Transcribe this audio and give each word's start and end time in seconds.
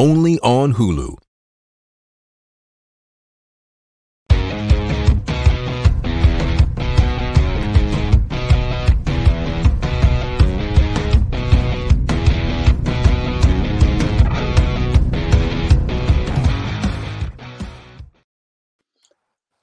only 0.00 0.38
on 0.40 0.72
Hulu. 0.72 1.18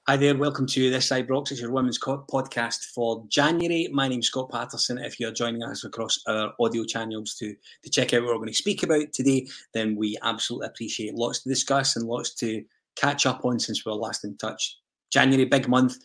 Hi 0.10 0.16
there, 0.16 0.38
welcome 0.38 0.66
to 0.68 0.90
This 0.90 1.10
Side. 1.10 1.28
It's 1.30 1.60
your 1.60 1.70
women's 1.70 2.00
podcast 2.00 2.86
for 2.96 3.26
January. 3.28 3.90
My 3.92 4.08
name's 4.08 4.28
Scott 4.28 4.50
Patterson. 4.50 5.00
If 5.00 5.20
you're 5.20 5.34
joining 5.34 5.64
us 5.64 5.84
across 5.84 6.18
our 6.30 6.54
audio 6.62 6.86
channels 6.86 7.36
to, 7.40 7.54
to 7.84 7.90
check 7.90 8.14
out 8.14 8.22
what 8.22 8.30
we're 8.30 8.38
going 8.38 8.48
to 8.48 8.54
speak 8.54 8.84
about 8.84 9.12
today, 9.12 9.48
then 9.74 9.98
we 9.98 10.18
absolutely 10.24 10.68
appreciate 10.68 11.16
lots 11.16 11.44
to 11.44 11.50
discuss 11.50 11.98
and 11.98 12.08
lots 12.08 12.34
to 12.36 12.64
catch 12.96 13.26
up 13.26 13.44
on 13.44 13.60
since 13.60 13.86
we 13.86 13.92
were 13.92 13.98
last 13.98 14.24
in 14.24 14.38
touch. 14.38 14.78
January, 15.12 15.44
big 15.44 15.68
month, 15.68 15.98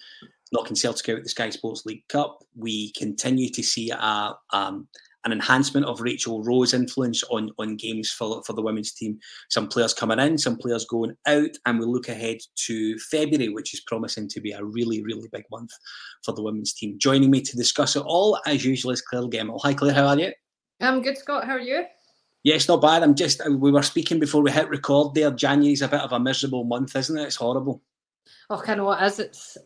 knocking 0.50 0.74
Celtic 0.74 1.08
out 1.16 1.22
the 1.22 1.28
Sky 1.28 1.50
Sports 1.50 1.86
League 1.86 2.02
Cup. 2.08 2.42
We 2.56 2.90
continue 2.98 3.50
to 3.50 3.62
see 3.62 3.90
a, 3.90 4.34
um, 4.52 4.88
an 5.24 5.32
enhancement 5.32 5.86
of 5.86 6.00
Rachel 6.00 6.42
Rowe's 6.42 6.74
influence 6.74 7.22
on 7.24 7.50
on 7.58 7.76
games 7.76 8.10
for, 8.10 8.42
for 8.44 8.52
the 8.52 8.62
women's 8.62 8.92
team. 8.92 9.18
Some 9.50 9.68
players 9.68 9.94
coming 9.94 10.18
in, 10.18 10.38
some 10.38 10.56
players 10.56 10.84
going 10.84 11.16
out, 11.26 11.50
and 11.66 11.78
we 11.78 11.86
look 11.86 12.08
ahead 12.08 12.38
to 12.66 12.98
February, 12.98 13.48
which 13.48 13.74
is 13.74 13.80
promising 13.80 14.28
to 14.28 14.40
be 14.40 14.52
a 14.52 14.64
really, 14.64 15.02
really 15.02 15.28
big 15.32 15.44
month 15.50 15.70
for 16.24 16.32
the 16.32 16.42
women's 16.42 16.72
team. 16.72 16.98
Joining 16.98 17.30
me 17.30 17.40
to 17.40 17.56
discuss 17.56 17.96
it 17.96 18.02
all, 18.04 18.38
as 18.46 18.64
usual, 18.64 18.92
is 18.92 19.02
Clare 19.02 19.22
Gemmell. 19.22 19.60
Hi, 19.62 19.74
Clare, 19.74 19.94
how 19.94 20.06
are 20.06 20.18
you? 20.18 20.32
I'm 20.80 21.02
good, 21.02 21.16
Scott. 21.16 21.44
How 21.44 21.52
are 21.52 21.60
you? 21.60 21.84
Yes, 22.44 22.66
not 22.66 22.82
bad. 22.82 23.04
I'm 23.04 23.14
just, 23.14 23.40
we 23.48 23.70
were 23.70 23.82
speaking 23.82 24.18
before 24.18 24.42
we 24.42 24.50
hit 24.50 24.68
record 24.68 25.14
there. 25.14 25.30
January's 25.30 25.82
a 25.82 25.88
bit 25.88 26.00
of 26.00 26.10
a 26.10 26.18
miserable 26.18 26.64
month, 26.64 26.96
isn't 26.96 27.16
it? 27.16 27.22
It's 27.22 27.36
horrible. 27.36 27.80
Oh, 28.50 28.60
I 28.66 28.74
know 28.74 28.90
it 28.92 29.04
is. 29.04 29.18
It's, 29.20 29.58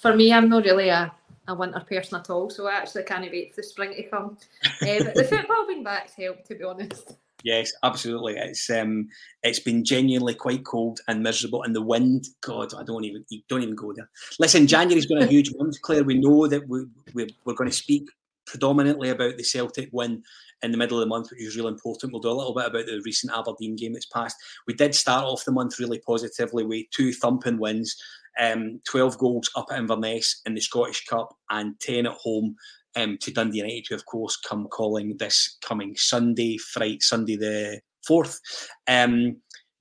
for 0.00 0.14
me, 0.14 0.30
I'm 0.32 0.50
not 0.50 0.64
really 0.64 0.90
a 0.90 1.10
a 1.48 1.54
winter 1.54 1.80
person 1.80 2.18
at 2.18 2.30
all. 2.30 2.50
So 2.50 2.68
I 2.68 2.74
actually 2.74 3.02
can't 3.04 3.28
wait 3.30 3.54
for 3.54 3.60
the 3.60 3.66
spring 3.66 3.94
to 3.94 4.02
come. 4.04 4.36
uh, 4.64 5.04
but 5.04 5.14
the 5.14 5.24
football 5.24 5.66
being 5.66 5.82
back's 5.82 6.14
helped, 6.14 6.46
to 6.46 6.54
be 6.54 6.64
honest. 6.64 7.14
Yes, 7.44 7.72
absolutely. 7.84 8.36
It's 8.36 8.68
um, 8.68 9.08
it's 9.42 9.60
been 9.60 9.84
genuinely 9.84 10.34
quite 10.34 10.64
cold 10.64 11.00
and 11.06 11.22
miserable, 11.22 11.62
and 11.62 11.74
the 11.74 11.82
wind. 11.82 12.26
God, 12.40 12.74
I 12.74 12.82
don't 12.82 13.04
even 13.04 13.24
don't 13.48 13.62
even 13.62 13.76
go 13.76 13.92
there. 13.92 14.10
Listen, 14.40 14.66
January's 14.66 15.06
been 15.06 15.22
a 15.22 15.26
huge 15.34 15.54
month, 15.56 15.80
Clare. 15.82 16.02
We 16.02 16.18
know 16.18 16.48
that 16.48 16.68
we, 16.68 16.86
we 17.14 17.28
we're 17.44 17.54
going 17.54 17.70
to 17.70 17.76
speak 17.76 18.08
predominantly 18.44 19.10
about 19.10 19.36
the 19.36 19.44
Celtic 19.44 19.88
win 19.92 20.22
in 20.62 20.72
the 20.72 20.78
middle 20.78 20.98
of 20.98 21.02
the 21.02 21.08
month, 21.08 21.30
which 21.30 21.42
is 21.42 21.56
really 21.56 21.68
important. 21.68 22.12
We'll 22.12 22.22
do 22.22 22.30
a 22.30 22.32
little 22.32 22.54
bit 22.54 22.66
about 22.66 22.86
the 22.86 23.00
recent 23.04 23.32
Aberdeen 23.32 23.76
game 23.76 23.92
that's 23.92 24.06
passed. 24.06 24.36
We 24.66 24.74
did 24.74 24.94
start 24.94 25.24
off 25.24 25.44
the 25.44 25.52
month 25.52 25.78
really 25.78 26.00
positively 26.00 26.64
with 26.64 26.86
two 26.90 27.12
thumping 27.12 27.58
wins 27.58 27.96
um, 28.38 28.80
12 28.86 29.18
goals 29.18 29.50
up 29.56 29.66
at 29.70 29.78
Inverness 29.78 30.42
in 30.46 30.54
the 30.54 30.60
Scottish 30.60 31.04
Cup 31.06 31.34
and 31.50 31.78
10 31.80 32.06
at 32.06 32.12
home 32.12 32.54
um, 32.96 33.18
to 33.20 33.32
Dundee 33.32 33.58
United, 33.58 33.86
who 33.88 33.94
of 33.94 34.06
course 34.06 34.36
come 34.36 34.66
calling 34.68 35.16
this 35.18 35.58
coming 35.62 35.94
Sunday, 35.96 36.56
Friday, 36.58 37.00
Sunday 37.00 37.36
the 37.36 37.80
4th. 38.08 38.38
Um, 38.86 39.36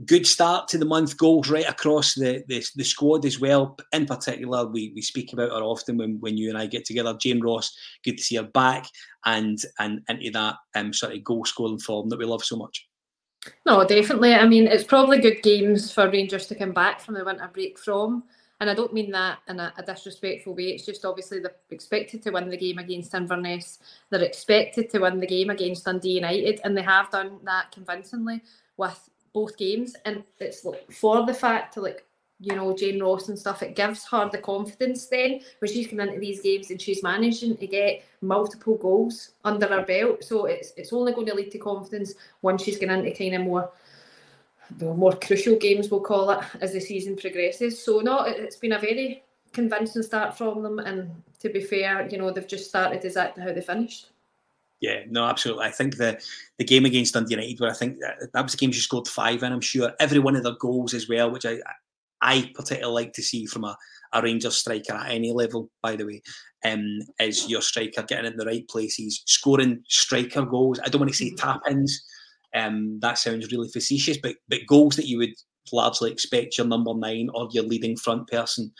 good 0.05 0.27
start 0.27 0.67
to 0.69 0.77
the 0.77 0.85
month, 0.85 1.17
goals 1.17 1.49
right 1.49 1.67
across 1.67 2.13
the, 2.13 2.43
the, 2.47 2.63
the, 2.75 2.83
squad 2.83 3.25
as 3.25 3.39
well. 3.39 3.75
In 3.93 4.05
particular, 4.05 4.67
we, 4.67 4.91
we 4.93 5.01
speak 5.01 5.33
about 5.33 5.49
her 5.49 5.63
often 5.63 5.97
when, 5.97 6.17
when 6.19 6.37
you 6.37 6.49
and 6.49 6.57
I 6.57 6.67
get 6.67 6.85
together. 6.85 7.17
Jane 7.19 7.41
Ross, 7.41 7.75
good 8.03 8.17
to 8.17 8.23
see 8.23 8.35
her 8.35 8.43
back 8.43 8.87
and 9.25 9.57
and 9.79 10.01
into 10.09 10.31
that 10.31 10.55
um, 10.75 10.93
sort 10.93 11.13
of 11.13 11.23
goal 11.23 11.45
scoring 11.45 11.79
form 11.79 12.09
that 12.09 12.19
we 12.19 12.25
love 12.25 12.43
so 12.43 12.57
much. 12.57 12.87
No, 13.65 13.85
definitely. 13.85 14.33
I 14.33 14.45
mean, 14.45 14.67
it's 14.67 14.83
probably 14.83 15.19
good 15.19 15.41
games 15.41 15.91
for 15.91 16.09
Rangers 16.09 16.47
to 16.47 16.55
come 16.55 16.73
back 16.73 16.99
from 16.99 17.15
the 17.15 17.23
winter 17.23 17.49
break 17.53 17.79
from. 17.79 18.23
And 18.59 18.69
I 18.69 18.73
don't 18.73 18.93
mean 18.93 19.11
that 19.11 19.39
in 19.47 19.59
a, 19.59 19.71
a, 19.77 19.83
disrespectful 19.83 20.55
way. 20.55 20.69
It's 20.69 20.85
just 20.85 21.05
obviously 21.05 21.39
they're 21.39 21.55
expected 21.69 22.23
to 22.23 22.31
win 22.31 22.49
the 22.49 22.57
game 22.57 22.79
against 22.79 23.13
Inverness. 23.13 23.79
They're 24.09 24.23
expected 24.23 24.89
to 24.89 24.99
win 24.99 25.19
the 25.19 25.27
game 25.27 25.51
against 25.51 25.85
Dundee 25.85 26.15
United, 26.15 26.61
and 26.63 26.75
they 26.75 26.81
have 26.81 27.11
done 27.11 27.39
that 27.43 27.71
convincingly 27.71 28.41
with 28.77 29.09
both 29.33 29.57
games. 29.57 29.95
And 30.05 30.23
it's 30.39 30.65
like 30.65 30.91
for 30.91 31.25
the 31.25 31.33
fact 31.33 31.75
to 31.75 31.81
like 31.81 32.03
you 32.39 32.55
know 32.55 32.75
Jane 32.75 33.01
Ross 33.01 33.29
and 33.29 33.37
stuff, 33.37 33.61
it 33.61 33.75
gives 33.75 34.05
her 34.07 34.27
the 34.29 34.39
confidence 34.39 35.05
then 35.05 35.41
when 35.59 35.71
she's 35.71 35.87
coming 35.87 36.07
into 36.07 36.19
these 36.19 36.41
games 36.41 36.71
and 36.71 36.81
she's 36.81 37.03
managing 37.03 37.57
to 37.57 37.67
get 37.67 38.03
multiple 38.21 38.77
goals 38.77 39.33
under 39.43 39.67
her 39.67 39.83
belt. 39.83 40.23
So 40.23 40.45
it's 40.45 40.73
it's 40.77 40.93
only 40.93 41.13
going 41.13 41.27
to 41.27 41.35
lead 41.35 41.51
to 41.51 41.59
confidence 41.59 42.15
once 42.41 42.63
she's 42.63 42.79
going 42.79 42.91
into 42.91 43.15
kind 43.15 43.35
of 43.35 43.41
more 43.41 43.71
the 44.77 44.93
more 44.93 45.13
crucial 45.13 45.55
games, 45.55 45.89
we'll 45.89 46.01
call 46.01 46.29
it, 46.31 46.43
as 46.61 46.73
the 46.73 46.79
season 46.79 47.15
progresses. 47.15 47.83
So, 47.83 47.99
no, 47.99 48.23
it's 48.23 48.57
been 48.57 48.73
a 48.73 48.79
very 48.79 49.23
convincing 49.53 50.03
start 50.03 50.37
from 50.37 50.63
them. 50.63 50.79
And 50.79 51.11
to 51.39 51.49
be 51.49 51.61
fair, 51.61 52.07
you 52.09 52.17
know, 52.17 52.31
they've 52.31 52.47
just 52.47 52.69
started 52.69 53.03
exactly 53.03 53.43
how 53.43 53.53
they 53.53 53.61
finished. 53.61 54.09
Yeah, 54.79 55.01
no, 55.09 55.25
absolutely. 55.25 55.65
I 55.65 55.71
think 55.71 55.97
the 55.97 56.21
the 56.59 56.63
game 56.63 56.85
against 56.85 57.13
Dundee 57.13 57.31
United, 57.31 57.59
where 57.59 57.71
I 57.71 57.73
think 57.73 57.99
that, 57.99 58.31
that 58.31 58.43
was 58.43 58.51
the 58.51 58.57
game 58.59 58.71
she 58.71 58.81
scored 58.81 59.07
five 59.07 59.41
in, 59.41 59.51
I'm 59.51 59.61
sure. 59.61 59.91
Every 59.99 60.19
one 60.19 60.35
of 60.35 60.43
their 60.43 60.55
goals 60.59 60.93
as 60.93 61.09
well, 61.09 61.31
which 61.31 61.45
I 61.45 61.57
I 62.21 62.51
particularly 62.53 62.93
like 62.93 63.13
to 63.13 63.23
see 63.23 63.45
from 63.47 63.63
a, 63.63 63.75
a 64.13 64.21
Rangers 64.21 64.57
striker 64.57 64.93
at 64.93 65.11
any 65.11 65.31
level, 65.31 65.71
by 65.81 65.95
the 65.95 66.05
way, 66.05 66.21
um, 66.63 66.99
is 67.19 67.49
your 67.49 67.61
striker 67.61 68.03
getting 68.03 68.31
in 68.31 68.37
the 68.37 68.45
right 68.45 68.67
places, 68.67 69.23
scoring 69.25 69.83
striker 69.87 70.43
goals. 70.43 70.79
I 70.83 70.89
don't 70.89 71.01
want 71.01 71.11
to 71.11 71.17
say 71.17 71.33
tap 71.35 71.61
ins 71.69 72.03
um, 72.55 72.99
that 73.01 73.17
sounds 73.17 73.51
really 73.51 73.69
facetious, 73.69 74.17
but 74.17 74.35
but 74.47 74.65
goals 74.67 74.95
that 74.95 75.07
you 75.07 75.17
would 75.17 75.33
largely 75.71 76.11
expect 76.11 76.57
your 76.57 76.67
number 76.67 76.93
nine 76.93 77.29
or 77.33 77.49
your 77.51 77.63
leading 77.63 77.97
front 77.97 78.27
person 78.27 78.71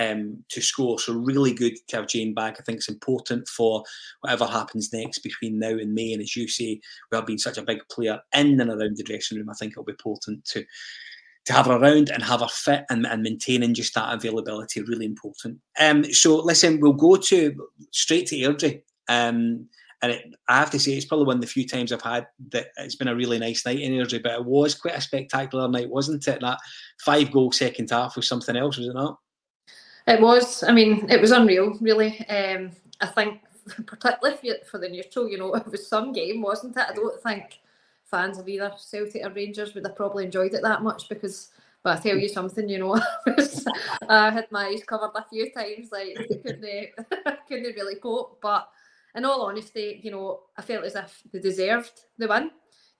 um, 0.00 0.44
to 0.50 0.60
score. 0.60 0.98
So 0.98 1.14
really 1.14 1.52
good 1.52 1.74
to 1.88 1.96
have 1.96 2.08
Jane 2.08 2.34
back. 2.34 2.56
I 2.58 2.62
think 2.62 2.78
it's 2.78 2.88
important 2.88 3.48
for 3.48 3.82
whatever 4.20 4.46
happens 4.46 4.92
next 4.92 5.20
between 5.20 5.58
now 5.58 5.70
and 5.70 5.94
May. 5.94 6.12
And 6.12 6.22
as 6.22 6.36
you 6.36 6.48
say, 6.48 6.80
we 7.10 7.16
have 7.16 7.26
been 7.26 7.38
such 7.38 7.58
a 7.58 7.62
big 7.62 7.80
player 7.90 8.20
in 8.34 8.60
and 8.60 8.70
around 8.70 8.96
the 8.96 9.04
dressing 9.04 9.38
room. 9.38 9.50
I 9.50 9.54
think 9.54 9.72
it'll 9.72 9.84
be 9.84 9.92
important 9.92 10.44
to 10.46 10.64
to 11.46 11.52
have 11.52 11.66
her 11.66 11.76
around 11.76 12.08
and 12.08 12.22
have 12.22 12.40
her 12.40 12.48
fit 12.48 12.86
and, 12.88 13.06
and 13.06 13.22
maintaining 13.22 13.74
just 13.74 13.94
that 13.94 14.14
availability 14.14 14.80
really 14.80 15.04
important. 15.04 15.58
Um, 15.78 16.04
so 16.04 16.36
listen, 16.36 16.80
we'll 16.80 16.94
go 16.94 17.16
to 17.16 17.68
straight 17.90 18.28
to 18.28 18.36
Airdrie. 18.36 18.80
Um, 19.08 19.68
and 20.04 20.12
it, 20.12 20.34
I 20.48 20.58
have 20.58 20.70
to 20.72 20.78
say 20.78 20.92
it's 20.92 21.06
probably 21.06 21.26
one 21.26 21.36
of 21.36 21.40
the 21.40 21.46
few 21.46 21.66
times 21.66 21.90
I've 21.90 22.02
had 22.02 22.26
that 22.50 22.68
it's 22.76 22.94
been 22.94 23.08
a 23.08 23.16
really 23.16 23.38
nice 23.38 23.64
night 23.64 23.80
in 23.80 23.92
Airdrie. 23.92 24.22
But 24.22 24.34
it 24.34 24.44
was 24.44 24.74
quite 24.74 24.96
a 24.96 25.00
spectacular 25.00 25.66
night, 25.66 25.88
wasn't 25.88 26.28
it? 26.28 26.40
That 26.40 26.58
five 27.00 27.32
goal 27.32 27.52
second 27.52 27.90
half 27.90 28.14
was 28.14 28.28
something 28.28 28.54
else, 28.54 28.76
was 28.76 28.88
it 28.88 28.94
not? 28.94 29.18
It 30.06 30.20
was. 30.20 30.62
I 30.62 30.72
mean, 30.72 31.10
it 31.10 31.22
was 31.22 31.30
unreal, 31.30 31.78
really. 31.80 32.20
Um, 32.28 32.72
I 33.00 33.06
think, 33.06 33.40
particularly 33.86 34.52
for 34.70 34.78
the 34.78 34.90
neutral, 34.90 35.28
you 35.28 35.38
know, 35.38 35.54
it 35.54 35.66
was 35.70 35.88
some 35.88 36.12
game, 36.12 36.42
wasn't 36.42 36.76
it? 36.76 36.86
I 36.86 36.92
don't 36.92 37.22
think 37.22 37.60
fans 38.04 38.38
of 38.38 38.46
either 38.46 38.72
Celtic 38.76 39.24
or 39.24 39.30
Rangers 39.30 39.74
would 39.74 39.86
have 39.86 39.96
probably 39.96 40.26
enjoyed 40.26 40.52
it 40.52 40.62
that 40.62 40.82
much 40.82 41.08
because 41.08 41.48
but 41.84 41.98
I 41.98 42.00
tell 42.00 42.16
you 42.16 42.30
something, 42.30 42.66
you 42.66 42.78
know, 42.78 42.94
I 44.08 44.30
had 44.30 44.50
my 44.50 44.68
eyes 44.68 44.82
covered 44.84 45.10
a 45.14 45.26
few 45.28 45.52
times, 45.52 45.92
like 45.92 46.16
couldn't 46.42 46.88
couldn't 47.46 47.76
really 47.76 47.96
cope. 47.96 48.38
But 48.40 48.68
in 49.14 49.24
all 49.24 49.42
honesty, 49.42 50.00
you 50.02 50.10
know, 50.10 50.40
I 50.56 50.62
felt 50.62 50.84
as 50.84 50.96
if 50.96 51.22
they 51.32 51.38
deserved 51.38 51.92
the 52.18 52.28
win. 52.28 52.50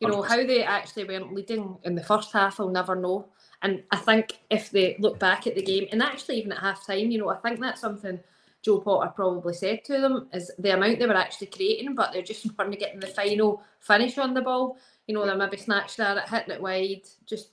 You 0.01 0.09
know, 0.09 0.23
how 0.23 0.37
they 0.37 0.63
actually 0.63 1.05
weren't 1.05 1.33
leading 1.33 1.79
in 1.85 1.95
the 1.95 2.03
first 2.03 2.33
half, 2.33 2.61
I'll 2.61 2.69
never 2.69 2.95
know. 2.95 3.29
And 3.63 3.83
I 3.91 3.97
think 3.97 4.39
if 4.51 4.71
they 4.71 4.97
look 4.99 5.19
back 5.19 5.47
at 5.47 5.55
the 5.55 5.63
game, 5.63 5.87
and 5.93 6.03
actually 6.03 6.37
even 6.39 6.53
at 6.53 6.59
half 6.59 6.87
time, 6.87 7.11
you 7.11 7.19
know, 7.19 7.31
I 7.31 7.37
think 7.37 7.61
that's 7.61 7.81
something 7.81 8.21
Jo 8.63 8.81
Potter 8.81 9.13
probably 9.15 9.55
said 9.55 9.85
to 9.85 10.01
them 10.01 10.29
is 10.33 10.51
the 10.59 10.75
amount 10.75 10.99
they 10.99 11.07
were 11.07 11.15
actually 11.15 11.47
creating, 11.47 11.95
but 11.95 12.13
they're 12.13 12.23
just 12.23 12.47
weren't 12.59 12.79
getting 12.79 13.01
the 13.01 13.07
final 13.07 13.63
finish 13.81 14.19
on 14.19 14.35
the 14.35 14.43
ball. 14.43 14.79
You 15.07 15.15
know, 15.15 15.27
they 15.27 15.35
maybe 15.35 15.57
snatched 15.57 16.01
at 16.01 16.17
it, 16.17 16.29
hitting 16.29 16.55
it 16.55 16.63
wide, 16.63 17.03
just 17.27 17.51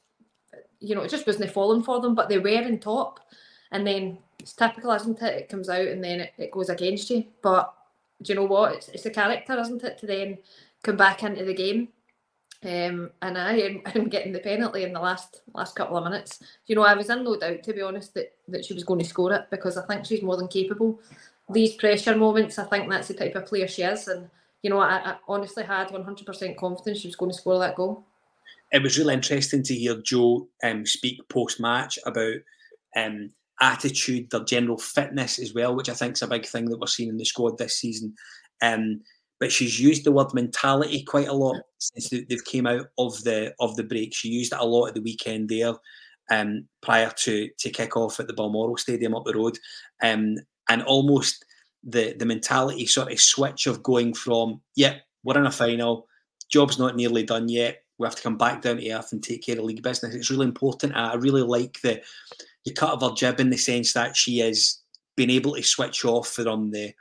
you 0.79 0.95
know, 0.95 1.01
it 1.01 1.09
just 1.09 1.27
wasn't 1.27 1.51
falling 1.51 1.83
for 1.83 2.01
them, 2.01 2.15
but 2.15 2.27
they 2.27 2.39
were 2.39 2.49
in 2.49 2.79
top. 2.79 3.19
And 3.71 3.85
then 3.85 4.17
it's 4.39 4.53
typical, 4.53 4.91
isn't 4.91 5.21
it? 5.21 5.35
It 5.35 5.49
comes 5.49 5.69
out 5.69 5.87
and 5.87 6.03
then 6.03 6.21
it, 6.21 6.33
it 6.37 6.51
goes 6.51 6.69
against 6.69 7.09
you. 7.09 7.25
But 7.41 7.73
do 8.21 8.33
you 8.33 8.39
know 8.39 8.45
what? 8.45 8.73
It's, 8.73 8.89
it's 8.89 9.05
a 9.05 9.09
character, 9.09 9.59
isn't 9.59 9.83
it, 9.83 9.97
to 9.99 10.05
then 10.05 10.37
come 10.83 10.97
back 10.97 11.23
into 11.23 11.45
the 11.45 11.53
game. 11.53 11.89
Um, 12.63 13.09
and 13.21 13.37
I 13.37 13.53
am 13.53 13.81
I'm 13.95 14.09
getting 14.09 14.33
the 14.33 14.39
penalty 14.39 14.83
in 14.83 14.93
the 14.93 14.99
last 14.99 15.41
last 15.53 15.75
couple 15.75 15.97
of 15.97 16.03
minutes. 16.03 16.39
You 16.67 16.75
know, 16.75 16.83
I 16.83 16.93
was 16.93 17.09
in 17.09 17.23
no 17.23 17.37
doubt, 17.37 17.63
to 17.63 17.73
be 17.73 17.81
honest, 17.81 18.13
that, 18.13 18.33
that 18.49 18.65
she 18.65 18.73
was 18.73 18.83
going 18.83 18.99
to 18.99 19.05
score 19.05 19.33
it 19.33 19.47
because 19.49 19.77
I 19.77 19.85
think 19.85 20.05
she's 20.05 20.21
more 20.21 20.37
than 20.37 20.47
capable. 20.47 20.99
These 21.49 21.75
pressure 21.75 22.15
moments, 22.15 22.59
I 22.59 22.65
think 22.65 22.89
that's 22.89 23.07
the 23.07 23.13
type 23.15 23.35
of 23.35 23.45
player 23.45 23.67
she 23.67 23.81
is. 23.81 24.07
And, 24.07 24.29
you 24.61 24.69
know, 24.69 24.79
I, 24.79 25.11
I 25.11 25.15
honestly 25.27 25.63
had 25.63 25.89
100% 25.89 26.55
confidence 26.55 26.99
she 26.99 27.07
was 27.07 27.15
going 27.15 27.31
to 27.31 27.37
score 27.37 27.59
that 27.59 27.75
goal 27.75 28.05
it 28.71 28.81
was 28.81 28.97
really 28.97 29.13
interesting 29.13 29.63
to 29.63 29.75
hear 29.75 29.95
Jo 29.97 30.47
um, 30.63 30.85
speak 30.85 31.27
post 31.29 31.59
match 31.59 31.99
about 32.05 32.37
um, 32.95 33.31
attitude, 33.61 34.29
their 34.29 34.43
general 34.43 34.77
fitness 34.77 35.39
as 35.39 35.53
well, 35.53 35.75
which 35.75 35.89
I 35.89 35.93
think 35.93 36.13
is 36.13 36.21
a 36.21 36.27
big 36.27 36.45
thing 36.45 36.65
that 36.65 36.79
we're 36.79 36.87
seeing 36.87 37.09
in 37.09 37.17
the 37.17 37.25
squad 37.25 37.57
this 37.57 37.77
season. 37.77 38.13
Um, 38.61 39.01
but 39.39 39.51
she's 39.51 39.79
used 39.79 40.03
the 40.03 40.11
word 40.11 40.33
mentality 40.33 41.03
quite 41.03 41.27
a 41.27 41.33
lot 41.33 41.57
since 41.79 42.09
they've 42.09 42.45
came 42.45 42.67
out 42.67 42.87
of 42.97 43.23
the 43.23 43.53
of 43.59 43.75
the 43.75 43.83
break. 43.83 44.13
She 44.13 44.29
used 44.29 44.53
it 44.53 44.59
a 44.59 44.65
lot 44.65 44.87
at 44.87 44.95
the 44.95 45.01
weekend 45.01 45.49
there, 45.49 45.73
um, 46.29 46.67
prior 46.81 47.11
to 47.17 47.49
to 47.57 47.69
kick 47.69 47.97
off 47.97 48.19
at 48.19 48.27
the 48.27 48.33
Balmoral 48.33 48.77
Stadium 48.77 49.15
up 49.15 49.25
the 49.25 49.33
road, 49.33 49.57
um, 50.03 50.35
and 50.69 50.83
almost 50.83 51.43
the 51.83 52.13
the 52.19 52.25
mentality 52.25 52.85
sort 52.85 53.11
of 53.11 53.19
switch 53.19 53.65
of 53.65 53.81
going 53.81 54.13
from 54.13 54.61
yeah 54.75 54.97
we're 55.23 55.37
in 55.37 55.45
a 55.45 55.51
final, 55.51 56.07
job's 56.49 56.79
not 56.79 56.95
nearly 56.95 57.23
done 57.23 57.49
yet, 57.49 57.83
we 58.01 58.07
have 58.07 58.15
to 58.15 58.23
come 58.23 58.37
back 58.37 58.61
down 58.61 58.77
to 58.77 58.91
earth 58.91 59.11
and 59.11 59.23
take 59.23 59.45
care 59.45 59.57
of 59.57 59.63
league 59.63 59.83
business. 59.83 60.15
It's 60.15 60.31
really 60.31 60.47
important. 60.47 60.95
I 60.95 61.13
really 61.15 61.43
like 61.43 61.79
the 61.81 62.01
the 62.65 62.73
cut 62.73 62.91
of 62.91 63.01
her 63.01 63.15
jib 63.15 63.39
in 63.39 63.49
the 63.49 63.57
sense 63.57 63.93
that 63.93 64.15
she 64.15 64.39
has 64.39 64.79
been 65.15 65.29
able 65.29 65.55
to 65.55 65.63
switch 65.63 66.05
off 66.05 66.27
from 66.29 66.71
the 66.71 66.93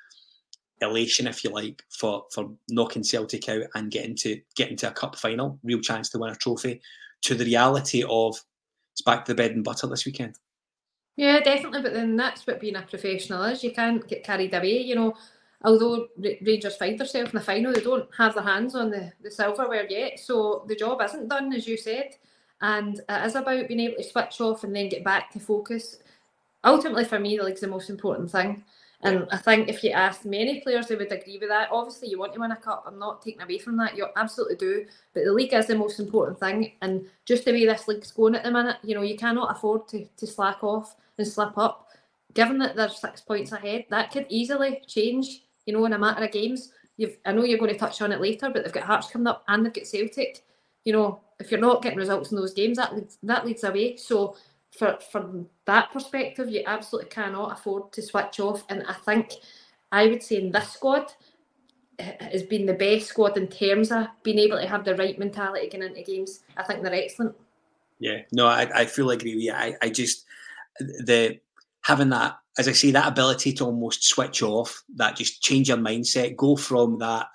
elation, 0.81 1.27
if 1.27 1.45
you 1.45 1.51
like, 1.51 1.83
for 1.91 2.25
for 2.33 2.51
knocking 2.69 3.03
Celtic 3.03 3.49
out 3.49 3.65
and 3.75 3.91
getting 3.91 4.15
to 4.17 4.41
getting 4.57 4.77
to 4.79 4.89
a 4.89 4.93
cup 4.93 5.17
final, 5.17 5.59
real 5.63 5.81
chance 5.81 6.11
to 6.11 6.19
win 6.19 6.33
a 6.33 6.37
trophy, 6.37 6.81
to 7.23 7.35
the 7.35 7.45
reality 7.45 8.05
of 8.09 8.37
it's 8.93 9.03
back 9.03 9.25
to 9.25 9.33
the 9.33 9.37
bed 9.37 9.53
and 9.53 9.65
butter 9.65 9.87
this 9.87 10.05
weekend. 10.05 10.37
Yeah, 11.17 11.41
definitely. 11.41 11.83
But 11.83 11.95
then 11.95 12.17
that's 12.17 12.47
what 12.47 12.61
being 12.61 12.77
a 12.77 12.83
professional 12.83 13.45
is. 13.45 13.65
You 13.65 13.73
can't 13.73 14.07
get 14.07 14.25
carried 14.25 14.55
away. 14.55 14.81
You 14.81 14.95
know, 14.95 15.15
although 15.65 16.09
Rangers 16.19 16.77
find 16.77 16.99
themselves 16.99 17.33
in 17.33 17.39
the 17.39 17.45
final, 17.45 17.73
they 17.73 17.81
don't 17.81 18.09
have 18.17 18.35
their 18.35 18.45
hands 18.45 18.75
on 18.75 18.91
the, 18.91 19.13
the 19.23 19.31
silverware 19.31 19.87
yet. 19.89 20.19
So 20.19 20.65
the 20.69 20.77
job 20.77 21.01
isn't 21.03 21.29
done, 21.29 21.53
as 21.53 21.67
you 21.67 21.77
said. 21.77 22.15
And 22.63 23.01
it 23.09 23.27
is 23.27 23.35
about 23.35 23.69
being 23.69 23.81
able 23.81 23.97
to 23.97 24.05
switch 24.05 24.41
off 24.41 24.65
and 24.65 24.75
then 24.75 24.89
get 24.89 25.05
back 25.05 25.31
to 25.33 25.41
focus. 25.41 25.99
Ultimately, 26.63 27.05
for 27.05 27.19
me, 27.19 27.37
the 27.37 27.45
league's 27.45 27.63
the 27.63 27.67
most 27.69 27.89
important 27.89 28.31
thing. 28.31 28.65
And 29.03 29.27
I 29.31 29.39
think 29.39 29.69
if 29.69 29.83
you 29.83 29.93
ask 29.93 30.27
many 30.27 30.61
players, 30.61 30.89
they 30.89 30.95
would 30.95 31.11
agree 31.11 31.39
with 31.39 31.49
that. 31.49 31.71
Obviously, 31.73 32.09
you 32.09 32.19
want 32.19 32.35
to 32.35 32.41
win 32.41 32.51
a 32.51 32.57
cup. 32.57 32.85
I'm 32.87 32.99
not 32.99 33.23
taking 33.23 33.41
away 33.41 33.57
from 33.57 33.79
that. 33.79 33.97
You 33.97 34.09
absolutely 34.15 34.57
do. 34.57 34.85
But 35.15 35.25
the 35.25 35.33
league 35.33 35.55
is 35.55 35.67
the 35.67 35.75
most 35.75 36.01
important 36.01 36.39
thing. 36.39 36.73
And 36.83 37.07
just 37.25 37.47
the 37.47 37.53
way 37.53 37.65
this 37.65 37.89
league's 37.89 38.11
going 38.11 38.35
at 38.35 38.45
the 38.45 38.51
minute, 38.51 38.77
you 38.83 38.95
know, 38.95 39.01
you 39.01 39.17
cannot 39.17 39.57
afford 39.57 39.89
to, 39.89 40.05
to 40.19 40.27
slack 40.27 40.63
off 40.63 40.97
and 41.17 41.27
slip 41.27 41.57
up. 41.57 41.89
Given 42.35 42.59
that 42.59 42.77
they're 42.77 42.91
six 42.91 43.23
points 43.23 43.53
ahead, 43.53 43.87
that 43.89 44.13
could 44.13 44.27
easily 44.29 44.83
change 44.87 45.45
you 45.71 45.77
know, 45.77 45.85
in 45.85 45.93
a 45.93 45.99
matter 45.99 46.25
of 46.25 46.33
games. 46.33 46.73
You've, 46.97 47.17
I 47.25 47.33
know 47.33 47.45
you're 47.45 47.59
going 47.59 47.73
to 47.73 47.79
touch 47.79 48.03
on 48.03 48.11
it 48.11 48.21
later, 48.21 48.51
but 48.51 48.65
they've 48.65 48.73
got 48.73 48.83
Hearts 48.83 49.09
coming 49.09 49.29
up 49.29 49.45
and 49.47 49.65
they've 49.65 49.73
got 49.73 49.87
Celtic. 49.87 50.45
You 50.85 50.93
know, 50.93 51.21
if 51.39 51.51
you're 51.51 51.61
not 51.61 51.81
getting 51.81 51.99
results 51.99 52.33
in 52.33 52.37
those 52.37 52.53
games, 52.53 52.77
that 52.77 52.95
leads, 52.95 53.19
that 53.23 53.47
leads 53.47 53.63
away. 53.63 53.97
So, 53.97 54.37
for 54.77 54.99
from 55.13 55.47
that 55.67 55.93
perspective, 55.93 56.51
you 56.51 56.65
absolutely 56.67 57.11
cannot 57.11 57.53
afford 57.53 57.93
to 57.93 58.03
switch 58.03 58.41
off. 58.41 58.65
And 58.69 58.83
I 58.89 58.95
think 58.95 59.33
I 59.93 60.09
would 60.09 60.23
say 60.23 60.37
in 60.37 60.51
this 60.51 60.73
squad 60.73 61.13
eh, 62.01 62.15
has 62.33 62.43
been 62.43 62.67
the 62.67 62.75
best 62.75 63.07
squad 63.07 63.37
in 63.37 63.47
terms 63.47 63.93
of 63.93 64.09
being 64.25 64.39
able 64.39 64.59
to 64.59 64.67
have 64.67 64.85
the 64.85 64.97
right 64.97 65.19
mentality 65.19 65.69
going 65.69 65.85
into 65.85 66.03
games. 66.03 66.41
I 66.57 66.65
think 66.65 66.83
they're 66.83 66.95
excellent. 66.95 67.37
Yeah, 68.01 68.23
no, 68.33 68.47
I, 68.47 68.69
I 68.75 68.85
fully 68.87 69.17
agree 69.17 69.35
with 69.37 69.45
you. 69.45 69.53
I, 69.53 69.77
I 69.81 69.89
just 69.91 70.25
the 70.79 71.39
having 71.83 72.11
that, 72.11 72.37
as 72.59 72.69
I 72.69 72.73
say, 72.73 72.91
that 72.91 73.09
ability 73.09 73.53
to 73.55 73.65
almost 73.65 74.05
switch 74.05 74.43
off, 74.43 74.83
that 74.97 75.17
just 75.17 75.43
change 75.43 75.69
your 75.69 75.79
mindset, 75.79 76.37
go 76.37 76.57
from 76.57 76.99
that 76.99 77.29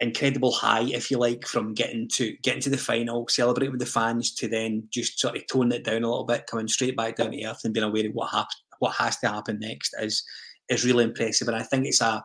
incredible 0.00 0.52
high, 0.52 0.82
if 0.82 1.10
you 1.10 1.18
like, 1.18 1.46
from 1.46 1.74
getting 1.74 2.08
to 2.08 2.36
getting 2.42 2.62
to 2.62 2.70
the 2.70 2.78
final, 2.78 3.26
celebrating 3.28 3.72
with 3.72 3.80
the 3.80 3.86
fans, 3.86 4.34
to 4.34 4.48
then 4.48 4.86
just 4.90 5.18
sort 5.18 5.36
of 5.36 5.46
toning 5.46 5.72
it 5.72 5.84
down 5.84 6.02
a 6.02 6.08
little 6.08 6.24
bit, 6.24 6.46
coming 6.46 6.68
straight 6.68 6.96
back 6.96 7.16
down 7.16 7.30
to 7.30 7.44
earth 7.44 7.60
and 7.64 7.74
being 7.74 7.84
aware 7.84 8.06
of 8.06 8.12
what 8.12 8.30
happens, 8.30 8.62
what 8.78 8.94
has 8.94 9.16
to 9.18 9.28
happen 9.28 9.58
next 9.60 9.94
is 10.00 10.22
is 10.68 10.84
really 10.84 11.04
impressive. 11.04 11.48
And 11.48 11.56
I 11.56 11.62
think 11.62 11.86
it's 11.86 12.00
a 12.00 12.24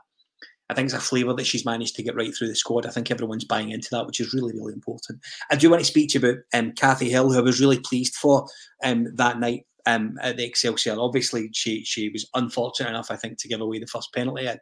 I 0.69 0.75
think 0.75 0.85
it's 0.85 0.93
a 0.93 0.99
flavour 0.99 1.33
that 1.33 1.47
she's 1.47 1.65
managed 1.65 1.95
to 1.95 2.03
get 2.03 2.15
right 2.15 2.33
through 2.35 2.49
the 2.49 2.55
squad. 2.55 2.85
I 2.85 2.91
think 2.91 3.09
everyone's 3.09 3.43
buying 3.43 3.71
into 3.71 3.89
that, 3.91 4.05
which 4.05 4.19
is 4.19 4.33
really, 4.33 4.53
really 4.53 4.73
important. 4.73 5.19
I 5.49 5.55
do 5.55 5.69
want 5.69 5.79
to 5.79 5.85
speak 5.85 6.09
to 6.09 6.19
you 6.19 6.29
about 6.29 6.43
um, 6.53 6.73
Kathy 6.73 7.09
Hill, 7.09 7.31
who 7.31 7.39
I 7.39 7.41
was 7.41 7.59
really 7.59 7.79
pleased 7.79 8.15
for 8.15 8.47
um, 8.83 9.07
that 9.15 9.39
night 9.39 9.65
um, 9.85 10.17
at 10.21 10.37
the 10.37 10.45
Excelsior. 10.45 10.95
Obviously, 10.97 11.49
she 11.53 11.83
she 11.83 12.09
was 12.09 12.29
unfortunate 12.35 12.89
enough, 12.89 13.11
I 13.11 13.15
think, 13.15 13.37
to 13.39 13.47
give 13.47 13.61
away 13.61 13.79
the 13.79 13.87
first 13.87 14.13
penalty. 14.13 14.47
I 14.47 14.57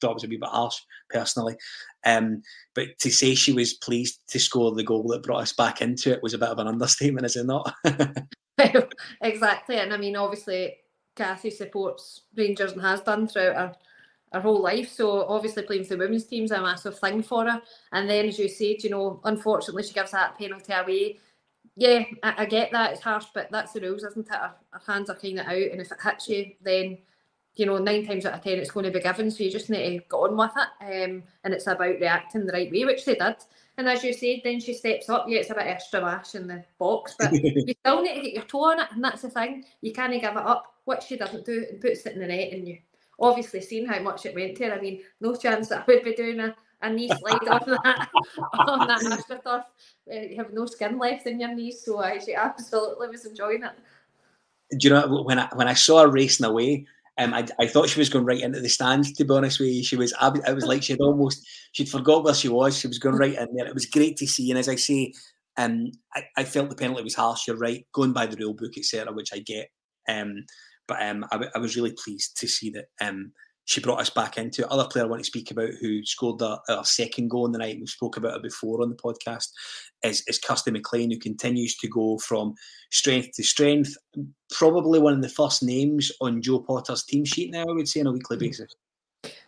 thought 0.00 0.10
it 0.10 0.14
was 0.14 0.24
a 0.24 0.28
wee 0.28 0.36
bit 0.36 0.48
harsh, 0.48 0.76
personally. 1.10 1.56
Um, 2.04 2.42
but 2.74 2.88
to 3.00 3.10
say 3.10 3.34
she 3.34 3.52
was 3.52 3.74
pleased 3.74 4.20
to 4.28 4.38
score 4.38 4.74
the 4.74 4.82
goal 4.82 5.06
that 5.08 5.22
brought 5.22 5.42
us 5.42 5.52
back 5.52 5.80
into 5.80 6.12
it 6.12 6.22
was 6.22 6.34
a 6.34 6.38
bit 6.38 6.48
of 6.48 6.58
an 6.58 6.68
understatement, 6.68 7.26
is 7.26 7.36
it 7.36 7.46
not? 7.46 7.72
exactly, 9.22 9.76
and 9.76 9.92
I 9.92 9.96
mean, 9.96 10.16
obviously, 10.16 10.76
Kathy 11.16 11.50
supports 11.50 12.22
Rangers 12.36 12.72
and 12.72 12.82
has 12.82 13.00
done 13.00 13.28
throughout 13.28 13.56
her 13.56 13.74
her 14.34 14.40
whole 14.40 14.60
life. 14.60 14.90
So 14.90 15.24
obviously 15.26 15.62
playing 15.62 15.84
for 15.84 15.94
the 15.94 15.98
women's 15.98 16.24
team's 16.24 16.50
a 16.50 16.60
massive 16.60 16.98
thing 16.98 17.22
for 17.22 17.48
her. 17.48 17.62
And 17.92 18.10
then 18.10 18.26
as 18.26 18.38
you 18.38 18.48
said, 18.48 18.82
you 18.82 18.90
know, 18.90 19.20
unfortunately 19.24 19.84
she 19.84 19.94
gives 19.94 20.10
that 20.10 20.36
penalty 20.36 20.72
away 20.72 21.20
yeah, 21.76 22.04
I, 22.22 22.34
I, 22.38 22.46
get 22.46 22.70
that 22.72 22.92
it's 22.92 23.00
harsh, 23.00 23.26
but 23.34 23.50
that's 23.50 23.72
the 23.72 23.80
rules, 23.80 24.04
isn't 24.04 24.28
it? 24.28 24.32
Our, 24.32 24.54
our 24.72 24.82
hands 24.86 25.10
are 25.10 25.16
kind 25.16 25.40
of 25.40 25.46
out, 25.46 25.52
and 25.52 25.80
if 25.80 25.90
it 25.90 25.98
hits 26.02 26.28
you, 26.28 26.52
then 26.62 26.98
you 27.56 27.66
know 27.66 27.78
nine 27.78 28.06
times 28.06 28.26
out 28.26 28.34
of 28.34 28.42
ten 28.42 28.58
it's 28.58 28.70
going 28.70 28.84
to 28.84 28.92
be 28.92 29.00
given. 29.00 29.30
So 29.30 29.42
you 29.42 29.50
just 29.50 29.70
need 29.70 29.98
to 29.98 30.04
go 30.08 30.24
on 30.24 30.36
with 30.36 30.52
it, 30.56 31.04
um, 31.10 31.22
and 31.42 31.52
it's 31.52 31.66
about 31.66 31.80
reacting 32.00 32.46
the 32.46 32.52
right 32.52 32.70
way, 32.70 32.84
which 32.84 33.04
they 33.04 33.16
did. 33.16 33.36
And 33.76 33.88
as 33.88 34.04
you 34.04 34.12
said, 34.12 34.40
then 34.44 34.60
she 34.60 34.72
steps 34.72 35.08
up. 35.08 35.26
Yeah, 35.28 35.40
it's 35.40 35.50
a 35.50 35.54
bit 35.54 35.66
extra 35.66 36.00
mash 36.00 36.36
in 36.36 36.46
the 36.46 36.64
box, 36.78 37.16
but 37.18 37.32
you 37.32 37.74
still 37.80 38.02
need 38.02 38.14
to 38.14 38.20
get 38.20 38.34
your 38.34 38.44
toe 38.44 38.70
on 38.70 38.80
it, 38.80 38.88
and 38.92 39.02
that's 39.02 39.22
the 39.22 39.30
thing. 39.30 39.64
You 39.80 39.92
can't 39.92 40.12
give 40.12 40.22
it 40.30 40.36
up, 40.36 40.74
which 40.84 41.02
she 41.02 41.16
doesn't 41.16 41.44
do, 41.44 41.66
and 41.68 41.80
puts 41.80 42.06
it 42.06 42.14
in 42.14 42.20
the 42.20 42.26
net, 42.26 42.52
and 42.52 42.68
you 42.68 42.78
obviously 43.18 43.60
seen 43.60 43.86
how 43.86 44.00
much 44.00 44.26
it 44.26 44.34
went 44.34 44.56
to 44.58 44.66
her. 44.66 44.74
I 44.74 44.80
mean, 44.80 45.02
no 45.20 45.34
chance 45.34 45.68
that 45.68 45.80
I 45.80 45.84
would 45.88 46.04
be 46.04 46.14
doing 46.14 46.38
a 46.38 46.54
a 46.84 46.92
knee 46.92 47.08
slide 47.08 47.48
on 47.48 47.78
that 47.82 48.08
on 48.68 48.86
that 48.86 49.00
astroturf. 49.00 49.64
Uh, 50.10 50.20
you 50.20 50.36
have 50.36 50.52
no 50.52 50.66
skin 50.66 50.98
left 50.98 51.26
in 51.26 51.40
your 51.40 51.54
knees, 51.54 51.84
so 51.84 52.00
I 52.00 52.20
absolutely 52.36 53.08
was 53.08 53.24
enjoying 53.26 53.64
it. 53.64 53.72
Do 54.78 54.88
you 54.88 54.94
know 54.94 55.22
when 55.22 55.38
I 55.38 55.48
when 55.54 55.68
I 55.68 55.74
saw 55.74 56.02
her 56.02 56.08
racing 56.08 56.46
away? 56.46 56.86
Um, 57.16 57.32
I, 57.32 57.46
I 57.60 57.68
thought 57.68 57.88
she 57.88 58.00
was 58.00 58.08
going 58.08 58.24
right 58.24 58.42
into 58.42 58.60
the 58.60 58.68
stands. 58.68 59.12
To 59.12 59.24
be 59.24 59.32
honest 59.32 59.60
with 59.60 59.68
you, 59.68 59.84
she 59.84 59.96
was. 59.96 60.12
I, 60.20 60.52
was 60.52 60.66
like 60.66 60.82
she'd 60.82 61.00
almost 61.00 61.46
she'd 61.72 61.88
forgot 61.88 62.24
where 62.24 62.34
she 62.34 62.48
was. 62.48 62.76
She 62.76 62.88
was 62.88 62.98
going 62.98 63.16
right 63.16 63.38
in 63.38 63.54
there. 63.54 63.66
It 63.66 63.74
was 63.74 63.86
great 63.86 64.16
to 64.16 64.26
see. 64.26 64.50
And 64.50 64.58
as 64.58 64.68
I 64.68 64.74
say, 64.74 65.12
um, 65.56 65.92
I, 66.14 66.24
I 66.38 66.44
felt 66.44 66.70
the 66.70 66.76
penalty 66.76 67.04
was 67.04 67.14
harsh. 67.14 67.46
You're 67.46 67.56
right, 67.56 67.86
going 67.92 68.12
by 68.12 68.26
the 68.26 68.36
rule 68.36 68.54
book, 68.54 68.72
etc., 68.76 69.12
which 69.12 69.32
I 69.32 69.38
get. 69.38 69.68
Um, 70.08 70.44
but 70.88 71.02
um, 71.02 71.24
I, 71.30 71.46
I 71.54 71.58
was 71.58 71.76
really 71.76 71.92
pleased 71.92 72.36
to 72.38 72.48
see 72.48 72.70
that 72.70 72.86
um, 73.00 73.32
she 73.66 73.80
brought 73.80 74.00
us 74.00 74.10
back 74.10 74.36
into 74.36 74.62
it. 74.62 74.68
Other 74.70 74.88
player 74.88 75.04
I 75.04 75.08
want 75.08 75.20
to 75.22 75.26
speak 75.26 75.50
about 75.50 75.70
who 75.80 76.04
scored 76.04 76.40
a, 76.42 76.60
a 76.68 76.84
second 76.84 77.28
goal 77.28 77.46
in 77.46 77.52
the 77.52 77.58
night, 77.58 77.78
we 77.80 77.86
spoke 77.86 78.16
about 78.16 78.36
it 78.36 78.42
before 78.42 78.82
on 78.82 78.90
the 78.90 78.94
podcast, 78.94 79.48
is, 80.02 80.22
is 80.26 80.38
Kirsty 80.38 80.70
McLean, 80.70 81.10
who 81.10 81.18
continues 81.18 81.76
to 81.78 81.88
go 81.88 82.18
from 82.18 82.54
strength 82.90 83.32
to 83.36 83.42
strength. 83.42 83.96
Probably 84.50 84.98
one 84.98 85.14
of 85.14 85.22
the 85.22 85.28
first 85.28 85.62
names 85.62 86.12
on 86.20 86.42
Jo 86.42 86.60
Potter's 86.60 87.04
team 87.04 87.24
sheet 87.24 87.50
now, 87.50 87.62
I 87.62 87.72
would 87.72 87.88
say, 87.88 88.00
on 88.00 88.08
a 88.08 88.12
weekly 88.12 88.36
mm. 88.36 88.40
basis. 88.40 88.74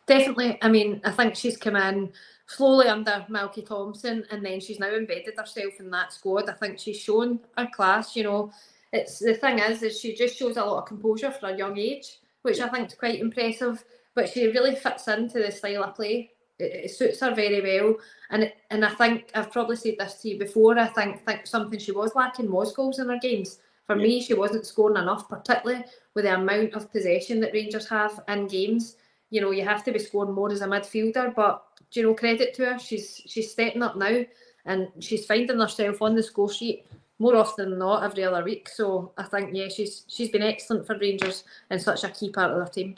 Definitely. 0.06 0.58
I 0.62 0.68
mean, 0.68 1.00
I 1.04 1.10
think 1.10 1.36
she's 1.36 1.56
come 1.58 1.76
in 1.76 2.12
slowly 2.46 2.88
under 2.88 3.26
Malky 3.28 3.66
Thomson 3.66 4.24
and 4.30 4.44
then 4.44 4.60
she's 4.60 4.78
now 4.78 4.88
embedded 4.88 5.34
herself 5.36 5.74
in 5.78 5.90
that 5.90 6.12
squad. 6.12 6.48
I 6.48 6.54
think 6.54 6.78
she's 6.78 6.98
shown 6.98 7.40
her 7.58 7.68
class, 7.74 8.16
you 8.16 8.22
know. 8.22 8.52
It's 8.92 9.18
the 9.18 9.34
thing 9.34 9.58
is, 9.58 9.82
is 9.82 10.00
she 10.00 10.14
just 10.14 10.38
shows 10.38 10.56
a 10.56 10.64
lot 10.64 10.78
of 10.78 10.86
composure 10.86 11.32
for 11.32 11.48
a 11.48 11.56
young 11.56 11.76
age, 11.76 12.20
which 12.42 12.60
I 12.60 12.68
think 12.68 12.86
is 12.86 12.94
quite 12.94 13.20
impressive 13.20 13.84
but 14.16 14.28
she 14.28 14.46
really 14.48 14.74
fits 14.74 15.06
into 15.06 15.38
the 15.38 15.52
style 15.52 15.84
of 15.84 15.94
play. 15.94 16.32
It, 16.58 16.84
it 16.84 16.90
suits 16.90 17.20
her 17.20 17.32
very 17.34 17.60
well, 17.60 17.96
and 18.30 18.52
and 18.70 18.84
I 18.84 18.90
think 18.94 19.30
I've 19.34 19.52
probably 19.52 19.76
said 19.76 19.96
this 20.00 20.14
to 20.22 20.30
you 20.30 20.38
before. 20.38 20.76
I 20.76 20.88
think 20.88 21.24
think 21.24 21.46
something 21.46 21.78
she 21.78 21.92
was 21.92 22.16
lacking 22.16 22.50
was 22.50 22.74
goals 22.74 22.98
in 22.98 23.10
her 23.10 23.18
games. 23.18 23.60
For 23.86 23.96
yeah. 23.96 24.02
me, 24.02 24.22
she 24.22 24.34
wasn't 24.34 24.66
scoring 24.66 25.00
enough, 25.00 25.28
particularly 25.28 25.84
with 26.14 26.24
the 26.24 26.34
amount 26.34 26.72
of 26.72 26.90
possession 26.90 27.38
that 27.40 27.52
Rangers 27.52 27.88
have 27.88 28.18
in 28.26 28.48
games. 28.48 28.96
You 29.30 29.42
know, 29.42 29.50
you 29.52 29.64
have 29.64 29.84
to 29.84 29.92
be 29.92 29.98
scoring 29.98 30.32
more 30.32 30.50
as 30.50 30.62
a 30.62 30.66
midfielder, 30.66 31.34
but 31.36 31.62
you 31.92 32.02
know, 32.02 32.14
credit 32.14 32.54
to 32.54 32.64
her, 32.64 32.78
she's 32.78 33.22
she's 33.26 33.52
stepping 33.52 33.82
up 33.82 33.96
now, 33.96 34.24
and 34.64 34.88
she's 34.98 35.26
finding 35.26 35.60
herself 35.60 36.00
on 36.00 36.16
the 36.16 36.22
score 36.22 36.50
sheet 36.50 36.86
more 37.18 37.36
often 37.36 37.70
than 37.70 37.78
not 37.78 38.02
every 38.02 38.24
other 38.24 38.42
week. 38.42 38.68
So 38.68 39.12
I 39.18 39.24
think 39.24 39.50
yeah, 39.52 39.68
she's 39.68 40.04
she's 40.08 40.30
been 40.30 40.42
excellent 40.42 40.86
for 40.86 40.98
Rangers 40.98 41.44
and 41.68 41.80
such 41.80 42.02
a 42.02 42.08
key 42.08 42.30
part 42.30 42.50
of 42.50 42.56
their 42.56 42.66
team. 42.66 42.96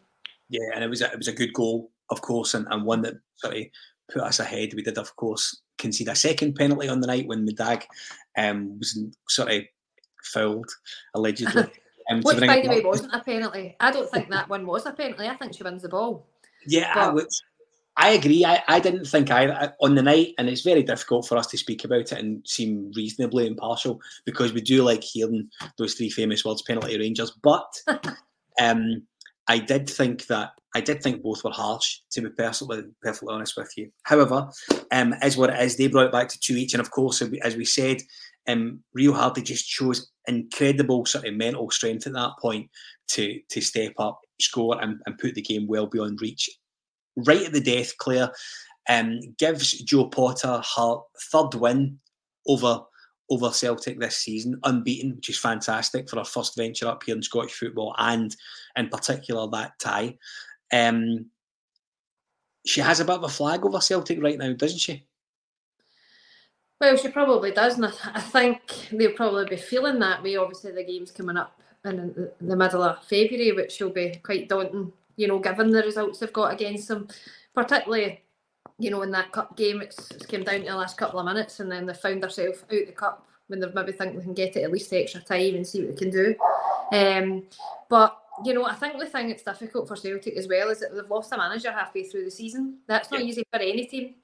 Yeah, 0.48 0.70
and 0.74 0.82
it 0.82 0.88
was 0.88 1.02
a, 1.02 1.10
it 1.10 1.18
was 1.18 1.28
a 1.28 1.32
good 1.32 1.52
goal, 1.52 1.90
of 2.10 2.20
course, 2.20 2.54
and, 2.54 2.66
and 2.70 2.84
one 2.84 3.02
that 3.02 3.14
sort 3.36 3.56
of 3.56 3.62
put 4.10 4.22
us 4.22 4.40
ahead. 4.40 4.74
We 4.74 4.82
did, 4.82 4.98
of 4.98 5.14
course, 5.16 5.60
concede 5.76 6.08
a 6.08 6.14
second 6.14 6.54
penalty 6.54 6.88
on 6.88 7.00
the 7.00 7.06
night 7.06 7.26
when 7.26 7.46
Medag 7.46 7.84
um, 8.36 8.78
was 8.78 8.98
sort 9.28 9.52
of 9.52 9.62
fouled 10.24 10.70
allegedly. 11.14 11.64
Um, 12.10 12.22
Which, 12.22 12.40
by 12.40 12.62
the 12.62 12.68
way, 12.70 12.80
wasn't 12.80 13.14
a 13.14 13.20
penalty. 13.20 13.76
I 13.80 13.90
don't 13.90 14.10
think 14.10 14.30
that 14.30 14.48
one 14.48 14.66
was 14.66 14.86
a 14.86 14.92
penalty. 14.92 15.26
I 15.26 15.36
think 15.36 15.54
she 15.54 15.62
wins 15.62 15.82
the 15.82 15.90
ball. 15.90 16.26
Yeah, 16.66 16.90
but... 16.94 17.00
I, 17.00 17.10
would, 17.10 17.26
I 17.98 18.08
agree. 18.10 18.44
I, 18.44 18.62
I 18.66 18.80
didn't 18.80 19.04
think 19.04 19.30
I 19.30 19.72
on 19.82 19.94
the 19.94 20.02
night, 20.02 20.34
and 20.38 20.48
it's 20.48 20.62
very 20.62 20.82
difficult 20.82 21.26
for 21.26 21.36
us 21.36 21.48
to 21.48 21.58
speak 21.58 21.84
about 21.84 22.00
it 22.00 22.12
and 22.12 22.46
seem 22.48 22.92
reasonably 22.96 23.46
impartial 23.46 24.00
because 24.24 24.54
we 24.54 24.62
do 24.62 24.82
like 24.84 25.02
hearing 25.02 25.50
those 25.76 25.94
three 25.94 26.08
famous 26.08 26.44
words, 26.44 26.62
penalty 26.62 26.98
Rangers. 26.98 27.32
But 27.42 27.70
um, 28.60 29.02
I 29.48 29.58
did 29.58 29.88
think 29.88 30.26
that 30.26 30.50
I 30.74 30.80
did 30.80 31.02
think 31.02 31.22
both 31.22 31.42
were 31.42 31.50
harsh, 31.50 32.00
to 32.12 32.20
be 32.20 32.28
perfectly, 32.28 32.82
perfectly 33.02 33.34
honest 33.34 33.56
with 33.56 33.72
you. 33.76 33.90
However, 34.02 34.48
um, 34.92 35.14
is 35.22 35.36
what 35.36 35.50
it 35.50 35.60
is. 35.60 35.76
They 35.76 35.86
brought 35.86 36.06
it 36.06 36.12
back 36.12 36.28
to 36.28 36.38
two 36.38 36.54
each, 36.54 36.74
and 36.74 36.80
of 36.80 36.90
course, 36.90 37.22
as 37.42 37.56
we 37.56 37.64
said, 37.64 38.02
um, 38.46 38.82
Rio 38.94 39.12
Hardy 39.12 39.42
just 39.42 39.66
shows 39.66 40.10
incredible 40.26 41.06
sort 41.06 41.26
of 41.26 41.34
mental 41.34 41.70
strength 41.70 42.06
at 42.06 42.12
that 42.12 42.32
point 42.40 42.70
to 43.08 43.40
to 43.48 43.60
step 43.60 43.94
up, 43.98 44.20
score, 44.40 44.80
and, 44.82 45.00
and 45.06 45.18
put 45.18 45.34
the 45.34 45.42
game 45.42 45.66
well 45.66 45.86
beyond 45.86 46.20
reach. 46.20 46.50
Right 47.16 47.46
at 47.46 47.52
the 47.52 47.60
death, 47.60 47.96
Clare 47.98 48.30
um, 48.88 49.20
gives 49.38 49.72
Jo 49.72 50.06
Potter 50.06 50.62
her 50.76 50.96
third 51.32 51.54
win 51.54 51.98
over 52.46 52.80
over 53.30 53.50
Celtic 53.50 53.98
this 53.98 54.16
season, 54.16 54.58
unbeaten, 54.64 55.16
which 55.16 55.28
is 55.28 55.38
fantastic 55.38 56.08
for 56.08 56.18
our 56.18 56.24
first 56.24 56.56
venture 56.56 56.88
up 56.88 57.02
here 57.02 57.14
in 57.14 57.22
Scottish 57.22 57.52
football, 57.52 57.94
and 57.98 58.34
in 58.76 58.88
particular 58.88 59.46
that 59.48 59.78
tie. 59.78 60.16
Um, 60.72 61.26
she 62.66 62.80
has 62.80 63.00
a 63.00 63.04
bit 63.04 63.16
of 63.16 63.24
a 63.24 63.28
flag 63.28 63.64
over 63.64 63.80
Celtic 63.80 64.22
right 64.22 64.38
now, 64.38 64.52
doesn't 64.52 64.78
she? 64.78 65.06
Well, 66.80 66.96
she 66.96 67.08
probably 67.08 67.50
does, 67.50 67.74
and 67.74 67.86
I 67.86 68.20
think 68.20 68.88
they'll 68.92 69.12
probably 69.12 69.46
be 69.46 69.56
feeling 69.56 69.98
that 69.98 70.22
way. 70.22 70.36
Obviously, 70.36 70.72
the 70.72 70.84
game's 70.84 71.10
coming 71.10 71.36
up 71.36 71.60
in 71.84 72.30
the 72.40 72.56
middle 72.56 72.82
of 72.82 73.04
February, 73.04 73.52
which 73.52 73.80
will 73.80 73.90
be 73.90 74.20
quite 74.22 74.48
daunting, 74.48 74.92
you 75.16 75.26
know, 75.26 75.38
given 75.38 75.70
the 75.70 75.82
results 75.82 76.20
they've 76.20 76.32
got 76.32 76.52
against 76.52 76.88
them, 76.88 77.08
particularly 77.54 78.22
you 78.78 78.90
know, 78.90 79.02
in 79.02 79.10
that 79.10 79.32
cup 79.32 79.56
game, 79.56 79.80
it's, 79.80 80.10
it's 80.12 80.26
came 80.26 80.44
down 80.44 80.60
to 80.60 80.66
the 80.66 80.76
last 80.76 80.96
couple 80.96 81.18
of 81.18 81.26
minutes, 81.26 81.60
and 81.60 81.70
then 81.70 81.86
they 81.86 81.94
found 81.94 82.22
themselves 82.22 82.62
out 82.62 82.68
the 82.68 82.92
cup 82.92 83.26
when 83.48 83.60
they 83.60 83.66
maybe 83.74 83.92
think 83.92 84.14
they 84.14 84.22
can 84.22 84.34
get 84.34 84.56
it 84.56 84.62
at 84.62 84.70
least 84.70 84.92
extra 84.92 85.20
time 85.20 85.54
and 85.54 85.66
see 85.66 85.84
what 85.84 85.96
they 85.96 86.04
can 86.04 86.10
do. 86.10 86.34
Um, 86.92 87.44
but 87.88 88.16
you 88.44 88.54
know, 88.54 88.64
I 88.64 88.74
think 88.74 88.98
the 88.98 89.06
thing 89.06 89.28
that's 89.28 89.42
difficult 89.42 89.88
for 89.88 89.96
Celtic 89.96 90.36
as 90.36 90.46
well 90.46 90.70
is 90.70 90.80
that 90.80 90.94
they've 90.94 91.10
lost 91.10 91.32
a 91.32 91.36
manager 91.36 91.72
halfway 91.72 92.04
through 92.04 92.24
the 92.24 92.30
season. 92.30 92.78
That's 92.86 93.10
not 93.10 93.20
yeah. 93.20 93.26
easy 93.26 93.44
for 93.52 93.58
any 93.58 93.86
team. 93.86 94.14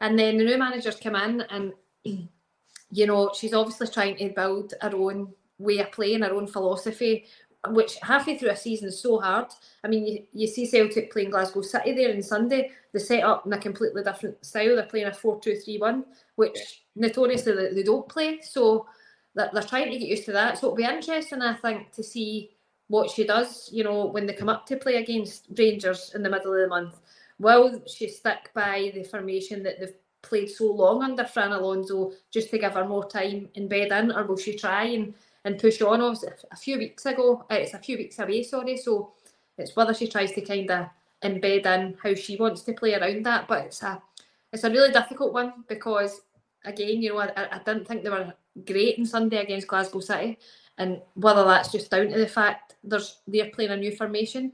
And 0.00 0.18
then 0.18 0.36
the 0.36 0.44
new 0.44 0.58
managers 0.58 0.96
come 0.96 1.14
in, 1.14 1.42
and 1.42 1.72
you 2.04 3.06
know, 3.06 3.30
she's 3.38 3.54
obviously 3.54 3.86
trying 3.86 4.16
to 4.16 4.28
build 4.30 4.74
her 4.80 4.94
own 4.94 5.32
way 5.58 5.78
of 5.78 5.92
playing, 5.92 6.22
her 6.22 6.32
own 6.32 6.48
philosophy, 6.48 7.26
which 7.68 7.96
halfway 8.02 8.36
through 8.36 8.50
a 8.50 8.56
season 8.56 8.88
is 8.88 9.00
so 9.00 9.20
hard. 9.20 9.46
I 9.84 9.88
mean, 9.88 10.06
you, 10.06 10.24
you 10.32 10.46
see 10.48 10.66
Celtic 10.66 11.12
playing 11.12 11.30
Glasgow 11.30 11.62
City 11.62 11.92
there 11.92 12.12
on 12.12 12.22
Sunday. 12.22 12.72
They 12.92 12.98
set 12.98 13.22
up 13.22 13.46
in 13.46 13.52
a 13.52 13.58
completely 13.58 14.02
different 14.02 14.44
style. 14.44 14.74
They're 14.74 14.86
playing 14.86 15.06
a 15.06 15.14
4 15.14 15.40
2 15.40 15.56
3 15.56 15.78
1, 15.78 16.04
which 16.36 16.82
notoriously 16.96 17.54
they, 17.54 17.74
they 17.74 17.82
don't 17.84 18.08
play. 18.08 18.40
So 18.42 18.86
they're, 19.34 19.50
they're 19.52 19.62
trying 19.62 19.92
to 19.92 19.98
get 19.98 20.08
used 20.08 20.24
to 20.24 20.32
that. 20.32 20.58
So 20.58 20.66
it'll 20.66 20.76
be 20.76 20.84
interesting, 20.84 21.40
I 21.42 21.54
think, 21.54 21.92
to 21.92 22.02
see 22.02 22.50
what 22.88 23.10
she 23.10 23.24
does, 23.24 23.70
you 23.72 23.84
know, 23.84 24.06
when 24.06 24.26
they 24.26 24.34
come 24.34 24.48
up 24.48 24.66
to 24.66 24.76
play 24.76 24.96
against 24.96 25.46
Rangers 25.56 26.12
in 26.14 26.22
the 26.22 26.30
middle 26.30 26.52
of 26.52 26.60
the 26.60 26.68
month. 26.68 27.00
Will 27.38 27.80
she 27.86 28.08
stick 28.08 28.50
by 28.54 28.90
the 28.94 29.04
formation 29.04 29.62
that 29.62 29.80
they've 29.80 29.94
played 30.22 30.50
so 30.50 30.72
long 30.72 31.02
under 31.02 31.24
Fran 31.24 31.52
Alonso 31.52 32.12
just 32.30 32.50
to 32.50 32.58
give 32.58 32.74
her 32.74 32.86
more 32.86 33.08
time 33.08 33.48
in 33.54 33.68
bed 33.68 33.92
in, 33.92 34.12
or 34.12 34.24
will 34.24 34.36
she 34.36 34.56
try 34.56 34.84
and 34.84 35.14
and 35.44 35.58
push 35.58 35.80
on. 35.82 36.00
Obviously, 36.00 36.30
a 36.50 36.56
few 36.56 36.78
weeks 36.78 37.06
ago, 37.06 37.44
uh, 37.50 37.54
it's 37.54 37.74
a 37.74 37.78
few 37.78 37.96
weeks 37.96 38.18
away, 38.18 38.42
sorry. 38.42 38.76
So 38.76 39.12
it's 39.58 39.76
whether 39.76 39.94
she 39.94 40.08
tries 40.08 40.32
to 40.32 40.40
kind 40.40 40.70
of 40.70 40.86
embed 41.22 41.66
in 41.66 41.96
how 42.02 42.14
she 42.14 42.36
wants 42.36 42.62
to 42.62 42.72
play 42.72 42.94
around 42.94 43.24
that. 43.26 43.48
But 43.48 43.66
it's 43.66 43.82
a 43.82 44.00
it's 44.52 44.64
a 44.64 44.70
really 44.70 44.92
difficult 44.92 45.32
one 45.32 45.64
because 45.68 46.22
again, 46.64 47.02
you 47.02 47.12
know, 47.12 47.18
I, 47.18 47.30
I 47.36 47.60
didn't 47.64 47.86
think 47.86 48.02
they 48.02 48.10
were 48.10 48.32
great 48.66 48.98
on 48.98 49.06
Sunday 49.06 49.38
against 49.38 49.68
Glasgow 49.68 50.00
City, 50.00 50.38
and 50.78 51.00
whether 51.14 51.44
that's 51.44 51.72
just 51.72 51.90
down 51.90 52.08
to 52.08 52.18
the 52.18 52.28
fact 52.28 52.76
there's 52.84 53.18
they're 53.26 53.50
playing 53.50 53.72
a 53.72 53.76
new 53.76 53.94
formation. 53.94 54.52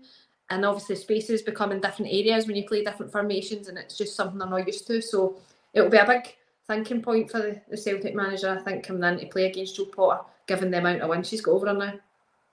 And 0.51 0.65
obviously, 0.65 0.97
spaces 0.97 1.43
become 1.43 1.73
in 1.73 1.81
different 1.81 2.11
areas 2.11 2.47
when 2.47 2.57
you 2.57 2.67
play 2.67 2.83
different 2.83 3.13
formations, 3.13 3.69
and 3.69 3.77
it's 3.77 3.99
just 3.99 4.17
something 4.17 4.39
they're 4.39 4.49
not 4.49 4.67
used 4.67 4.87
to. 4.87 5.03
So 5.03 5.37
it'll 5.75 5.91
be 5.91 5.99
a 5.99 6.07
big 6.07 6.35
thinking 6.67 7.03
point 7.03 7.31
for 7.31 7.39
the, 7.39 7.61
the 7.69 7.77
Celtic 7.77 8.15
manager, 8.15 8.57
I 8.59 8.63
think, 8.63 8.87
coming 8.87 9.05
in 9.05 9.19
to 9.19 9.27
play 9.27 9.47
against 9.47 9.77
Jo 9.77 9.85
Potter 9.85 10.23
given 10.49 10.71
the 10.71 10.79
amount 10.79 11.03
of 11.03 11.11
wins 11.11 11.29
she's 11.29 11.41
got 11.41 11.53
over 11.53 11.69
her 11.69 11.75
now. 11.75 11.95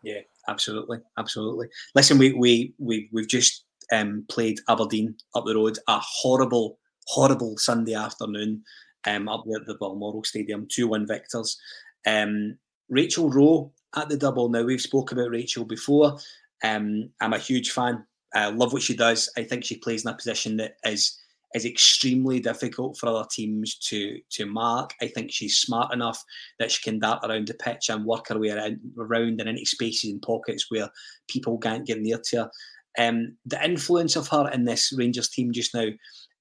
Yeah, 0.04 0.20
absolutely, 0.48 1.00
absolutely. 1.18 1.68
Listen, 1.96 2.20
we 2.20 2.34
we 2.34 2.76
we 2.78 3.10
we've 3.12 3.28
just 3.28 3.64
um, 3.92 4.26
played 4.30 4.60
Aberdeen 4.70 5.16
up 5.34 5.46
the 5.46 5.56
road. 5.56 5.80
A 5.88 6.00
horrible, 6.00 6.78
horrible 7.08 7.58
Sunday 7.58 7.96
afternoon 7.96 8.64
um, 9.08 9.28
up 9.28 9.46
at 9.56 9.66
the 9.66 9.76
Balmoral 9.76 10.24
Stadium. 10.24 10.68
Two 10.70 10.88
one 10.88 11.08
victors. 11.08 11.60
Um, 12.06 12.58
Rachel 12.90 13.32
Rowe 13.32 13.72
at 13.96 14.10
the 14.10 14.18
double. 14.18 14.50
Now 14.50 14.64
we've 14.64 14.82
spoke 14.82 15.12
about 15.12 15.32
Rachel 15.32 15.66
before. 15.66 16.20
Um, 16.64 17.10
I'm 17.22 17.34
a 17.34 17.40
huge 17.40 17.72
fan. 17.72 18.06
I 18.34 18.50
love 18.50 18.74
what 18.74 18.82
she 18.82 18.96
does. 18.96 19.30
I 19.38 19.44
think 19.44 19.64
she 19.64 19.78
plays 19.78 20.06
in 20.06 20.12
a 20.12 20.16
position 20.16 20.58
that 20.58 20.76
is 20.86 21.18
is 21.56 21.66
extremely 21.66 22.40
difficult 22.42 22.98
for 22.98 23.08
other 23.08 23.26
teams 23.32 23.76
to 23.80 24.20
to 24.32 24.46
mark. 24.46 24.94
I 25.02 25.08
think 25.08 25.32
she's 25.32 25.58
smart 25.58 25.94
enough 25.94 26.22
that 26.60 26.70
she 26.70 26.84
can 26.84 27.00
dart 27.00 27.24
around 27.24 27.48
the 27.48 27.54
pitch 27.54 27.90
and 27.90 28.06
work 28.06 28.28
her 28.28 28.38
way 28.38 28.50
around, 28.50 29.40
and 29.40 29.50
into 29.50 29.66
spaces 29.66 30.12
and 30.12 30.22
pockets 30.22 30.66
where 30.70 30.90
people 31.30 31.58
can't 31.58 31.88
get 31.88 32.02
near 32.02 32.20
to 32.26 32.38
her. 32.38 32.52
Um, 32.98 33.38
the 33.46 33.64
influence 33.64 34.16
of 34.16 34.28
her 34.30 34.50
in 34.52 34.66
this 34.66 34.94
Rangers 34.96 35.30
team 35.30 35.52
just 35.52 35.74
now 35.74 35.88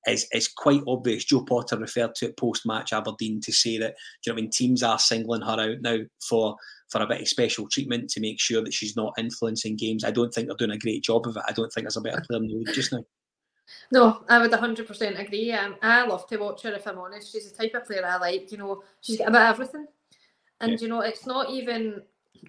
is, 0.07 0.27
is 0.33 0.49
quite 0.49 0.83
obvious. 0.87 1.25
Jo 1.25 1.45
Potter 1.45 1.79
referred 1.79 2.15
to 2.17 2.27
it 2.27 2.37
post 2.37 2.67
match 2.67 2.93
Aberdeen 2.93 3.41
to 3.43 3.53
say 3.53 3.79
that 3.79 3.95
you 4.27 4.33
know 4.33 4.39
I 4.39 4.43
mean 4.43 4.51
teams 4.51 4.83
are 4.83 4.99
singling 4.99 5.43
her 5.43 5.61
out 5.61 5.81
now 5.81 5.99
for 6.29 6.57
for 6.91 7.01
a 7.01 7.07
bit 7.07 7.21
of 7.21 7.29
special 7.29 7.69
treatment 7.69 8.11
to 8.11 8.21
make 8.21 8.41
sure 8.41 8.63
that 8.63 8.75
she's 8.75 8.97
not 8.97 9.15
influencing 9.17 9.77
games. 9.77 10.05
I 10.05 10.11
don't 10.11 10.33
think 10.35 10.49
they're 10.49 10.57
doing 10.57 10.77
a 10.77 10.79
great 10.79 11.03
job 11.03 11.27
of 11.27 11.37
it. 11.37 11.43
I 11.49 11.53
don't 11.53 11.73
think 11.73 11.85
there's 11.85 11.97
a 11.97 12.01
better 12.01 12.23
player 12.27 12.41
in 12.41 12.49
the 12.49 12.55
league 12.55 12.75
just 12.75 12.93
now. 12.93 13.05
No, 13.91 14.23
I 14.29 14.39
would 14.39 14.51
100% 14.51 15.21
agree. 15.21 15.53
Um, 15.53 15.77
I 15.83 16.05
love 16.07 16.27
to 16.29 16.37
watch 16.37 16.63
her 16.63 16.73
if 16.73 16.87
I'm 16.87 16.99
honest. 16.99 17.33
She's 17.33 17.51
the 17.51 17.57
type 17.57 17.75
of 17.75 17.87
player 17.87 18.05
I 18.05 18.17
like. 18.19 18.51
You 18.53 18.59
know, 18.59 18.83
she's 19.01 19.19
got 19.19 19.29
a 19.29 19.31
bit 19.31 19.41
of 19.41 19.55
everything. 19.55 19.87
And, 20.61 20.73
yeah. 20.73 20.79
you 20.81 20.89
know, 20.89 21.01
it's 21.01 21.27
not 21.27 21.51
even, 21.51 22.03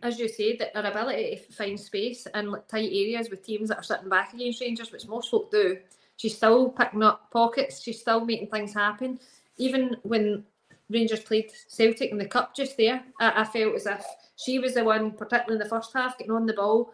as 0.03 0.19
you 0.19 0.27
said, 0.27 0.57
that 0.59 0.75
her 0.75 0.89
ability 0.89 1.41
to 1.47 1.53
find 1.53 1.79
space 1.79 2.27
in 2.33 2.55
tight 2.67 2.89
areas 2.91 3.29
with 3.29 3.45
teams 3.45 3.69
that 3.69 3.77
are 3.77 3.83
sitting 3.83 4.09
back 4.09 4.33
against 4.33 4.61
Rangers, 4.61 4.91
which 4.91 5.07
most 5.07 5.29
folk 5.29 5.51
do. 5.51 5.77
She's 6.17 6.37
still 6.37 6.69
picking 6.69 7.03
up 7.03 7.29
pockets. 7.31 7.81
She's 7.81 8.01
still 8.01 8.23
making 8.23 8.47
things 8.47 8.73
happen. 8.73 9.19
Even 9.57 9.97
when 10.03 10.45
Rangers 10.89 11.21
played 11.21 11.51
Celtic 11.67 12.11
in 12.11 12.17
the 12.17 12.27
cup 12.27 12.55
just 12.55 12.77
there, 12.77 13.03
I, 13.19 13.41
I 13.41 13.43
felt 13.43 13.75
as 13.75 13.85
if 13.85 14.05
she 14.37 14.59
was 14.59 14.73
the 14.75 14.83
one, 14.83 15.11
particularly 15.11 15.55
in 15.55 15.59
the 15.59 15.69
first 15.69 15.93
half, 15.93 16.17
getting 16.17 16.33
on 16.33 16.45
the 16.45 16.53
ball, 16.53 16.91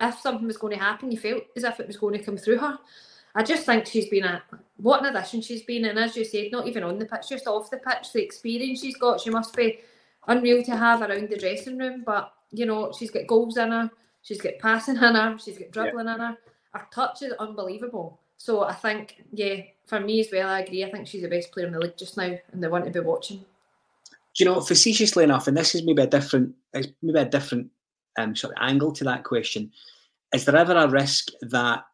if 0.00 0.18
something 0.18 0.46
was 0.46 0.56
going 0.56 0.76
to 0.76 0.82
happen, 0.82 1.10
you 1.10 1.18
felt 1.18 1.44
as 1.56 1.64
if 1.64 1.80
it 1.80 1.86
was 1.86 1.96
going 1.96 2.18
to 2.18 2.24
come 2.24 2.36
through 2.36 2.58
her. 2.58 2.78
I 3.34 3.42
just 3.42 3.66
think 3.66 3.86
she's 3.86 4.08
been 4.08 4.24
a 4.24 4.42
what 4.76 5.04
an 5.04 5.14
addition 5.14 5.40
she's 5.40 5.62
been, 5.62 5.84
and 5.84 5.98
as 5.98 6.16
you 6.16 6.24
said, 6.24 6.52
not 6.52 6.66
even 6.66 6.82
on 6.82 6.98
the 6.98 7.06
pitch, 7.06 7.28
just 7.28 7.46
off 7.46 7.70
the 7.70 7.78
pitch, 7.78 8.12
the 8.12 8.22
experience 8.22 8.80
she's 8.80 8.96
got, 8.96 9.20
she 9.20 9.30
must 9.30 9.56
be 9.56 9.80
unreal 10.26 10.62
to 10.64 10.76
have 10.76 11.02
around 11.02 11.28
the 11.28 11.38
dressing 11.38 11.78
room. 11.78 12.02
But 12.04 12.32
you 12.52 12.66
know, 12.66 12.92
she's 12.96 13.10
got 13.10 13.26
goals 13.26 13.56
in 13.56 13.70
her, 13.70 13.90
she's 14.22 14.40
got 14.40 14.58
passing 14.60 14.96
in 14.96 15.14
her, 15.14 15.36
she's 15.38 15.58
got 15.58 15.70
dribbling 15.70 16.06
yeah. 16.06 16.14
in 16.14 16.20
her. 16.20 16.38
Her 16.72 16.86
touch 16.92 17.22
is 17.22 17.32
unbelievable. 17.34 18.20
So 18.36 18.64
I 18.64 18.74
think, 18.74 19.22
yeah, 19.32 19.62
for 19.86 20.00
me 20.00 20.20
as 20.20 20.28
well, 20.32 20.48
I 20.48 20.60
agree. 20.60 20.84
I 20.84 20.90
think 20.90 21.06
she's 21.06 21.22
the 21.22 21.28
best 21.28 21.52
player 21.52 21.66
in 21.66 21.72
the 21.72 21.78
league 21.78 21.96
just 21.96 22.16
now, 22.16 22.36
and 22.52 22.62
they 22.62 22.68
want 22.68 22.84
to 22.84 22.90
be 22.90 23.00
watching. 23.00 23.38
Do 23.38 23.44
you 24.44 24.46
know, 24.46 24.60
facetiously 24.60 25.24
enough, 25.24 25.46
and 25.46 25.56
this 25.56 25.74
is 25.74 25.84
maybe 25.84 26.02
a 26.02 26.06
different, 26.06 26.54
maybe 26.72 27.18
a 27.20 27.24
different 27.24 27.70
um, 28.18 28.34
sort 28.34 28.54
of 28.56 28.62
angle 28.62 28.92
to 28.92 29.04
that 29.04 29.22
question. 29.22 29.70
Is 30.32 30.44
there 30.44 30.56
ever 30.56 30.74
a 30.74 30.88
risk 30.88 31.28
that 31.42 31.84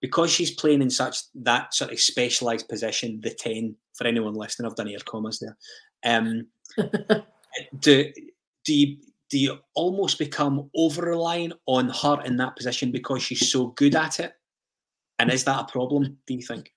because 0.00 0.30
she's 0.30 0.50
playing 0.50 0.82
in 0.82 0.90
such 0.90 1.22
that 1.34 1.74
sort 1.74 1.92
of 1.92 2.00
specialised 2.00 2.68
position, 2.68 3.20
the 3.20 3.30
ten 3.30 3.74
for 3.94 4.06
anyone 4.06 4.34
listening, 4.34 4.70
I've 4.70 4.76
done 4.76 4.88
air 4.88 4.98
commas 5.04 5.40
there. 5.40 5.56
Um, 6.04 6.46
do 7.80 8.12
do 8.64 8.74
you 8.74 8.96
do 9.30 9.38
you 9.38 9.58
almost 9.74 10.18
become 10.18 10.70
over 10.74 11.02
reliant 11.02 11.54
on 11.66 11.90
her 11.90 12.22
in 12.24 12.36
that 12.36 12.56
position 12.56 12.92
because 12.92 13.22
she's 13.22 13.50
so 13.50 13.68
good 13.68 13.94
at 13.94 14.20
it? 14.20 14.32
And 15.18 15.30
is 15.30 15.44
that 15.44 15.60
a 15.60 15.72
problem? 15.72 16.18
Do 16.26 16.34
you 16.34 16.42
think? 16.42 16.72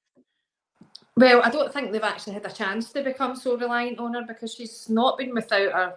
Well, 1.15 1.41
I 1.43 1.49
don't 1.49 1.71
think 1.71 1.91
they've 1.91 2.01
actually 2.01 2.33
had 2.33 2.45
a 2.45 2.51
chance 2.51 2.91
to 2.93 3.03
become 3.03 3.35
so 3.35 3.57
reliant 3.57 3.99
on 3.99 4.13
her 4.13 4.23
because 4.27 4.53
she's 4.53 4.89
not 4.89 5.17
been 5.17 5.33
without 5.33 5.71
her, 5.71 5.93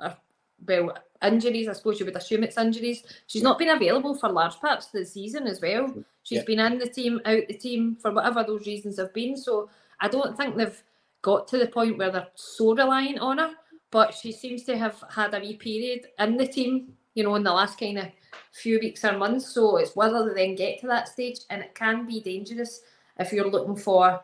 her 0.00 0.16
well, 0.64 0.96
injuries. 1.22 1.68
I 1.68 1.72
suppose 1.72 1.98
you 1.98 2.06
would 2.06 2.16
assume 2.16 2.44
it's 2.44 2.58
injuries. 2.58 3.02
She's 3.26 3.42
not 3.42 3.58
been 3.58 3.70
available 3.70 4.14
for 4.14 4.28
large 4.28 4.56
parts 4.60 4.86
of 4.86 4.92
the 4.92 5.04
season 5.04 5.46
as 5.46 5.60
well. 5.60 5.92
She's 6.22 6.38
yeah. 6.38 6.44
been 6.44 6.60
in 6.60 6.78
the 6.78 6.88
team, 6.88 7.20
out 7.24 7.46
the 7.48 7.54
team 7.54 7.96
for 8.00 8.12
whatever 8.12 8.44
those 8.44 8.66
reasons 8.66 8.98
have 8.98 9.12
been. 9.12 9.36
So 9.36 9.70
I 10.00 10.08
don't 10.08 10.36
think 10.36 10.56
they've 10.56 10.82
got 11.22 11.48
to 11.48 11.58
the 11.58 11.68
point 11.68 11.98
where 11.98 12.10
they're 12.10 12.28
so 12.34 12.74
reliant 12.74 13.18
on 13.20 13.38
her. 13.38 13.52
But 13.90 14.14
she 14.14 14.32
seems 14.32 14.64
to 14.64 14.76
have 14.76 15.02
had 15.10 15.34
a 15.34 15.40
wee 15.40 15.56
period 15.56 16.06
in 16.18 16.36
the 16.36 16.46
team, 16.46 16.92
you 17.14 17.22
know, 17.22 17.34
in 17.36 17.44
the 17.44 17.52
last 17.52 17.78
kind 17.78 17.98
of 17.98 18.06
few 18.52 18.78
weeks 18.80 19.04
or 19.04 19.16
months. 19.16 19.48
So 19.48 19.76
it's 19.76 19.94
whether 19.94 20.28
they 20.28 20.46
then 20.46 20.56
get 20.56 20.80
to 20.80 20.86
that 20.88 21.08
stage, 21.08 21.40
and 21.50 21.62
it 21.62 21.74
can 21.74 22.06
be 22.06 22.20
dangerous 22.20 22.80
if 23.18 23.32
you're 23.32 23.48
looking 23.48 23.76
for 23.76 24.20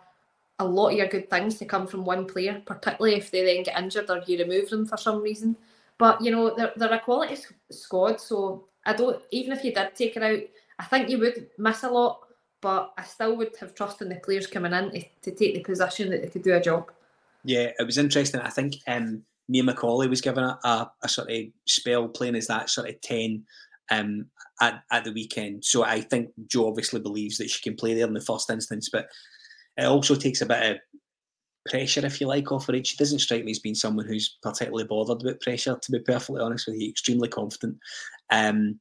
a 0.58 0.64
lot 0.64 0.90
of 0.90 0.96
your 0.96 1.06
good 1.08 1.30
things 1.30 1.58
to 1.58 1.64
come 1.64 1.86
from 1.86 2.04
one 2.04 2.26
player, 2.26 2.62
particularly 2.66 3.16
if 3.16 3.30
they 3.30 3.44
then 3.44 3.62
get 3.62 3.78
injured 3.78 4.10
or 4.10 4.22
you 4.26 4.38
remove 4.38 4.68
them 4.68 4.86
for 4.86 4.96
some 4.96 5.22
reason. 5.22 5.56
But 6.02 6.20
you 6.20 6.32
know, 6.32 6.52
they're, 6.56 6.72
they're 6.74 6.94
a 6.94 6.98
quality 6.98 7.36
squad, 7.70 8.20
so 8.20 8.64
I 8.84 8.92
don't. 8.92 9.22
Even 9.30 9.52
if 9.52 9.62
you 9.62 9.72
did 9.72 9.94
take 9.94 10.16
it 10.16 10.22
out, 10.24 10.40
I 10.80 10.84
think 10.86 11.08
you 11.08 11.16
would 11.20 11.46
miss 11.58 11.84
a 11.84 11.90
lot. 11.90 12.22
But 12.60 12.92
I 12.98 13.04
still 13.04 13.36
would 13.36 13.54
have 13.60 13.76
trust 13.76 14.02
in 14.02 14.08
the 14.08 14.16
players 14.16 14.48
coming 14.48 14.72
in 14.72 14.90
to, 14.90 15.00
to 15.22 15.30
take 15.30 15.54
the 15.54 15.60
position 15.60 16.10
that 16.10 16.22
they 16.22 16.28
could 16.28 16.42
do 16.42 16.54
a 16.54 16.60
job. 16.60 16.90
Yeah, 17.44 17.70
it 17.78 17.86
was 17.86 17.98
interesting. 17.98 18.40
I 18.40 18.50
think 18.50 18.78
um, 18.88 19.22
Mia 19.48 19.62
McAulay 19.62 20.10
was 20.10 20.20
given 20.20 20.42
a, 20.42 20.58
a, 20.64 20.90
a, 21.04 21.08
sort 21.08 21.30
of 21.30 21.38
spell 21.66 22.08
playing 22.08 22.34
as 22.34 22.48
that 22.48 22.68
sort 22.68 22.88
of 22.88 23.00
10 23.02 23.44
um, 23.92 24.26
at, 24.60 24.82
at 24.90 25.04
the 25.04 25.12
weekend. 25.12 25.64
So 25.64 25.84
I 25.84 26.00
think 26.00 26.30
Jo 26.48 26.66
obviously 26.66 26.98
believes 26.98 27.38
that 27.38 27.48
she 27.48 27.62
can 27.62 27.76
play 27.76 27.94
there 27.94 28.08
in 28.08 28.14
the 28.14 28.20
first 28.20 28.50
instance, 28.50 28.88
but 28.92 29.06
it 29.76 29.84
also 29.84 30.16
takes 30.16 30.40
a 30.40 30.46
bit 30.46 30.72
of 30.72 30.78
pressure, 31.68 32.04
if 32.04 32.20
you 32.20 32.26
like, 32.26 32.50
off 32.50 32.66
her. 32.66 32.84
She 32.84 32.96
doesn't 32.96 33.20
strike 33.20 33.44
me 33.44 33.52
as 33.52 33.58
being 33.58 33.74
someone 33.74 34.06
who's 34.06 34.38
particularly 34.42 34.84
bothered 34.84 35.22
about 35.22 35.40
pressure, 35.40 35.78
to 35.80 35.92
be 35.92 36.00
perfectly 36.00 36.40
honest 36.40 36.66
with 36.66 36.80
you, 36.80 36.88
extremely 36.90 37.28
confident. 37.28 37.78
Um, 38.30 38.80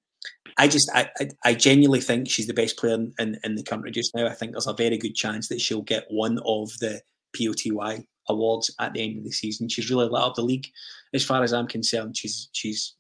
I 0.58 0.68
just, 0.68 0.90
I, 0.94 1.10
I, 1.20 1.30
I, 1.46 1.54
genuinely 1.54 2.02
think 2.02 2.30
she's 2.30 2.46
the 2.46 2.54
best 2.54 2.78
player 2.78 2.94
in, 2.94 3.14
in, 3.18 3.40
in, 3.44 3.56
the 3.56 3.64
country 3.64 3.90
just 3.90 4.14
now. 4.14 4.28
I 4.28 4.34
think 4.34 4.52
there's 4.52 4.68
a 4.68 4.74
very 4.74 4.98
good 4.98 5.16
chance 5.16 5.48
that 5.48 5.62
she'll 5.62 5.82
get 5.82 6.06
one 6.10 6.38
of 6.46 6.70
the 6.80 7.02
POTY 7.36 8.06
awards 8.30 8.74
at 8.80 8.94
the 8.94 9.02
end 9.02 9.18
of 9.18 9.24
the 9.24 9.32
season. 9.32 9.68
She's 9.68 9.90
really 9.90 10.06
lit 10.06 10.22
up 10.22 10.36
the 10.36 10.44
league, 10.44 10.68
as 11.14 11.24
far 11.24 11.44
as 11.44 11.54
I'm 11.54 11.68
concerned. 11.68 12.18
She's 12.18 12.50
she's 12.52 12.96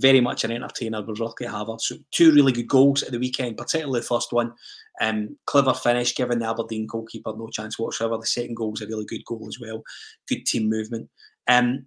very 0.00 0.20
much 0.20 0.44
an 0.44 0.52
entertainer. 0.52 1.02
We're 1.02 1.14
lucky 1.14 1.44
to 1.44 1.50
have 1.50 1.68
her. 1.68 1.76
So 1.78 1.96
two 2.10 2.32
really 2.32 2.52
good 2.52 2.68
goals 2.68 3.02
at 3.02 3.12
the 3.12 3.18
weekend, 3.18 3.56
particularly 3.56 4.00
the 4.00 4.06
first 4.06 4.32
one. 4.32 4.52
Um, 5.00 5.36
clever 5.46 5.74
finish, 5.74 6.14
giving 6.14 6.38
the 6.38 6.48
Aberdeen 6.48 6.86
goalkeeper 6.86 7.32
no 7.36 7.48
chance 7.48 7.78
whatsoever. 7.78 8.18
The 8.18 8.26
second 8.26 8.56
goal 8.56 8.72
was 8.72 8.82
a 8.82 8.86
really 8.86 9.04
good 9.04 9.24
goal 9.24 9.46
as 9.48 9.58
well. 9.60 9.82
Good 10.28 10.46
team 10.46 10.68
movement. 10.68 11.08
Um, 11.46 11.86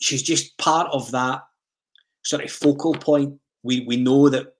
she's 0.00 0.22
just 0.22 0.56
part 0.58 0.88
of 0.92 1.10
that 1.12 1.42
sort 2.24 2.44
of 2.44 2.50
focal 2.50 2.94
point. 2.94 3.38
We 3.62 3.80
we 3.86 3.96
know 3.96 4.28
that 4.28 4.54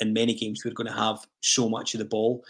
in 0.00 0.12
many 0.12 0.34
games 0.34 0.64
we're 0.64 0.74
going 0.74 0.86
to 0.86 0.92
have 0.92 1.18
so 1.40 1.68
much 1.68 1.94
of 1.94 1.98
the 1.98 2.04
ball. 2.04 2.44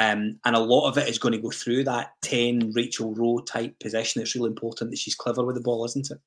Um, 0.00 0.38
and 0.44 0.54
a 0.54 0.60
lot 0.60 0.88
of 0.88 0.96
it 0.96 1.08
is 1.08 1.18
going 1.18 1.32
to 1.32 1.40
go 1.40 1.50
through 1.50 1.84
that 1.84 2.12
10 2.22 2.72
Rachel 2.74 3.14
Rowe 3.14 3.40
type 3.40 3.78
position. 3.80 4.22
It's 4.22 4.36
really 4.36 4.50
important 4.50 4.90
that 4.90 4.98
she's 4.98 5.16
clever 5.16 5.44
with 5.44 5.56
the 5.56 5.60
ball, 5.60 5.84
isn't 5.84 6.10
it? 6.10 6.18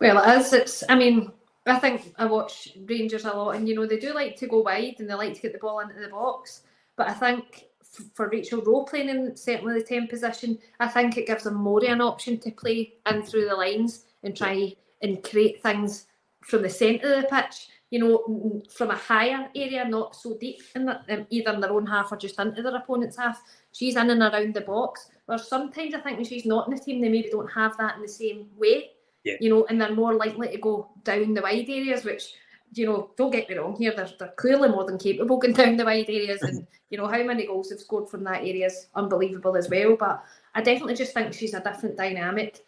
Well, 0.00 0.18
it 0.18 0.40
is. 0.40 0.52
It's, 0.52 0.84
I 0.88 0.94
mean, 0.94 1.30
I 1.66 1.78
think 1.78 2.12
I 2.16 2.26
watch 2.26 2.68
Rangers 2.86 3.24
a 3.24 3.30
lot, 3.30 3.54
and 3.56 3.68
you 3.68 3.74
know, 3.74 3.86
they 3.86 3.98
do 3.98 4.14
like 4.14 4.36
to 4.36 4.48
go 4.48 4.60
wide 4.60 4.96
and 4.98 5.08
they 5.08 5.14
like 5.14 5.34
to 5.34 5.40
get 5.40 5.52
the 5.52 5.58
ball 5.58 5.80
into 5.80 6.00
the 6.00 6.08
box. 6.08 6.62
But 6.96 7.08
I 7.08 7.12
think 7.12 7.66
for 8.14 8.28
Rachel 8.28 8.62
Rowe 8.62 8.84
playing 8.84 9.10
in 9.10 9.36
certainly 9.36 9.78
the 9.78 9.84
10 9.84 10.08
position, 10.08 10.58
I 10.80 10.88
think 10.88 11.16
it 11.16 11.26
gives 11.26 11.44
them 11.44 11.54
more 11.54 11.84
an 11.84 12.00
option 12.00 12.38
to 12.40 12.50
play 12.50 12.94
in 13.08 13.22
through 13.22 13.48
the 13.48 13.54
lines 13.54 14.04
and 14.22 14.36
try 14.36 14.74
and 15.02 15.22
create 15.22 15.62
things 15.62 16.06
from 16.40 16.62
the 16.62 16.70
centre 16.70 17.14
of 17.14 17.22
the 17.22 17.28
pitch 17.28 17.68
you 17.92 17.98
know, 17.98 18.62
from 18.70 18.90
a 18.90 18.96
higher 18.96 19.50
area, 19.54 19.84
not 19.86 20.16
so 20.16 20.34
deep 20.38 20.62
in 20.74 20.86
the, 20.86 20.98
um, 21.12 21.26
either 21.28 21.52
in 21.52 21.60
their 21.60 21.72
own 21.72 21.86
half 21.86 22.10
or 22.10 22.16
just 22.16 22.38
into 22.40 22.62
their 22.62 22.74
opponent's 22.74 23.18
half. 23.18 23.42
She's 23.72 23.96
in 23.96 24.08
and 24.08 24.22
around 24.22 24.54
the 24.54 24.62
box. 24.62 25.10
Where 25.26 25.36
sometimes 25.36 25.92
I 25.92 26.00
think 26.00 26.16
when 26.16 26.24
she's 26.24 26.46
not 26.46 26.66
in 26.66 26.74
the 26.74 26.80
team, 26.80 27.02
they 27.02 27.10
maybe 27.10 27.28
don't 27.30 27.52
have 27.52 27.76
that 27.76 27.96
in 27.96 28.02
the 28.02 28.08
same 28.08 28.46
way. 28.56 28.91
Yeah. 29.24 29.34
You 29.40 29.50
know, 29.50 29.66
and 29.68 29.80
they're 29.80 29.94
more 29.94 30.14
likely 30.14 30.48
to 30.48 30.58
go 30.58 30.90
down 31.04 31.34
the 31.34 31.42
wide 31.42 31.68
areas, 31.68 32.04
which 32.04 32.34
you 32.74 32.86
know, 32.86 33.10
don't 33.18 33.30
get 33.30 33.50
me 33.50 33.56
wrong 33.56 33.76
here, 33.76 33.92
they're, 33.94 34.08
they're 34.18 34.32
clearly 34.36 34.68
more 34.70 34.86
than 34.86 34.98
capable 34.98 35.36
going 35.36 35.52
down 35.54 35.76
the 35.76 35.84
wide 35.84 36.08
areas. 36.08 36.40
And, 36.42 36.66
you 36.88 36.96
know, 36.96 37.06
how 37.06 37.22
many 37.22 37.46
goals 37.46 37.68
they've 37.68 37.78
scored 37.78 38.08
from 38.08 38.24
that 38.24 38.40
area 38.40 38.66
is 38.66 38.86
unbelievable 38.94 39.56
as 39.56 39.68
well. 39.68 39.94
But 39.94 40.24
I 40.54 40.62
definitely 40.62 40.94
just 40.94 41.12
think 41.12 41.34
she's 41.34 41.54
a 41.54 41.60
different 41.60 41.98
dynamic 41.98 42.62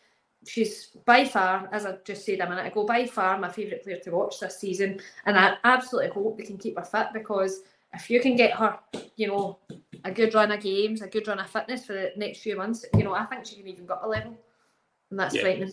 she's 0.47 0.87
by 1.05 1.25
far, 1.25 1.69
as 1.73 1.87
I 1.87 1.97
just 2.05 2.25
said 2.25 2.41
a 2.41 2.49
minute 2.49 2.67
ago, 2.67 2.85
by 2.85 3.07
far 3.07 3.39
my 3.39 3.49
favourite 3.49 3.83
player 3.83 3.99
to 3.99 4.11
watch 4.11 4.41
this 4.41 4.59
season. 4.59 5.01
And 5.27 5.39
I 5.39 5.57
absolutely 5.65 6.11
hope 6.11 6.37
they 6.37 6.45
can 6.45 6.59
keep 6.59 6.79
her 6.79 6.85
fit 6.85 7.09
because 7.13 7.63
if 7.93 8.11
you 8.11 8.21
can 8.21 8.37
get 8.37 8.53
her, 8.55 8.79
you 9.17 9.29
know, 9.29 9.59
a 10.05 10.11
good 10.11 10.35
run 10.35 10.53
of 10.53 10.61
games, 10.61 11.03
a 11.03 11.09
good 11.09 11.29
run 11.29 11.39
of 11.39 11.49
fitness 11.49 11.87
for 11.87 11.93
the 11.95 12.13
next 12.17 12.41
few 12.41 12.57
months, 12.57 12.85
you 12.97 13.05
know, 13.05 13.15
I 13.15 13.25
think 13.25 13.47
she 13.47 13.57
can 13.57 13.69
even 13.69 13.87
got 13.87 14.05
a 14.05 14.09
level. 14.09 14.37
And 15.11 15.19
that's 15.19 15.35
yeah. 15.35 15.43
frightening. 15.43 15.73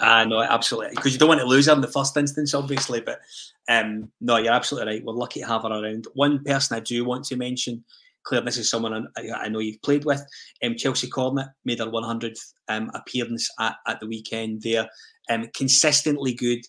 Ah, 0.00 0.24
no, 0.24 0.40
absolutely. 0.40 0.94
Because 0.94 1.12
you 1.12 1.18
don't 1.18 1.28
want 1.28 1.40
to 1.40 1.46
lose 1.46 1.66
her 1.66 1.72
in 1.72 1.80
the 1.80 1.88
first 1.88 2.16
instance, 2.16 2.54
obviously. 2.54 3.00
But 3.00 3.20
um, 3.68 4.10
no, 4.20 4.36
you're 4.36 4.52
absolutely 4.52 4.94
right. 4.94 5.04
We're 5.04 5.14
lucky 5.14 5.40
to 5.40 5.46
have 5.46 5.62
her 5.62 5.68
around. 5.68 6.06
One 6.14 6.42
person 6.44 6.76
I 6.76 6.80
do 6.80 7.04
want 7.04 7.24
to 7.26 7.36
mention 7.36 7.84
Clare, 8.24 8.40
this 8.40 8.56
is 8.56 8.70
someone 8.70 9.06
I, 9.16 9.48
know 9.48 9.58
you've 9.58 9.82
played 9.82 10.04
with. 10.04 10.24
Um, 10.64 10.76
Chelsea 10.76 11.08
Cornet 11.08 11.48
made 11.64 11.78
her 11.78 11.86
100th 11.86 12.40
um, 12.68 12.90
appearance 12.94 13.48
at, 13.60 13.76
at 13.86 14.00
the 14.00 14.06
weekend 14.06 14.62
there. 14.62 14.88
Um, 15.28 15.48
consistently 15.54 16.32
good, 16.32 16.60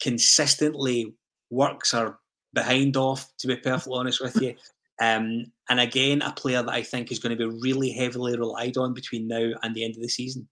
consistently 0.00 1.14
works 1.50 1.92
her 1.92 2.18
behind 2.52 2.96
off, 2.96 3.30
to 3.38 3.48
be 3.48 3.56
perfectly 3.56 3.98
honest 3.98 4.20
with 4.20 4.40
you. 4.40 4.54
Um, 5.00 5.46
and 5.70 5.80
again, 5.80 6.20
a 6.20 6.32
player 6.32 6.62
that 6.62 6.74
I 6.74 6.82
think 6.82 7.10
is 7.10 7.18
going 7.18 7.36
to 7.36 7.48
be 7.48 7.58
really 7.62 7.90
heavily 7.90 8.36
relied 8.36 8.76
on 8.76 8.92
between 8.92 9.26
now 9.26 9.52
and 9.62 9.74
the 9.74 9.82
end 9.82 9.96
of 9.96 10.02
the 10.02 10.08
season. 10.08 10.46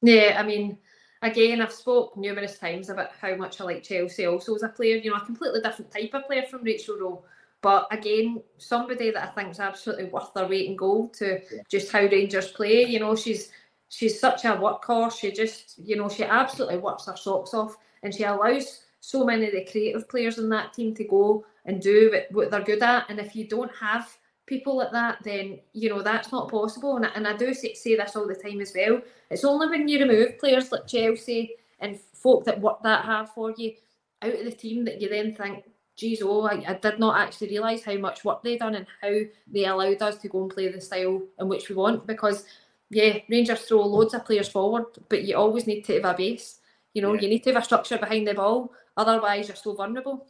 Yeah, 0.00 0.36
I 0.38 0.42
mean, 0.42 0.78
again, 1.22 1.60
I've 1.60 1.72
spoke 1.72 2.16
numerous 2.16 2.58
times 2.58 2.88
about 2.88 3.10
how 3.20 3.34
much 3.36 3.60
I 3.60 3.64
like 3.64 3.82
Chelsea 3.82 4.26
also 4.26 4.54
as 4.54 4.62
a 4.62 4.68
player. 4.68 4.96
You 4.96 5.10
know, 5.10 5.16
a 5.16 5.24
completely 5.24 5.60
different 5.60 5.90
type 5.90 6.14
of 6.14 6.26
player 6.26 6.44
from 6.50 6.62
Rachel 6.62 6.98
Rowe 6.98 7.24
but 7.62 7.88
again, 7.90 8.42
somebody 8.58 9.10
that 9.10 9.22
I 9.22 9.32
think 9.32 9.50
is 9.50 9.60
absolutely 9.60 10.04
worth 10.04 10.32
their 10.34 10.46
weight 10.46 10.68
in 10.68 10.76
gold 10.76 11.12
to 11.14 11.40
yeah. 11.52 11.62
just 11.68 11.92
how 11.92 12.00
Rangers 12.00 12.48
play. 12.52 12.84
You 12.84 13.00
know, 13.00 13.14
she's 13.14 13.50
she's 13.88 14.18
such 14.18 14.44
a 14.44 14.48
workhorse. 14.56 15.18
She 15.18 15.30
just, 15.30 15.78
you 15.78 15.96
know, 15.96 16.08
she 16.08 16.24
absolutely 16.24 16.78
works 16.78 17.06
her 17.06 17.16
socks 17.16 17.52
off, 17.52 17.76
and 18.02 18.14
she 18.14 18.24
allows 18.24 18.84
so 19.00 19.24
many 19.24 19.46
of 19.46 19.52
the 19.52 19.64
creative 19.70 20.08
players 20.08 20.38
in 20.38 20.48
that 20.50 20.72
team 20.72 20.94
to 20.94 21.04
go 21.04 21.44
and 21.66 21.80
do 21.80 22.10
what, 22.10 22.26
what 22.32 22.50
they're 22.50 22.62
good 22.62 22.82
at. 22.82 23.08
And 23.10 23.18
if 23.18 23.36
you 23.36 23.46
don't 23.46 23.74
have 23.76 24.16
people 24.50 24.76
like 24.76 24.92
that, 24.92 25.18
then 25.24 25.60
you 25.72 25.88
know 25.88 26.02
that's 26.02 26.30
not 26.30 26.50
possible. 26.50 26.96
And, 26.96 27.06
and 27.14 27.26
I 27.26 27.34
do 27.34 27.54
say, 27.54 27.72
say 27.72 27.96
this 27.96 28.16
all 28.16 28.26
the 28.26 28.34
time 28.34 28.60
as 28.60 28.74
well. 28.76 29.00
It's 29.30 29.44
only 29.44 29.68
when 29.68 29.88
you 29.88 30.00
remove 30.00 30.38
players 30.38 30.70
like 30.70 30.86
Chelsea 30.86 31.54
and 31.78 31.98
folk 32.12 32.44
that 32.44 32.60
work 32.60 32.82
that 32.82 33.06
hard 33.06 33.30
for 33.30 33.54
you 33.56 33.72
out 34.20 34.34
of 34.34 34.44
the 34.44 34.52
team 34.52 34.84
that 34.84 35.00
you 35.00 35.08
then 35.08 35.34
think 35.34 35.64
geez, 35.96 36.22
oh, 36.22 36.46
I, 36.46 36.64
I 36.66 36.74
did 36.74 36.98
not 36.98 37.18
actually 37.18 37.48
realise 37.48 37.84
how 37.84 37.96
much 37.98 38.24
work 38.24 38.42
they 38.42 38.56
done 38.56 38.74
and 38.74 38.86
how 39.02 39.12
they 39.46 39.66
allowed 39.66 40.00
us 40.00 40.16
to 40.18 40.28
go 40.28 40.42
and 40.42 40.50
play 40.50 40.68
the 40.68 40.80
style 40.80 41.20
in 41.38 41.48
which 41.48 41.68
we 41.68 41.74
want. 41.74 42.06
Because, 42.06 42.46
yeah, 42.88 43.18
Rangers 43.28 43.60
throw 43.60 43.84
loads 43.84 44.14
of 44.14 44.24
players 44.24 44.48
forward, 44.48 44.86
but 45.10 45.24
you 45.24 45.36
always 45.36 45.66
need 45.66 45.82
to 45.82 45.94
have 45.94 46.06
a 46.06 46.16
base. 46.16 46.60
You 46.94 47.02
know, 47.02 47.12
yeah. 47.12 47.20
you 47.20 47.28
need 47.28 47.44
to 47.44 47.52
have 47.52 47.62
a 47.62 47.64
structure 47.64 47.98
behind 47.98 48.26
the 48.26 48.32
ball. 48.32 48.72
Otherwise, 48.96 49.48
you're 49.48 49.56
so 49.56 49.74
vulnerable. 49.74 50.26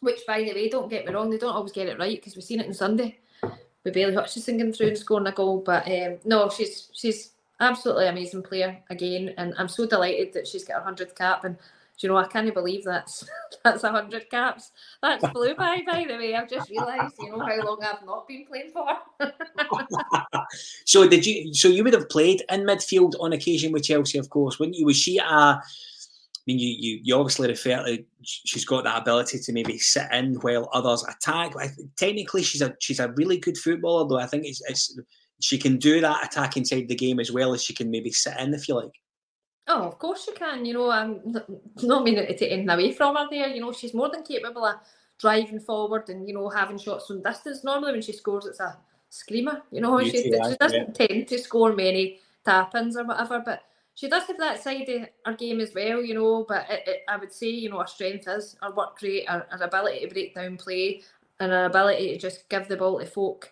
which, 0.00 0.20
by 0.26 0.42
the 0.42 0.54
way, 0.54 0.68
don't 0.70 0.88
get 0.88 1.06
me 1.06 1.12
wrong, 1.12 1.30
they 1.30 1.38
don't 1.38 1.54
always 1.54 1.72
get 1.72 1.88
it 1.88 1.98
right 1.98 2.18
because 2.18 2.34
we've 2.34 2.44
seen 2.44 2.60
it 2.60 2.66
on 2.66 2.74
Sunday 2.74 3.18
with 3.84 3.94
Bayley 3.94 4.14
Hutchison 4.14 4.58
going 4.58 4.72
through 4.72 4.88
and 4.88 4.98
scoring 4.98 5.26
a 5.26 5.32
goal. 5.32 5.62
But 5.64 5.86
um, 5.86 6.18
no, 6.24 6.48
she's 6.48 6.88
she's 6.92 7.30
absolutely 7.60 8.08
amazing 8.08 8.42
player 8.42 8.78
again, 8.90 9.34
and 9.38 9.54
I'm 9.58 9.68
so 9.68 9.86
delighted 9.86 10.32
that 10.34 10.46
she's 10.46 10.64
got 10.64 10.78
her 10.78 10.84
hundredth 10.84 11.14
cap. 11.14 11.44
And 11.44 11.56
you 11.98 12.08
know, 12.08 12.16
I 12.16 12.26
can't 12.26 12.52
believe 12.52 12.84
that's 12.84 13.28
that's 13.64 13.82
hundred 13.82 14.28
caps. 14.30 14.72
That's 15.02 15.26
flew 15.28 15.54
by, 15.54 15.82
by 15.86 16.04
the 16.06 16.16
way. 16.16 16.34
I've 16.34 16.50
just 16.50 16.70
realised, 16.70 17.14
you 17.20 17.30
know, 17.30 17.40
how 17.40 17.64
long 17.64 17.82
I've 17.82 18.04
not 18.04 18.26
been 18.26 18.44
playing 18.46 18.72
for. 18.72 18.88
so 20.84 21.08
did 21.08 21.24
you? 21.24 21.54
So 21.54 21.68
you 21.68 21.84
would 21.84 21.94
have 21.94 22.08
played 22.08 22.42
in 22.50 22.62
midfield 22.62 23.14
on 23.20 23.32
occasion 23.32 23.72
with 23.72 23.84
Chelsea, 23.84 24.18
of 24.18 24.30
course, 24.30 24.58
wouldn't 24.58 24.76
you? 24.76 24.86
Was 24.86 24.96
she 24.96 25.18
a 25.18 25.62
mean, 26.46 26.58
you, 26.58 26.68
you, 26.68 27.00
you 27.02 27.16
obviously 27.16 27.48
refer 27.48 27.84
to 27.84 28.04
she's 28.22 28.64
got 28.64 28.84
that 28.84 29.02
ability 29.02 29.38
to 29.38 29.52
maybe 29.52 29.78
sit 29.78 30.10
in 30.12 30.34
while 30.36 30.68
others 30.72 31.04
attack. 31.04 31.54
I 31.56 31.70
technically 31.96 32.42
she's 32.42 32.62
a 32.62 32.74
she's 32.80 33.00
a 33.00 33.12
really 33.12 33.38
good 33.38 33.56
footballer, 33.56 34.08
though. 34.08 34.18
I 34.18 34.26
think 34.26 34.44
it's, 34.46 34.62
it's 34.68 34.98
she 35.40 35.58
can 35.58 35.76
do 35.76 36.00
that 36.00 36.26
attack 36.26 36.56
inside 36.56 36.88
the 36.88 36.94
game 36.94 37.20
as 37.20 37.30
well 37.30 37.54
as 37.54 37.62
she 37.62 37.74
can 37.74 37.90
maybe 37.90 38.10
sit 38.10 38.36
in 38.38 38.54
if 38.54 38.68
you 38.68 38.74
like. 38.74 38.92
Oh, 39.68 39.82
of 39.82 39.98
course 39.98 40.24
she 40.24 40.32
can. 40.32 40.64
You 40.64 40.74
know, 40.74 40.90
um, 40.90 41.20
I'm 41.24 41.86
not 41.86 42.04
meaning 42.04 42.26
to 42.26 42.36
take 42.36 42.52
anything 42.52 42.68
away 42.68 42.92
from 42.92 43.16
her 43.16 43.28
there. 43.30 43.48
You 43.48 43.60
know, 43.60 43.72
she's 43.72 43.94
more 43.94 44.10
than 44.10 44.24
capable 44.24 44.64
of 44.64 44.76
driving 45.20 45.60
forward 45.60 46.08
and 46.08 46.26
you 46.26 46.34
know 46.34 46.48
having 46.48 46.78
shots 46.78 47.06
from 47.06 47.22
distance. 47.22 47.62
Normally, 47.62 47.92
when 47.92 48.02
she 48.02 48.12
scores, 48.12 48.46
it's 48.46 48.60
a 48.60 48.76
screamer. 49.08 49.62
You 49.70 49.80
know, 49.80 50.00
she, 50.02 50.10
she 50.10 50.30
doesn't 50.30 50.98
yeah. 50.98 51.06
tend 51.06 51.28
to 51.28 51.38
score 51.38 51.72
many 51.72 52.18
tap 52.44 52.74
ins 52.74 52.96
or 52.96 53.04
whatever, 53.04 53.40
but 53.44 53.62
she 53.94 54.08
does 54.08 54.24
have 54.26 54.38
that 54.38 54.62
side 54.62 54.88
of 54.88 55.08
her 55.26 55.34
game 55.34 55.60
as 55.60 55.74
well, 55.74 56.02
you 56.02 56.14
know. 56.14 56.44
But 56.48 56.66
it, 56.70 56.82
it, 56.86 57.02
I 57.08 57.16
would 57.16 57.32
say, 57.32 57.48
you 57.48 57.70
know, 57.70 57.80
her 57.80 57.86
strength 57.86 58.26
is 58.28 58.56
her 58.62 58.72
work 58.72 59.00
rate, 59.02 59.28
her, 59.28 59.46
her 59.50 59.64
ability 59.64 60.00
to 60.00 60.12
break 60.12 60.34
down 60.34 60.56
play, 60.56 61.02
and 61.40 61.52
her 61.52 61.66
ability 61.66 62.12
to 62.12 62.18
just 62.18 62.48
give 62.48 62.68
the 62.68 62.76
ball 62.76 62.98
to 62.98 63.06
folk 63.06 63.50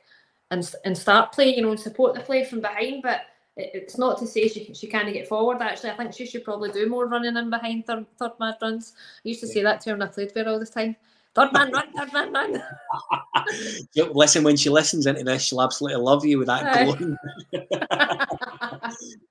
and 0.51 0.73
and 0.85 0.97
start 0.97 1.33
play, 1.33 1.55
you 1.55 1.63
know, 1.63 1.71
and 1.71 1.81
support 1.81 2.15
the 2.15 2.21
play 2.21 2.45
from 2.45 2.61
behind. 2.61 3.03
But 3.03 3.23
it, 3.57 3.71
it's 3.75 3.99
not 3.99 4.19
to 4.19 4.27
say 4.27 4.49
she 4.49 4.73
she 4.73 4.87
can't 4.87 5.13
get 5.13 5.29
forward. 5.29 5.61
Actually, 5.61 5.91
I 5.91 5.97
think 5.97 6.15
she 6.15 6.27
should 6.27 6.45
probably 6.45 6.73
do 6.73 6.89
more 6.89 7.07
running 7.07 7.37
in 7.37 7.51
behind 7.51 7.87
third, 7.87 8.07
third 8.19 8.33
man 8.41 8.55
runs. 8.63 8.95
I 9.25 9.29
used 9.29 9.41
to 9.41 9.47
say 9.47 9.63
that 9.63 9.81
to 9.83 9.91
her 9.91 9.97
when 9.97 10.09
I 10.09 10.11
played 10.11 10.33
with 10.35 10.47
her 10.47 10.53
all 10.53 10.59
this 10.59 10.71
time. 10.71 10.97
Third 11.33 11.53
man 11.53 11.71
run, 11.71 11.93
third 11.97 12.13
man 12.13 12.33
run. 12.33 12.63
Listen, 14.13 14.43
when 14.43 14.57
she 14.57 14.69
listens 14.69 15.07
into 15.07 15.23
this, 15.23 15.43
she'll 15.43 15.63
absolutely 15.63 16.03
love 16.03 16.25
you 16.25 16.39
with 16.39 16.49
that. 16.49 16.89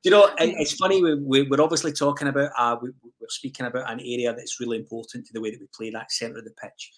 you 0.03 0.11
know, 0.11 0.29
it's 0.37 0.73
funny. 0.75 1.03
We, 1.15 1.49
are 1.49 1.61
obviously 1.61 1.91
talking 1.91 2.27
about. 2.27 2.51
Uh, 2.57 2.77
we, 2.81 2.89
are 2.89 3.29
speaking 3.29 3.65
about 3.65 3.91
an 3.91 3.99
area 3.99 4.33
that's 4.33 4.59
really 4.59 4.77
important 4.77 5.25
to 5.25 5.33
the 5.33 5.41
way 5.41 5.51
that 5.51 5.59
we 5.59 5.67
play 5.75 5.91
that 5.91 6.11
centre 6.11 6.39
of 6.39 6.45
the 6.45 6.51
pitch. 6.51 6.91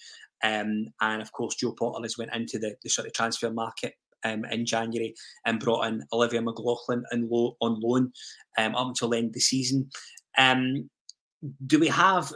Um, 0.43 0.87
and 1.01 1.21
of 1.21 1.31
course, 1.31 1.55
Jo 1.55 1.71
Potter 1.71 2.01
has 2.03 2.17
went 2.17 2.33
into 2.33 2.59
the, 2.59 2.75
the 2.83 2.89
sort 2.89 3.07
of 3.07 3.13
transfer 3.13 3.51
market 3.51 3.95
um, 4.23 4.45
in 4.45 4.65
January 4.65 5.15
and 5.45 5.59
brought 5.59 5.87
in 5.87 6.03
Olivia 6.13 6.41
McLaughlin 6.41 7.03
and 7.11 7.29
lo- 7.29 7.57
on 7.59 7.79
loan 7.79 8.11
um, 8.57 8.75
up 8.75 8.87
until 8.87 9.09
the 9.09 9.17
end 9.17 9.27
of 9.27 9.33
the 9.33 9.39
season. 9.39 9.89
Um, 10.37 10.89
do 11.65 11.79
we 11.79 11.87
have? 11.87 12.31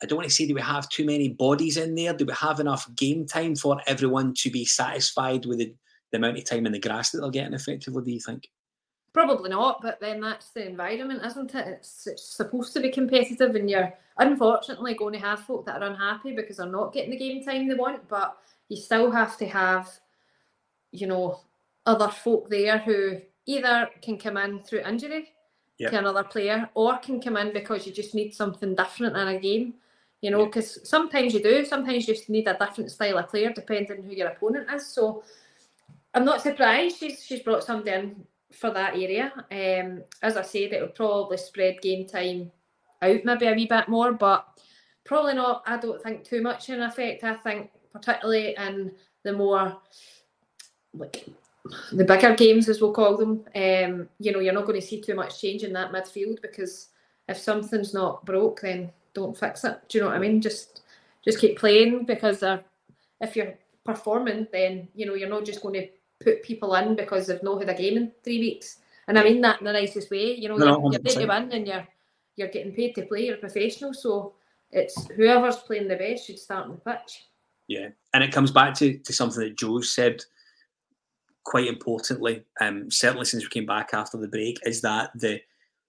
I 0.00 0.06
don't 0.06 0.16
want 0.16 0.28
to 0.28 0.34
say 0.34 0.46
do 0.46 0.54
we 0.54 0.60
have 0.60 0.88
too 0.88 1.04
many 1.04 1.30
bodies 1.30 1.76
in 1.76 1.96
there. 1.96 2.14
Do 2.14 2.24
we 2.24 2.34
have 2.34 2.60
enough 2.60 2.88
game 2.94 3.26
time 3.26 3.56
for 3.56 3.80
everyone 3.88 4.32
to 4.38 4.50
be 4.50 4.64
satisfied 4.64 5.44
with 5.44 5.58
the, 5.58 5.74
the 6.12 6.18
amount 6.18 6.38
of 6.38 6.44
time 6.44 6.66
in 6.66 6.72
the 6.72 6.78
grass 6.78 7.10
that 7.10 7.20
they're 7.20 7.30
getting? 7.30 7.54
Effectively, 7.54 8.04
do 8.04 8.12
you 8.12 8.20
think? 8.20 8.48
Probably 9.12 9.50
not, 9.50 9.80
but 9.80 10.00
then 10.00 10.20
that's 10.20 10.50
the 10.50 10.66
environment, 10.66 11.24
isn't 11.24 11.54
it? 11.54 11.66
It's, 11.66 12.06
it's 12.06 12.24
supposed 12.24 12.72
to 12.74 12.80
be 12.80 12.90
competitive, 12.90 13.54
and 13.54 13.68
you're 13.68 13.92
unfortunately 14.18 14.94
going 14.94 15.14
to 15.14 15.18
have 15.18 15.40
folk 15.40 15.64
that 15.66 15.82
are 15.82 15.88
unhappy 15.88 16.32
because 16.34 16.58
they're 16.58 16.66
not 16.66 16.92
getting 16.92 17.10
the 17.10 17.16
game 17.16 17.42
time 17.42 17.68
they 17.68 17.74
want. 17.74 18.06
But 18.08 18.36
you 18.68 18.76
still 18.76 19.10
have 19.10 19.36
to 19.38 19.46
have, 19.46 19.88
you 20.92 21.06
know, 21.06 21.40
other 21.86 22.08
folk 22.08 22.50
there 22.50 22.78
who 22.78 23.20
either 23.46 23.88
can 24.02 24.18
come 24.18 24.36
in 24.36 24.62
through 24.62 24.80
injury 24.80 25.32
yep. 25.78 25.90
to 25.90 25.98
another 25.98 26.24
player 26.24 26.68
or 26.74 26.98
can 26.98 27.20
come 27.20 27.38
in 27.38 27.52
because 27.52 27.86
you 27.86 27.92
just 27.92 28.14
need 28.14 28.34
something 28.34 28.74
different 28.74 29.16
in 29.16 29.28
a 29.28 29.38
game. 29.38 29.74
You 30.20 30.32
know, 30.32 30.44
because 30.46 30.76
yep. 30.76 30.86
sometimes 30.86 31.32
you 31.32 31.42
do, 31.42 31.64
sometimes 31.64 32.06
you 32.06 32.14
just 32.14 32.28
need 32.28 32.46
a 32.46 32.58
different 32.58 32.90
style 32.90 33.18
of 33.18 33.28
player 33.28 33.52
depending 33.54 34.02
who 34.02 34.12
your 34.12 34.28
opponent 34.28 34.68
is. 34.74 34.86
So 34.86 35.22
I'm 36.12 36.24
not 36.24 36.42
surprised 36.42 36.98
she's 36.98 37.24
she's 37.24 37.40
brought 37.40 37.64
somebody 37.64 37.92
in 37.92 38.26
for 38.52 38.70
that 38.70 38.94
area. 38.94 39.32
Um, 39.50 40.02
as 40.22 40.36
I 40.36 40.42
said, 40.42 40.72
it 40.72 40.80
would 40.80 40.94
probably 40.94 41.36
spread 41.36 41.80
game 41.82 42.06
time 42.06 42.50
out 43.02 43.24
maybe 43.24 43.46
a 43.46 43.54
wee 43.54 43.66
bit 43.66 43.88
more, 43.88 44.12
but 44.12 44.46
probably 45.04 45.34
not. 45.34 45.62
I 45.66 45.76
don't 45.76 46.02
think 46.02 46.24
too 46.24 46.42
much 46.42 46.68
in 46.68 46.82
effect. 46.82 47.24
I 47.24 47.34
think 47.34 47.70
particularly 47.92 48.54
in 48.56 48.92
the 49.22 49.32
more 49.32 49.76
like 50.94 51.26
the 51.92 52.04
bigger 52.04 52.34
games 52.34 52.68
as 52.68 52.80
we'll 52.80 52.92
call 52.92 53.16
them, 53.16 53.44
um, 53.54 54.08
you 54.18 54.32
know, 54.32 54.40
you're 54.40 54.54
not 54.54 54.66
going 54.66 54.80
to 54.80 54.86
see 54.86 55.00
too 55.00 55.14
much 55.14 55.40
change 55.40 55.64
in 55.64 55.72
that 55.74 55.92
midfield 55.92 56.40
because 56.40 56.88
if 57.28 57.36
something's 57.36 57.92
not 57.92 58.24
broke, 58.24 58.62
then 58.62 58.90
don't 59.12 59.36
fix 59.36 59.64
it. 59.64 59.78
Do 59.88 59.98
you 59.98 60.04
know 60.04 60.10
what 60.10 60.16
I 60.16 60.20
mean? 60.20 60.40
Just 60.40 60.82
just 61.24 61.38
keep 61.38 61.58
playing 61.58 62.06
because 62.06 62.42
if 63.20 63.36
you're 63.36 63.54
performing, 63.84 64.46
then 64.52 64.88
you 64.94 65.06
know 65.06 65.14
you're 65.14 65.28
not 65.28 65.44
just 65.44 65.62
going 65.62 65.74
to 65.74 65.88
put 66.20 66.42
people 66.42 66.74
in 66.74 66.96
because 66.96 67.26
they've 67.26 67.42
not 67.42 67.60
had 67.60 67.68
a 67.68 67.74
game 67.74 67.96
in 67.96 68.12
three 68.24 68.38
weeks. 68.38 68.78
And 69.06 69.18
I 69.18 69.24
mean 69.24 69.40
that 69.40 69.60
in 69.60 69.66
the 69.66 69.72
nicest 69.72 70.10
way. 70.10 70.34
You 70.34 70.48
know, 70.48 70.56
no, 70.56 70.66
you're, 70.66 70.92
you're 70.92 71.20
to 71.20 71.26
win 71.26 71.52
and 71.52 71.66
you're 71.66 71.86
you're 72.36 72.48
getting 72.48 72.72
paid 72.72 72.94
to 72.94 73.02
play. 73.06 73.26
You're 73.26 73.36
a 73.36 73.38
professional, 73.38 73.94
so 73.94 74.34
it's 74.70 75.08
whoever's 75.16 75.56
playing 75.56 75.88
the 75.88 75.96
best 75.96 76.26
should 76.26 76.38
start 76.38 76.66
on 76.66 76.72
the 76.72 76.92
pitch. 76.92 77.24
Yeah, 77.68 77.88
and 78.14 78.22
it 78.22 78.32
comes 78.32 78.50
back 78.50 78.74
to, 78.74 78.98
to 78.98 79.12
something 79.12 79.40
that 79.40 79.58
Jo 79.58 79.80
said 79.80 80.22
quite 81.48 81.66
importantly, 81.66 82.44
um, 82.60 82.90
certainly 82.90 83.24
since 83.24 83.42
we 83.42 83.48
came 83.48 83.64
back 83.64 83.94
after 83.94 84.18
the 84.18 84.28
break, 84.28 84.58
is 84.64 84.82
that 84.82 85.10
the 85.14 85.40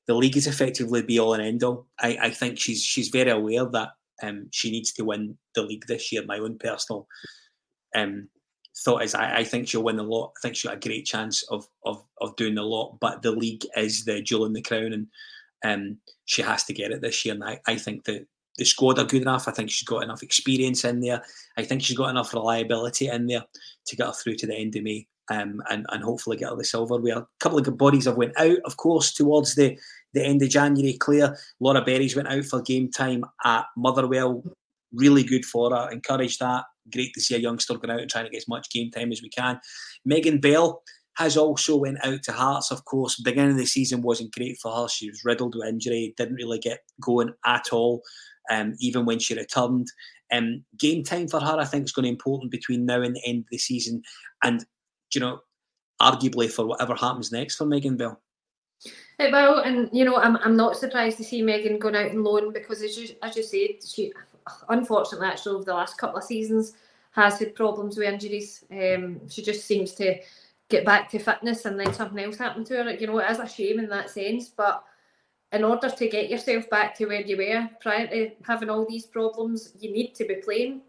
the 0.08 0.16
league 0.16 0.38
is 0.38 0.48
effectively 0.48 1.04
be 1.04 1.20
all 1.20 1.34
and 1.34 1.44
end 1.44 1.64
all. 1.64 1.86
I, 2.00 2.18
I 2.22 2.30
think 2.30 2.58
she's 2.58 2.82
she's 2.82 3.10
very 3.10 3.30
aware 3.30 3.66
that 3.66 3.90
um, 4.24 4.48
she 4.52 4.72
needs 4.72 4.94
to 4.94 5.04
win 5.04 5.38
the 5.56 5.64
league 5.64 5.86
this 5.88 6.12
year. 6.12 6.24
My 6.26 6.40
own 6.40 6.58
personal 6.58 7.08
um, 7.94 8.30
thought 8.84 9.04
is 9.04 9.16
I, 9.16 9.38
I, 9.38 9.44
think 9.44 9.68
she'll 9.68 9.84
win 9.84 9.98
the 9.98 10.04
lot. 10.04 10.34
I 10.38 10.40
think 10.42 10.56
she'll 10.56 10.72
have 10.72 10.80
a 10.80 10.88
great 10.88 11.06
chance 11.06 11.44
of 11.44 11.68
of 11.86 12.04
of 12.22 12.36
doing 12.36 12.56
the 12.56 12.64
lot. 12.64 12.98
But 13.00 13.22
the 13.22 13.32
league 13.32 13.66
is 13.76 14.06
the 14.06 14.22
jewel 14.22 14.46
in 14.46 14.54
the 14.54 14.62
crown, 14.62 14.94
and 14.94 15.08
um, 15.64 15.98
she 16.26 16.42
has 16.42 16.64
to 16.66 16.74
get 16.74 16.92
it 16.92 17.02
this 17.02 17.26
year. 17.26 17.34
And 17.36 17.44
I, 17.44 17.60
I 17.68 17.76
think 17.76 18.06
that 18.06 18.26
the 18.58 18.66
squad 18.66 19.00
are 19.00 19.06
good 19.06 19.22
enough. 19.22 19.48
I 19.48 19.52
think 19.52 19.70
she's 19.70 19.88
got 19.88 20.04
enough 20.04 20.24
experience 20.24 20.84
in 20.84 21.00
there. 21.00 21.24
I 21.58 21.64
think 21.64 21.82
she's 21.82 21.98
got 21.98 22.10
enough 22.10 22.34
reliability 22.34 23.08
in 23.08 23.28
there 23.28 23.44
to 23.88 23.96
get 23.96 24.08
her 24.08 24.14
through 24.14 24.36
to 24.36 24.48
the 24.48 24.56
end 24.56 24.76
of 24.76 24.84
May. 24.84 25.08
Um, 25.32 25.62
and, 25.70 25.86
and 25.90 26.04
hopefully 26.04 26.38
get 26.38 26.50
her 26.50 26.56
the 26.56 26.64
silverware. 26.64 27.20
A 27.20 27.28
couple 27.40 27.60
of 27.60 27.64
good 27.64 27.78
bodies 27.78 28.06
have 28.06 28.18
went 28.18 28.34
out, 28.40 28.58
of 28.66 28.78
course, 28.78 29.14
towards 29.14 29.54
the, 29.54 29.78
the 30.16 30.26
end 30.26 30.42
of 30.42 30.50
January. 30.50 30.98
Clare, 30.98 31.38
Laura 31.60 31.84
Berries 31.86 32.16
went 32.16 32.30
out 32.30 32.46
for 32.46 32.64
game 32.64 32.90
time 32.90 33.24
at 33.46 33.66
Motherwell. 33.78 34.44
Really 34.92 35.22
good 35.22 35.46
for 35.46 35.70
her. 35.70 35.92
Encourage 35.92 36.40
that 36.40 36.64
great 36.90 37.14
to 37.14 37.22
see 37.22 37.36
a 37.36 37.40
youngster 37.40 37.76
going 37.76 37.92
out 37.92 38.02
and 38.02 38.10
trying 38.10 38.26
to 38.26 38.32
get 38.32 38.38
as 38.38 38.48
much 38.48 38.70
game 38.70 38.92
time 38.92 39.12
as 39.12 39.22
we 39.22 39.30
can. 39.30 39.60
Megan 40.06 40.40
Bell 40.40 40.84
has 41.16 41.36
also 41.36 41.76
went 41.76 41.98
out 42.06 42.24
to 42.24 42.32
Hearts, 42.32 42.72
of 42.72 42.86
course. 42.86 43.20
Beginning 43.20 43.52
of 43.52 43.58
the 43.58 43.66
season 43.66 44.02
wasn't 44.02 44.34
great 44.34 44.58
for 44.62 44.74
her. 44.74 44.88
She 44.88 45.10
was 45.10 45.26
riddled 45.26 45.56
with 45.56 45.68
injury, 45.68 46.14
didn't 46.16 46.36
really 46.36 46.60
get 46.60 46.80
going 47.02 47.34
at 47.46 47.74
all, 47.74 48.02
um, 48.50 48.74
even 48.80 49.06
when 49.06 49.20
she 49.20 49.36
returned. 49.36 49.88
Um, 50.32 50.64
game 50.78 51.04
time 51.04 51.28
for 51.28 51.40
her, 51.40 51.58
I 51.60 51.66
think, 51.66 51.86
is 51.86 51.92
going 51.92 52.04
to 52.04 52.08
be 52.08 52.14
important 52.14 52.52
between 52.52 52.86
now 52.86 53.02
and 53.02 53.16
the 53.16 53.22
end 53.26 53.40
of 53.40 53.50
the 53.52 53.58
season. 53.58 54.02
And, 54.44 54.66
you 55.14 55.20
know, 55.20 55.40
arguably 56.02 56.50
for 56.50 56.66
whatever 56.66 56.96
happens 56.96 57.32
next 57.32 57.56
for 57.56 57.66
Megan 57.66 57.98
Bell. 57.98 58.22
It 59.20 59.34
will, 59.34 59.60
and 59.60 59.90
you 59.92 60.06
know, 60.06 60.16
I'm, 60.16 60.38
I'm 60.38 60.56
not 60.56 60.78
surprised 60.78 61.18
to 61.18 61.26
see 61.26 61.42
Megan 61.42 61.80
going 61.80 61.96
out 61.96 62.12
and 62.12 62.24
loan 62.24 62.54
because, 62.54 62.82
as 62.82 62.98
you 62.98 63.10
as 63.22 63.36
you 63.36 63.44
said, 63.44 63.86
she 63.86 64.14
unfortunately, 64.70 65.28
actually, 65.28 65.56
over 65.56 65.66
the 65.66 65.74
last 65.74 65.98
couple 65.98 66.18
of 66.18 66.24
seasons, 66.24 66.74
has 67.12 67.40
had 67.40 67.56
problems 67.56 67.98
with 67.98 68.08
injuries. 68.08 68.64
Um, 68.72 69.28
she 69.30 69.42
just 69.42 69.66
seems 69.66 69.94
to 69.96 70.20
get 70.70 70.86
back 70.86 71.10
to 71.10 71.20
fitness 71.20 71.66
and 71.66 71.80
then 71.80 71.94
something 71.94 72.24
else 72.24 72.38
happened 72.38 72.68
to 72.68 72.84
her. 72.84 72.92
You 72.92 73.08
know, 73.08 73.18
it 73.20 73.32
is 73.32 73.40
a 73.40 73.48
shame 73.48 73.80
in 73.80 73.90
that 73.90 74.10
sense, 74.10 74.50
but 74.50 74.84
in 75.52 75.64
order 75.64 75.90
to 75.90 76.10
get 76.10 76.30
yourself 76.30 76.70
back 76.70 76.96
to 76.96 77.08
where 77.08 77.22
you 77.22 77.38
were 77.38 77.68
prior 77.82 78.08
to 78.08 78.32
having 78.46 78.70
all 78.70 78.86
these 78.88 79.08
problems, 79.08 79.74
you 79.80 79.92
need 79.92 80.14
to 80.16 80.26
be 80.26 80.36
playing. 80.36 80.82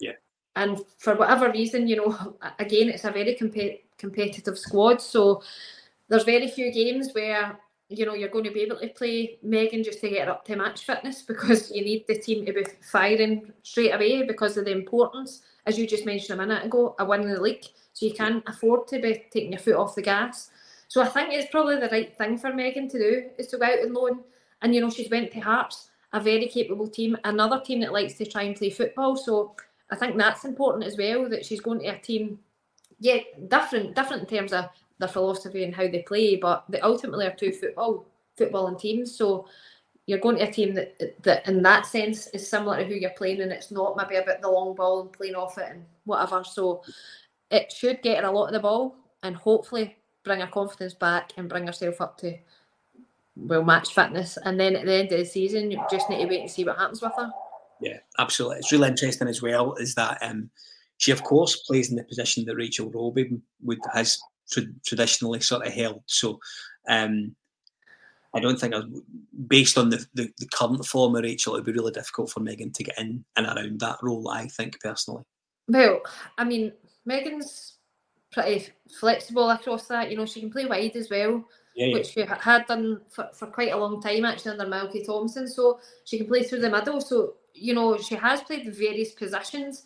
Yeah. 0.00 0.12
And 0.56 0.80
for 0.98 1.14
whatever 1.14 1.50
reason, 1.52 1.86
you 1.86 1.96
know, 1.96 2.36
again, 2.58 2.88
it's 2.88 3.04
a 3.04 3.12
very 3.12 3.36
comp- 3.36 3.80
competitive 3.96 4.58
squad. 4.58 5.00
So 5.00 5.42
there's 6.08 6.24
very 6.24 6.48
few 6.48 6.72
games 6.72 7.10
where 7.12 7.58
you 7.88 8.04
know 8.04 8.14
you're 8.14 8.28
going 8.28 8.44
to 8.44 8.50
be 8.50 8.60
able 8.60 8.78
to 8.78 8.88
play 8.88 9.38
Megan 9.42 9.82
just 9.82 10.00
to 10.00 10.10
get 10.10 10.26
her 10.26 10.32
up 10.32 10.44
to 10.44 10.56
match 10.56 10.84
fitness 10.84 11.22
because 11.22 11.70
you 11.70 11.82
need 11.82 12.06
the 12.06 12.18
team 12.18 12.44
to 12.44 12.52
be 12.52 12.64
firing 12.82 13.52
straight 13.62 13.92
away 13.92 14.24
because 14.24 14.56
of 14.56 14.66
the 14.66 14.72
importance, 14.72 15.42
as 15.66 15.78
you 15.78 15.86
just 15.86 16.06
mentioned 16.06 16.38
a 16.38 16.46
minute 16.46 16.64
ago, 16.64 16.94
a 16.98 17.04
win 17.04 17.22
in 17.22 17.32
the 17.32 17.40
league. 17.40 17.64
So 17.94 18.06
you 18.06 18.12
can't 18.12 18.44
afford 18.46 18.86
to 18.88 19.00
be 19.00 19.24
taking 19.30 19.52
your 19.52 19.60
foot 19.60 19.74
off 19.74 19.94
the 19.94 20.02
gas. 20.02 20.50
So 20.88 21.02
I 21.02 21.08
think 21.08 21.32
it's 21.32 21.50
probably 21.50 21.76
the 21.76 21.88
right 21.88 22.16
thing 22.16 22.38
for 22.38 22.52
Megan 22.52 22.88
to 22.90 22.98
do 22.98 23.30
is 23.38 23.48
to 23.48 23.58
go 23.58 23.64
out 23.64 23.80
and 23.80 23.94
loan. 23.94 24.20
And 24.62 24.74
you 24.74 24.80
know 24.80 24.90
she's 24.90 25.10
went 25.10 25.32
to 25.32 25.40
Hearts, 25.40 25.90
a 26.12 26.20
very 26.20 26.46
capable 26.46 26.88
team, 26.88 27.16
another 27.24 27.60
team 27.60 27.80
that 27.80 27.92
likes 27.92 28.14
to 28.14 28.26
try 28.26 28.42
and 28.42 28.56
play 28.56 28.70
football. 28.70 29.16
So 29.16 29.54
I 29.90 29.96
think 29.96 30.16
that's 30.16 30.44
important 30.44 30.84
as 30.84 30.96
well. 30.98 31.28
That 31.28 31.44
she's 31.44 31.60
going 31.60 31.80
to 31.80 31.86
a 31.86 31.98
team, 31.98 32.38
yeah, 33.00 33.18
different, 33.48 33.94
different 33.94 34.30
in 34.30 34.38
terms 34.38 34.52
of 34.52 34.66
their 34.98 35.08
philosophy 35.08 35.64
and 35.64 35.74
how 35.74 35.88
they 35.88 36.02
play, 36.02 36.36
but 36.36 36.64
they 36.68 36.80
ultimately 36.80 37.26
are 37.26 37.34
two 37.34 37.52
football 37.52 38.06
footballing 38.38 38.78
teams. 38.78 39.16
So 39.16 39.46
you're 40.06 40.18
going 40.18 40.36
to 40.38 40.48
a 40.48 40.52
team 40.52 40.74
that 40.74 41.22
that 41.22 41.46
in 41.46 41.62
that 41.62 41.86
sense 41.86 42.28
is 42.28 42.48
similar 42.48 42.78
to 42.78 42.84
who 42.84 42.94
you're 42.94 43.10
playing, 43.10 43.42
and 43.42 43.52
it's 43.52 43.70
not 43.70 43.96
maybe 43.96 44.16
about 44.16 44.40
the 44.40 44.50
long 44.50 44.74
ball 44.74 45.02
and 45.02 45.12
playing 45.12 45.34
off 45.34 45.58
it 45.58 45.68
and 45.70 45.84
whatever. 46.04 46.42
So 46.44 46.82
it 47.50 47.72
should 47.72 48.02
get 48.02 48.22
her 48.22 48.28
a 48.28 48.32
lot 48.32 48.46
of 48.46 48.52
the 48.52 48.60
ball 48.60 48.96
and 49.22 49.36
hopefully 49.36 49.96
bring 50.24 50.40
her 50.40 50.46
confidence 50.46 50.94
back 50.94 51.32
and 51.36 51.48
bring 51.48 51.66
herself 51.66 52.00
up 52.00 52.18
to 52.18 52.36
well 53.36 53.64
match 53.64 53.94
fitness. 53.94 54.38
And 54.44 54.58
then 54.58 54.76
at 54.76 54.86
the 54.86 54.94
end 54.94 55.12
of 55.12 55.18
the 55.18 55.24
season, 55.26 55.70
you 55.70 55.82
just 55.90 56.08
need 56.08 56.22
to 56.22 56.28
wait 56.28 56.40
and 56.40 56.50
see 56.50 56.64
what 56.64 56.78
happens 56.78 57.02
with 57.02 57.12
her. 57.16 57.30
Yeah, 57.80 57.98
absolutely. 58.18 58.58
It's 58.58 58.72
really 58.72 58.88
interesting 58.88 59.28
as 59.28 59.42
well. 59.42 59.74
Is 59.74 59.94
that 59.94 60.18
um, 60.22 60.50
she 60.96 61.12
of 61.12 61.22
course 61.22 61.56
plays 61.56 61.90
in 61.90 61.96
the 61.96 62.04
position 62.04 62.44
that 62.46 62.56
Rachel 62.56 62.90
Roby 62.90 63.38
would 63.62 63.78
has 63.92 64.18
tra- 64.50 64.62
traditionally 64.84 65.40
sort 65.40 65.66
of 65.66 65.72
held. 65.72 66.02
So 66.06 66.38
um, 66.88 67.34
I 68.34 68.40
don't 68.40 68.58
think, 68.58 68.74
based 69.46 69.78
on 69.78 69.90
the, 69.90 70.04
the, 70.14 70.30
the, 70.38 70.46
current 70.46 70.84
form 70.84 71.16
of 71.16 71.22
Rachel, 71.22 71.54
it'd 71.54 71.66
be 71.66 71.72
really 71.72 71.92
difficult 71.92 72.30
for 72.30 72.40
Megan 72.40 72.72
to 72.72 72.84
get 72.84 72.98
in 72.98 73.24
and 73.36 73.46
around 73.46 73.80
that 73.80 73.98
role. 74.02 74.28
I 74.28 74.48
think 74.48 74.80
personally. 74.80 75.24
Well, 75.66 76.00
I 76.36 76.44
mean, 76.44 76.72
Megan's 77.04 77.78
pretty 78.30 78.68
flexible 79.00 79.50
across 79.50 79.86
that. 79.88 80.10
You 80.10 80.16
know, 80.16 80.26
she 80.26 80.40
can 80.40 80.50
play 80.50 80.66
wide 80.66 80.96
as 80.96 81.10
well, 81.10 81.44
yeah, 81.74 81.86
yeah. 81.86 81.94
which 81.94 82.08
she 82.08 82.20
had 82.20 82.66
done 82.66 83.00
for, 83.08 83.28
for 83.32 83.46
quite 83.46 83.72
a 83.72 83.76
long 83.76 84.00
time 84.00 84.24
actually 84.24 84.52
under 84.52 84.66
Malky 84.66 85.04
Thomson. 85.04 85.48
So 85.48 85.80
she 86.04 86.18
can 86.18 86.26
play 86.26 86.42
through 86.42 86.60
the 86.60 86.70
middle. 86.70 87.00
So 87.00 87.34
you 87.60 87.74
know, 87.74 87.98
she 87.98 88.14
has 88.14 88.42
played 88.42 88.66
the 88.66 88.70
various 88.70 89.12
positions, 89.12 89.84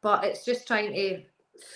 but 0.00 0.24
it's 0.24 0.44
just 0.44 0.66
trying 0.66 0.92
to 0.92 1.22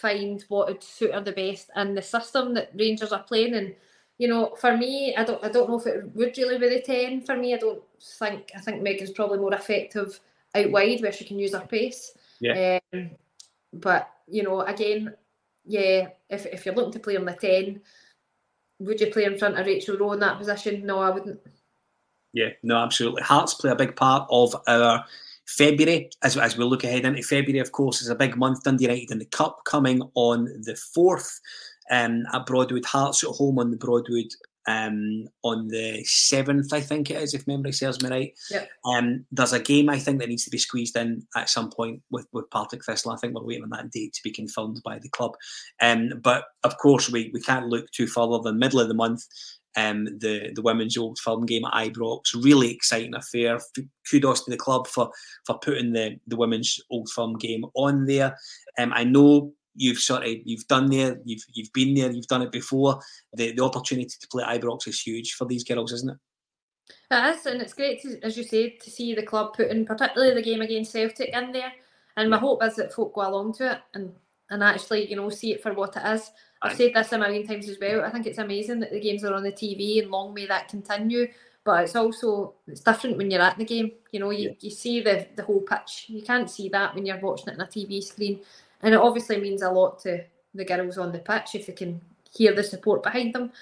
find 0.01 0.45
what 0.49 0.69
would 0.69 0.83
suit 0.83 1.15
her 1.15 1.21
the 1.21 1.33
best 1.33 1.71
and 1.75 1.97
the 1.97 2.03
system 2.03 2.55
that 2.55 2.73
Rangers 2.75 3.13
are 3.13 3.23
playing. 3.23 3.55
And 3.55 3.75
you 4.19 4.29
know, 4.29 4.55
for 4.59 4.77
me, 4.77 5.15
I 5.15 5.25
don't, 5.25 5.45
I 5.45 5.49
don't 5.49 5.69
know 5.69 5.79
if 5.79 5.87
it 5.87 6.15
would 6.15 6.37
really 6.39 6.59
be 6.59 6.69
the 6.69 6.81
ten. 6.81 7.21
For 7.21 7.37
me, 7.37 7.55
I 7.55 7.59
don't 7.59 7.83
think. 8.01 8.51
I 8.57 8.61
think 8.61 8.83
Megan's 8.83 9.11
probably 9.11 9.39
more 9.39 9.55
effective 9.55 10.19
out 10.55 10.71
wide 10.71 11.03
where 11.03 11.13
she 11.13 11.25
can 11.25 11.39
use 11.39 11.53
her 11.53 11.67
pace. 11.67 12.13
Yeah. 12.41 12.79
Um, 12.93 13.11
but 13.75 14.11
you 14.27 14.43
know, 14.43 14.63
again, 14.63 15.15
yeah, 15.65 16.09
if 16.31 16.47
if 16.47 16.65
you're 16.65 16.75
looking 16.75 16.93
to 16.93 16.99
play 16.99 17.17
on 17.17 17.27
the 17.27 17.33
ten, 17.35 17.81
would 18.79 19.01
you 19.01 19.09
play 19.09 19.25
in 19.25 19.39
front 19.39 19.59
of 19.59 19.67
Rachel 19.67 19.99
Rowe 19.99 20.13
in 20.13 20.21
that 20.21 20.39
position? 20.39 20.87
No, 20.87 20.99
I 20.99 21.11
wouldn't. 21.11 21.41
Yeah, 22.33 22.51
no, 22.63 22.77
absolutely. 22.77 23.23
Hearts 23.23 23.55
play 23.55 23.71
a 23.71 23.77
big 23.77 23.97
part 23.97 24.27
of 24.31 24.55
our 24.67 25.05
February, 25.47 26.11
as, 26.23 26.37
as 26.37 26.57
we 26.57 26.65
look 26.65 26.85
ahead 26.85 27.05
into 27.05 27.23
February, 27.23 27.61
of 27.61 27.73
course, 27.73 28.03
is 28.03 28.09
a 28.09 28.15
big 28.15 28.37
month. 28.37 28.65
Dundee 28.65 28.85
United 28.85 29.11
in 29.11 29.19
the 29.19 29.27
Cup 29.27 29.61
coming 29.65 30.03
on 30.15 30.45
the 30.63 30.79
4th 30.97 31.39
um, 31.91 32.25
at 32.33 32.47
Broadwood. 32.47 32.85
Hearts 32.85 33.23
at 33.25 33.31
home 33.31 33.59
on 33.59 33.71
the 33.71 33.77
Broadwood 33.77 34.27
um, 34.67 35.29
on 35.45 35.69
the 35.69 36.03
7th, 36.05 36.73
I 36.73 36.81
think 36.81 37.11
it 37.11 37.23
is, 37.23 37.35
if 37.35 37.47
memory 37.47 37.73
serves 37.73 38.03
me 38.03 38.11
right. 38.11 38.39
Yep. 38.51 38.69
Um, 38.85 39.25
there's 39.31 39.53
a 39.53 39.61
game, 39.61 39.89
I 39.89 39.99
think, 39.99 40.19
that 40.19 40.29
needs 40.29 40.45
to 40.45 40.51
be 40.51 40.59
squeezed 40.59 40.97
in 40.97 41.27
at 41.37 41.49
some 41.49 41.71
point 41.71 42.03
with, 42.11 42.27
with 42.33 42.51
Partick 42.51 42.85
Thistle. 42.85 43.13
I 43.13 43.17
think 43.17 43.35
we're 43.35 43.45
waiting 43.45 43.63
on 43.63 43.71
that 43.71 43.93
date 43.93 44.15
to 44.15 44.23
be 44.25 44.33
confirmed 44.33 44.81
by 44.85 44.99
the 44.99 45.09
club. 45.11 45.33
Um, 45.81 46.11
but 46.21 46.47
of 46.65 46.77
course, 46.79 47.09
we, 47.09 47.31
we 47.33 47.41
can't 47.41 47.69
look 47.69 47.91
too 47.93 48.09
further 48.09 48.39
than 48.43 48.55
the 48.55 48.67
middle 48.67 48.81
of 48.81 48.89
the 48.89 48.95
month 48.95 49.25
um, 49.77 50.05
the 50.05 50.53
the 50.55 50.63
women's 50.63 50.97
old 50.97 51.19
firm 51.19 51.47
game 51.47 51.65
at 51.65 51.73
Ibrox. 51.73 52.35
Really 52.35 52.71
exciting 52.73 53.15
affair. 53.15 53.59
Kudos 54.11 54.45
to 54.45 54.51
the 54.51 54.57
club 54.57 54.87
for 54.87 55.11
for 55.45 55.59
putting 55.59 55.93
the 55.93 56.17
the 56.27 56.37
women's 56.37 56.81
old 56.91 57.09
firm 57.11 57.37
game 57.37 57.65
on 57.75 58.07
there. 58.07 58.37
Um, 58.79 58.93
I 58.95 59.05
know 59.05 59.53
you've 59.75 59.99
sort 59.99 60.25
of 60.25 60.35
you've 60.45 60.67
done 60.67 60.91
there, 60.91 61.19
you've 61.25 61.45
you've 61.53 61.73
been 61.73 61.95
there, 61.95 62.11
you've 62.11 62.27
done 62.27 62.43
it 62.43 62.53
before. 62.53 63.01
The 63.35 63.53
the 63.53 63.65
opportunity 63.65 64.15
to 64.21 64.29
play 64.29 64.45
Ibrox 64.45 64.89
is 64.89 65.01
huge 65.01 65.33
for 65.33 65.45
these 65.45 65.65
girls, 65.65 65.93
isn't 65.93 66.11
it? 66.11 66.17
It 67.11 67.37
is, 67.37 67.47
and 67.47 67.61
it's 67.61 67.75
great 67.75 68.01
to, 68.03 68.19
as 68.23 68.37
you 68.37 68.45
say, 68.45 68.71
to 68.71 68.91
see 68.91 69.15
the 69.15 69.23
club 69.23 69.55
putting 69.55 69.85
particularly 69.85 70.35
the 70.35 70.43
game 70.43 70.61
against 70.61 70.93
Celtic 70.93 71.31
in 71.31 71.53
there. 71.53 71.73
And 72.17 72.31
my 72.31 72.39
hope 72.39 72.63
is 72.65 72.77
that 72.77 72.93
folk 72.93 73.15
go 73.15 73.29
along 73.29 73.55
to 73.55 73.73
it 73.73 73.79
and 73.95 74.13
and 74.49 74.63
actually, 74.63 75.11
you 75.11 75.17
know, 75.17 75.29
see 75.29 75.53
it 75.53 75.63
for 75.63 75.75
what 75.75 75.97
it 75.97 76.07
is. 76.07 76.31
I've 76.71 76.77
said 76.77 76.93
this 76.95 77.13
a 77.13 77.19
million 77.19 77.47
times 77.47 77.69
as 77.69 77.79
well. 77.81 78.05
I 78.05 78.11
think 78.11 78.27
it's 78.27 78.39
amazing 78.39 78.81
that 78.81 78.91
the 78.91 79.01
games 79.01 79.25
are 79.25 79.35
on 79.35 79.43
the 79.43 79.53
TV 79.53 80.03
and 80.03 80.11
long 80.11 80.35
may 80.35 80.47
that 80.47 80.69
continue. 80.69 81.29
But 81.65 81.85
it's 81.85 81.97
also 81.97 82.55
it's 82.69 82.81
different 82.81 83.17
when 83.17 83.31
you're 83.31 83.41
at 83.43 83.59
the 83.59 83.65
game. 83.65 83.93
You 84.13 84.21
know, 84.21 84.31
you, 84.31 84.51
yeah. 84.51 84.55
you 84.61 84.71
see 84.71 85.01
the 85.01 85.27
the 85.35 85.43
whole 85.43 85.61
pitch. 85.61 86.07
You 86.09 86.23
can't 86.23 86.51
see 86.51 86.69
that 86.69 86.95
when 86.95 87.07
you're 87.07 87.19
watching 87.19 87.49
it 87.49 87.55
on 87.55 87.67
a 87.67 87.67
TV 87.67 88.03
screen. 88.03 88.41
And 88.83 88.95
it 88.95 89.01
obviously 89.01 89.41
means 89.41 89.63
a 89.63 89.71
lot 89.71 89.99
to 90.01 90.23
the 90.55 90.65
girls 90.65 90.99
on 90.99 91.13
the 91.13 91.19
pitch 91.19 91.55
if 91.55 91.67
they 91.67 91.73
can 91.73 92.01
hear 92.33 92.55
the 92.55 92.63
support 92.63 93.03
behind 93.03 93.35
them. 93.35 93.53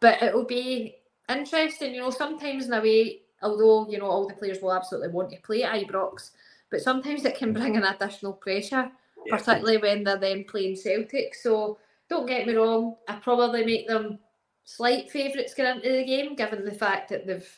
But 0.00 0.22
it 0.22 0.34
will 0.34 0.44
be 0.44 0.96
interesting, 1.28 1.94
you 1.94 2.00
know, 2.00 2.10
sometimes 2.10 2.66
in 2.66 2.72
a 2.72 2.80
way, 2.80 3.20
although, 3.42 3.88
you 3.88 3.98
know, 3.98 4.06
all 4.06 4.28
the 4.28 4.34
players 4.34 4.60
will 4.60 4.72
absolutely 4.72 5.08
want 5.08 5.30
to 5.30 5.40
play 5.40 5.62
at 5.62 5.86
Ibrox, 5.86 6.30
but 6.70 6.80
sometimes 6.80 7.24
it 7.24 7.36
can 7.36 7.50
mm. 7.50 7.58
bring 7.58 7.76
an 7.76 7.84
additional 7.84 8.32
pressure, 8.32 8.90
yeah. 9.24 9.36
particularly 9.36 9.78
when 9.78 10.04
they're 10.04 10.18
then 10.18 10.44
playing 10.44 10.76
Celtic. 10.76 11.34
So 11.34 11.78
don't 12.08 12.26
get 12.26 12.46
me 12.46 12.54
wrong, 12.54 12.96
I 13.08 13.16
probably 13.16 13.64
make 13.64 13.88
them 13.88 14.18
slight 14.64 15.10
favourites 15.10 15.54
get 15.54 15.76
into 15.76 15.90
the 15.90 16.04
game, 16.04 16.34
given 16.34 16.64
the 16.64 16.72
fact 16.74 17.08
that 17.10 17.26
they've 17.26 17.48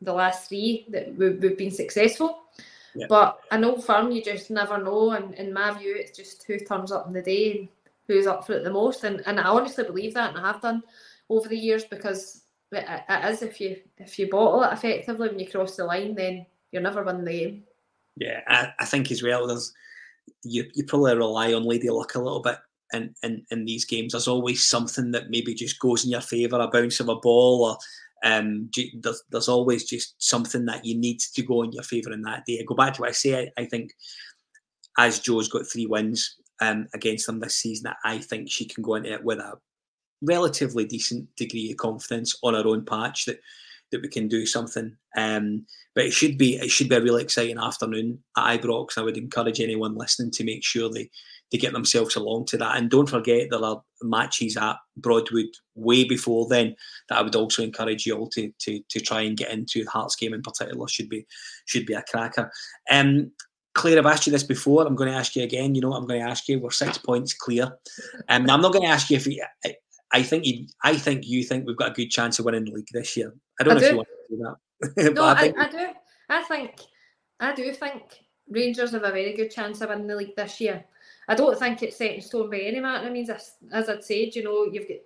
the 0.00 0.12
last 0.12 0.48
three 0.48 0.86
that 0.90 1.14
we've, 1.16 1.42
we've 1.42 1.58
been 1.58 1.70
successful. 1.70 2.44
Yeah. 2.94 3.06
But 3.08 3.40
an 3.50 3.64
old 3.64 3.84
firm, 3.84 4.10
you 4.10 4.22
just 4.22 4.50
never 4.50 4.82
know. 4.82 5.10
And 5.10 5.34
in 5.34 5.52
my 5.52 5.76
view, 5.76 5.94
it's 5.98 6.16
just 6.16 6.44
who 6.44 6.58
turns 6.58 6.92
up 6.92 7.06
in 7.06 7.12
the 7.12 7.22
day 7.22 7.58
and 7.58 7.68
who's 8.06 8.26
up 8.26 8.46
for 8.46 8.54
it 8.54 8.64
the 8.64 8.70
most. 8.70 9.04
And 9.04 9.22
and 9.26 9.38
I 9.38 9.44
honestly 9.44 9.84
believe 9.84 10.14
that, 10.14 10.34
and 10.34 10.38
I 10.38 10.52
have 10.52 10.62
done 10.62 10.82
over 11.28 11.48
the 11.48 11.58
years 11.58 11.84
because 11.84 12.42
it, 12.72 12.84
it 13.08 13.24
is 13.32 13.42
if 13.42 13.60
you 13.60 13.76
if 13.98 14.18
you 14.18 14.28
bottle 14.28 14.62
it 14.62 14.72
effectively 14.72 15.28
when 15.28 15.38
you 15.38 15.48
cross 15.48 15.76
the 15.76 15.84
line, 15.84 16.14
then 16.14 16.46
you're 16.72 16.82
never 16.82 17.02
win 17.02 17.24
the 17.24 17.30
game. 17.30 17.64
Yeah, 18.16 18.40
I, 18.48 18.72
I 18.78 18.84
think 18.84 19.10
as 19.10 19.22
well. 19.22 19.46
There's 19.46 19.72
you 20.42 20.68
you 20.74 20.84
probably 20.84 21.14
rely 21.16 21.52
on 21.52 21.64
lady 21.64 21.90
luck 21.90 22.14
a 22.14 22.20
little 22.20 22.40
bit 22.40 22.56
in, 22.92 23.14
in, 23.22 23.44
in 23.50 23.64
these 23.64 23.84
games. 23.84 24.12
There's 24.12 24.28
always 24.28 24.64
something 24.64 25.10
that 25.12 25.30
maybe 25.30 25.54
just 25.54 25.78
goes 25.78 26.04
in 26.04 26.10
your 26.10 26.20
favour, 26.20 26.60
a 26.60 26.68
bounce 26.68 27.00
of 27.00 27.08
a 27.08 27.16
ball, 27.16 27.64
or 27.64 27.78
um, 28.24 28.70
there's, 29.02 29.22
there's 29.30 29.48
always 29.48 29.84
just 29.84 30.14
something 30.18 30.64
that 30.66 30.84
you 30.84 30.96
need 30.96 31.20
to 31.20 31.42
go 31.42 31.62
in 31.62 31.72
your 31.72 31.82
favour 31.82 32.12
in 32.12 32.22
that 32.22 32.44
day. 32.46 32.58
I 32.60 32.64
go 32.64 32.74
back 32.74 32.94
to 32.94 33.02
what 33.02 33.10
I 33.10 33.12
say. 33.12 33.52
I, 33.56 33.62
I 33.62 33.64
think 33.66 33.92
as 34.98 35.20
Jo's 35.20 35.48
got 35.48 35.66
three 35.66 35.86
wins 35.86 36.36
um, 36.60 36.88
against 36.94 37.26
them 37.26 37.40
this 37.40 37.56
season, 37.56 37.92
I 38.04 38.18
think 38.18 38.50
she 38.50 38.64
can 38.64 38.82
go 38.82 38.96
into 38.96 39.12
it 39.12 39.24
with 39.24 39.38
a 39.38 39.54
relatively 40.22 40.84
decent 40.84 41.28
degree 41.36 41.70
of 41.70 41.76
confidence 41.76 42.36
on 42.42 42.54
her 42.54 42.66
own 42.66 42.84
patch 42.84 43.24
that 43.26 43.40
that 43.90 44.02
we 44.02 44.08
can 44.08 44.28
do 44.28 44.44
something. 44.44 44.94
Um, 45.16 45.64
but 45.94 46.04
it 46.04 46.12
should 46.12 46.38
be 46.38 46.56
it 46.56 46.70
should 46.70 46.88
be 46.88 46.96
a 46.96 47.00
really 47.00 47.22
exciting 47.22 47.58
afternoon 47.58 48.22
at 48.36 48.60
Ibrox. 48.60 48.98
I 48.98 49.02
would 49.02 49.16
encourage 49.16 49.60
anyone 49.60 49.96
listening 49.96 50.30
to 50.32 50.44
make 50.44 50.64
sure 50.64 50.90
they 50.90 51.10
they 51.50 51.58
get 51.58 51.72
themselves 51.72 52.16
along 52.16 52.46
to 52.46 52.56
that. 52.58 52.76
And 52.76 52.90
don't 52.90 53.08
forget 53.08 53.48
there 53.50 53.64
are 53.64 53.82
matches 54.02 54.56
at 54.56 54.76
Broadwood 54.96 55.46
way 55.74 56.04
before 56.04 56.46
then 56.48 56.76
that 57.08 57.18
I 57.18 57.22
would 57.22 57.36
also 57.36 57.62
encourage 57.62 58.06
you 58.06 58.16
all 58.16 58.28
to 58.30 58.52
to, 58.60 58.80
to 58.88 59.00
try 59.00 59.22
and 59.22 59.36
get 59.36 59.50
into. 59.50 59.84
The 59.84 59.90
Hearts 59.90 60.16
game 60.16 60.34
in 60.34 60.42
particular 60.42 60.88
should 60.88 61.08
be 61.08 61.26
should 61.66 61.86
be 61.86 61.94
a 61.94 62.02
cracker. 62.02 62.50
Um, 62.90 63.32
Clare, 63.74 63.98
I've 63.98 64.06
asked 64.06 64.26
you 64.26 64.32
this 64.32 64.42
before. 64.42 64.84
I'm 64.84 64.96
going 64.96 65.10
to 65.10 65.16
ask 65.16 65.36
you 65.36 65.44
again. 65.44 65.74
You 65.74 65.80
know 65.80 65.90
what 65.90 65.98
I'm 65.98 66.06
going 66.06 66.20
to 66.20 66.28
ask 66.28 66.48
you? 66.48 66.58
We're 66.58 66.70
six 66.70 66.98
points 66.98 67.32
clear. 67.32 67.78
Um, 68.28 68.50
I'm 68.50 68.60
not 68.60 68.72
going 68.72 68.82
to 68.82 68.90
ask 68.90 69.08
you 69.08 69.16
if 69.16 69.26
you, 69.26 69.44
I, 69.64 69.76
I 70.10 70.22
think 70.22 70.44
you, 70.44 70.66
I 70.82 70.96
think 70.96 71.26
you 71.26 71.44
think 71.44 71.64
we've 71.64 71.76
got 71.76 71.92
a 71.92 71.94
good 71.94 72.08
chance 72.08 72.38
of 72.38 72.44
winning 72.44 72.64
the 72.64 72.72
league 72.72 72.88
this 72.92 73.16
year. 73.16 73.32
I 73.60 73.64
don't 73.64 73.76
I 73.76 73.80
know 73.80 73.80
do. 73.80 73.86
if 73.86 73.90
you 73.92 73.96
want 73.96 74.08
to 74.08 74.36
do 74.36 74.42
that. 75.04 75.14
no, 75.14 75.24
I, 75.24 75.40
think, 75.40 75.58
I, 75.58 75.64
I, 75.64 75.70
do. 75.70 75.86
I 76.28 76.42
think 76.42 76.80
I 77.38 77.54
do 77.54 77.72
think 77.72 78.02
Rangers 78.48 78.92
have 78.92 79.04
a 79.04 79.12
very 79.12 79.34
good 79.34 79.50
chance 79.50 79.80
of 79.80 79.90
winning 79.90 80.08
the 80.08 80.16
league 80.16 80.36
this 80.36 80.60
year. 80.60 80.84
I 81.28 81.34
don't 81.34 81.58
think 81.58 81.82
it's 81.82 81.96
set 81.96 82.14
in 82.14 82.22
stone 82.22 82.50
by 82.50 82.58
any 82.58 82.80
matter. 82.80 83.06
I 83.06 83.10
mean, 83.10 83.30
as, 83.30 83.52
as 83.70 83.88
I'd 83.88 84.02
said, 84.02 84.34
you 84.34 84.42
know, 84.42 84.64
you've 84.64 84.88
got 84.88 84.98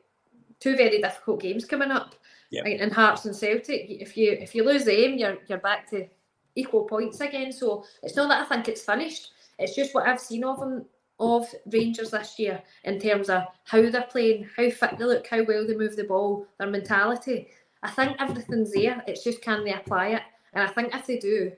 two 0.61 0.77
very 0.77 1.01
difficult 1.01 1.41
games 1.41 1.65
coming 1.65 1.91
up 1.91 2.15
yep. 2.51 2.65
in 2.67 2.91
Hearts 2.91 3.25
and 3.25 3.35
Celtic. 3.35 3.87
If 3.89 4.17
you 4.17 4.33
if 4.33 4.55
you 4.55 4.65
lose 4.65 4.85
them, 4.85 5.15
you're 5.15 5.39
you're 5.49 5.59
back 5.59 5.91
to 5.91 6.07
equal 6.55 6.85
points 6.85 7.21
again. 7.21 7.53
So 7.53 7.85
it's 8.03 8.15
not 8.15 8.29
that 8.29 8.43
I 8.43 8.45
think 8.45 8.69
it's 8.69 8.83
finished. 8.85 9.33
It's 9.59 9.75
just 9.75 9.95
what 9.95 10.07
I've 10.07 10.21
seen 10.21 10.45
of 10.45 10.61
them 10.61 10.85
of 11.19 11.47
Rangers 11.67 12.11
this 12.11 12.39
year 12.39 12.63
in 12.85 12.99
terms 12.99 13.29
of 13.29 13.45
how 13.65 13.89
they're 13.89 14.03
playing, 14.03 14.49
how 14.57 14.69
fit 14.71 14.99
they 14.99 15.05
look, 15.05 15.27
how 15.27 15.43
well 15.45 15.67
they 15.67 15.77
move 15.77 15.97
the 15.97 16.05
ball, 16.05 16.47
their 16.59 16.69
mentality. 16.69 17.49
I 17.83 17.91
think 17.91 18.17
everything's 18.21 18.73
there. 18.73 19.03
It's 19.07 19.25
just 19.25 19.43
can 19.43 19.65
they 19.65 19.73
apply 19.73 20.09
it? 20.09 20.23
And 20.53 20.63
I 20.63 20.73
think 20.73 20.95
if 20.95 21.07
they 21.07 21.19
do, 21.19 21.53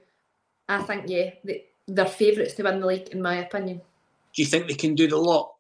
I 0.69 0.83
think 0.83 1.05
yeah, 1.07 1.31
they, 1.45 1.67
they're 1.87 2.07
favourites 2.07 2.55
to 2.55 2.63
win 2.63 2.81
the 2.81 2.87
league 2.87 3.09
in 3.09 3.21
my 3.21 3.37
opinion. 3.37 3.81
Do 4.35 4.43
you 4.43 4.47
think 4.47 4.67
they 4.67 4.75
can 4.75 4.95
do 4.95 5.09
the 5.09 5.17
lot? 5.17 5.55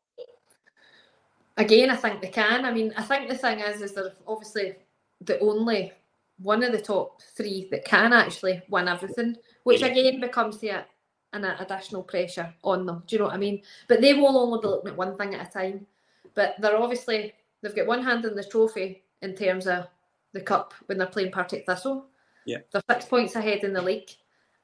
Again, 1.56 1.90
I 1.90 1.96
think 1.96 2.20
they 2.20 2.28
can. 2.28 2.64
I 2.64 2.72
mean, 2.72 2.92
I 2.96 3.02
think 3.02 3.28
the 3.28 3.36
thing 3.36 3.60
is, 3.60 3.80
is 3.80 3.92
they're 3.92 4.12
obviously 4.26 4.74
the 5.20 5.38
only 5.38 5.92
one 6.38 6.64
of 6.64 6.72
the 6.72 6.80
top 6.80 7.22
three 7.36 7.68
that 7.70 7.84
can 7.84 8.12
actually 8.12 8.60
win 8.68 8.88
everything, 8.88 9.36
which 9.62 9.80
yeah. 9.80 9.86
again 9.86 10.20
becomes 10.20 10.58
the 10.58 10.84
an 11.32 11.44
additional 11.44 12.02
pressure 12.02 12.52
on 12.62 12.86
them. 12.86 13.02
Do 13.06 13.16
you 13.16 13.18
know 13.18 13.26
what 13.26 13.34
I 13.34 13.38
mean? 13.38 13.62
But 13.88 14.00
they 14.00 14.14
will 14.14 14.38
only 14.38 14.60
be 14.60 14.68
looking 14.68 14.90
at 14.90 14.96
one 14.96 15.16
thing 15.16 15.34
at 15.34 15.48
a 15.48 15.50
time. 15.50 15.86
But 16.34 16.54
they're 16.60 16.76
obviously 16.76 17.34
they've 17.60 17.74
got 17.74 17.86
one 17.86 18.02
hand 18.02 18.24
in 18.24 18.34
the 18.34 18.44
trophy 18.44 19.02
in 19.22 19.34
terms 19.34 19.66
of 19.66 19.86
the 20.32 20.40
cup 20.40 20.74
when 20.86 20.98
they're 20.98 21.06
playing 21.06 21.32
Partick 21.32 21.66
Thistle. 21.66 22.06
Yeah. 22.46 22.58
They're 22.72 22.82
six 22.90 23.06
points 23.06 23.36
ahead 23.36 23.64
in 23.64 23.72
the 23.72 23.82
league. 23.82 24.10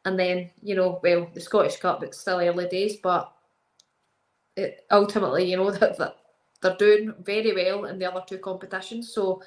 And 0.04 0.18
then, 0.18 0.50
you 0.62 0.74
know, 0.74 1.00
well, 1.02 1.28
the 1.34 1.40
Scottish 1.40 1.76
Cup, 1.76 2.02
it's 2.02 2.18
still 2.18 2.40
early 2.40 2.68
days, 2.68 2.96
but 2.96 3.32
it, 4.60 4.86
ultimately, 4.90 5.50
you 5.50 5.56
know, 5.56 5.70
that, 5.80 5.98
that 5.98 6.16
they're 6.60 6.76
doing 6.76 7.14
very 7.22 7.54
well 7.54 7.86
in 7.86 7.98
the 7.98 8.10
other 8.10 8.22
two 8.26 8.38
competitions. 8.38 9.12
So 9.12 9.42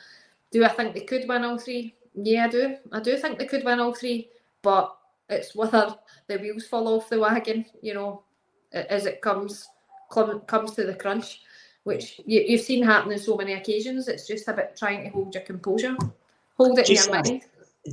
do 0.52 0.64
I 0.64 0.70
think 0.70 0.94
they 0.94 1.02
could 1.02 1.28
win 1.28 1.44
all 1.44 1.58
three? 1.58 1.96
Yeah, 2.16 2.46
I 2.46 2.50
do. 2.50 2.78
I 2.92 3.00
do 3.00 3.18
think 3.18 3.40
they 3.40 3.46
could 3.46 3.64
win 3.64 3.80
all 3.80 3.94
three, 3.94 4.30
but 4.62 4.96
it's 5.30 5.56
whether 5.56 5.96
the 6.28 6.38
wheels 6.38 6.68
fall 6.68 6.88
off 6.88 7.10
the 7.10 7.20
wagon, 7.20 7.66
you 7.82 7.94
know, 7.94 8.24
as 8.72 9.06
it 9.06 9.22
comes 9.22 9.68
comes 10.48 10.72
to 10.74 10.84
the 10.86 10.94
crunch, 10.94 11.42
which 11.84 12.22
you, 12.26 12.56
have 12.56 12.66
seen 12.66 12.84
happen 12.84 13.12
in 13.12 13.18
so 13.18 13.36
many 13.36 13.54
occasions. 13.54 14.08
It's 14.08 14.28
just 14.28 14.48
about 14.48 14.76
trying 14.78 15.04
to 15.04 15.10
hold 15.10 15.34
your 15.34 15.44
composure, 15.44 15.98
hold 16.56 16.78
it 16.78 16.86
just 16.86 17.08
in 17.08 17.14
your 17.14 17.24
mind. 17.24 17.42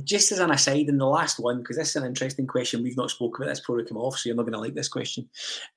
Just 0.03 0.31
as 0.31 0.39
an 0.39 0.51
aside, 0.51 0.87
in 0.87 0.97
the 0.97 1.05
last 1.05 1.39
one, 1.39 1.57
because 1.57 1.77
this 1.77 1.89
is 1.89 1.95
an 1.97 2.05
interesting 2.05 2.47
question, 2.47 2.83
we've 2.83 2.95
not 2.95 3.09
spoken 3.09 3.43
about 3.43 3.49
this 3.51 3.59
before 3.59 3.75
we 3.77 3.85
come 3.85 3.97
off, 3.97 4.17
so 4.17 4.29
you're 4.29 4.35
not 4.37 4.43
going 4.43 4.53
to 4.53 4.59
like 4.59 4.73
this 4.73 4.87
question. 4.87 5.27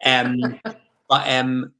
Um, 0.04 0.60
but 1.08 1.28
um, 1.28 1.72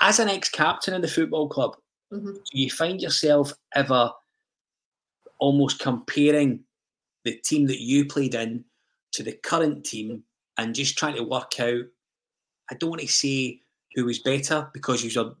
as 0.00 0.18
an 0.18 0.28
ex-captain 0.28 0.94
in 0.94 1.02
the 1.02 1.08
football 1.08 1.48
club, 1.48 1.76
mm-hmm. 2.12 2.32
do 2.32 2.40
you 2.52 2.70
find 2.70 3.00
yourself 3.00 3.52
ever 3.74 4.10
almost 5.40 5.78
comparing 5.78 6.60
the 7.24 7.32
team 7.32 7.66
that 7.66 7.80
you 7.80 8.04
played 8.04 8.34
in 8.34 8.64
to 9.12 9.22
the 9.22 9.32
current 9.32 9.84
team 9.84 10.22
and 10.56 10.74
just 10.74 10.98
trying 10.98 11.16
to 11.16 11.22
work 11.22 11.58
out. 11.60 11.84
I 12.70 12.74
don't 12.74 12.90
want 12.90 13.02
to 13.02 13.08
say 13.08 13.60
who 13.94 14.04
was 14.04 14.18
better 14.18 14.68
because 14.72 15.04
you 15.04 15.22
were 15.22 15.32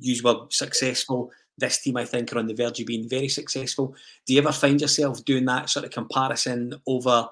you 0.00 0.20
were 0.22 0.46
successful. 0.50 1.30
This 1.56 1.78
team, 1.78 1.96
I 1.96 2.04
think, 2.04 2.32
are 2.32 2.38
on 2.38 2.46
the 2.46 2.54
verge 2.54 2.80
of 2.80 2.86
being 2.86 3.08
very 3.08 3.28
successful. 3.28 3.94
Do 4.26 4.34
you 4.34 4.40
ever 4.40 4.52
find 4.52 4.80
yourself 4.80 5.24
doing 5.24 5.44
that 5.46 5.70
sort 5.70 5.84
of 5.84 5.90
comparison 5.90 6.80
over 6.86 7.28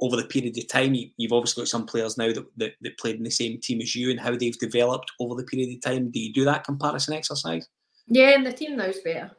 over 0.00 0.16
the 0.16 0.24
period 0.24 0.56
of 0.58 0.68
time? 0.68 0.94
You, 0.94 1.10
have 1.22 1.32
obviously 1.32 1.62
got 1.62 1.68
some 1.68 1.86
players 1.86 2.18
now 2.18 2.32
that, 2.32 2.46
that, 2.56 2.72
that 2.80 2.98
played 2.98 3.16
in 3.16 3.22
the 3.22 3.30
same 3.30 3.60
team 3.60 3.80
as 3.80 3.94
you 3.94 4.10
and 4.10 4.20
how 4.20 4.36
they've 4.36 4.58
developed 4.58 5.12
over 5.20 5.34
the 5.34 5.44
period 5.44 5.74
of 5.74 5.80
time. 5.80 6.10
Do 6.10 6.20
you 6.20 6.32
do 6.32 6.44
that 6.44 6.64
comparison 6.64 7.14
exercise? 7.14 7.68
Yeah, 8.06 8.30
and 8.30 8.46
the 8.46 8.52
team 8.52 8.76
now 8.76 8.84
is 8.84 8.98
better. 8.98 9.30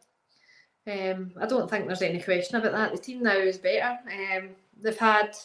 Um, 0.86 1.32
I 1.39 1.46
don't 1.46 1.70
think 1.70 1.88
there's 1.88 2.02
any 2.02 2.22
question 2.22 2.58
about 2.58 2.74
that. 2.74 2.92
The 2.92 2.98
team 2.98 3.24
now 3.24 3.38
is 3.38 3.58
better. 3.58 3.98
Um, 4.12 4.50
they've 4.82 4.98
had 4.98 5.36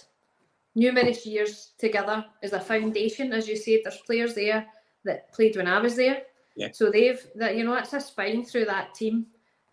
numerous 0.75 1.27
years 1.27 1.73
together 1.79 2.25
as 2.43 2.53
a 2.53 2.61
foundation, 2.61 3.33
as 3.33 3.49
you 3.49 3.57
said. 3.57 3.81
There's 3.85 3.99
players 3.99 4.35
there 4.35 4.67
that 5.05 5.33
played 5.33 5.57
when 5.57 5.69
I 5.69 5.79
was 5.81 5.97
there. 5.97 6.23
Yeah. 6.57 6.69
So 6.73 6.91
they've 6.91 7.25
that 7.37 7.57
you 7.57 7.65
know 7.65 7.75
that's 7.75 7.93
a 7.93 8.01
spine 8.01 8.45
through 8.45 8.65
that 8.65 8.95
team 8.95 9.27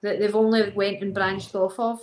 that 0.04 0.20
they've 0.20 0.36
only 0.36 0.70
went 0.72 1.02
and 1.02 1.14
branched 1.14 1.56
off 1.56 1.80
of 1.80 2.00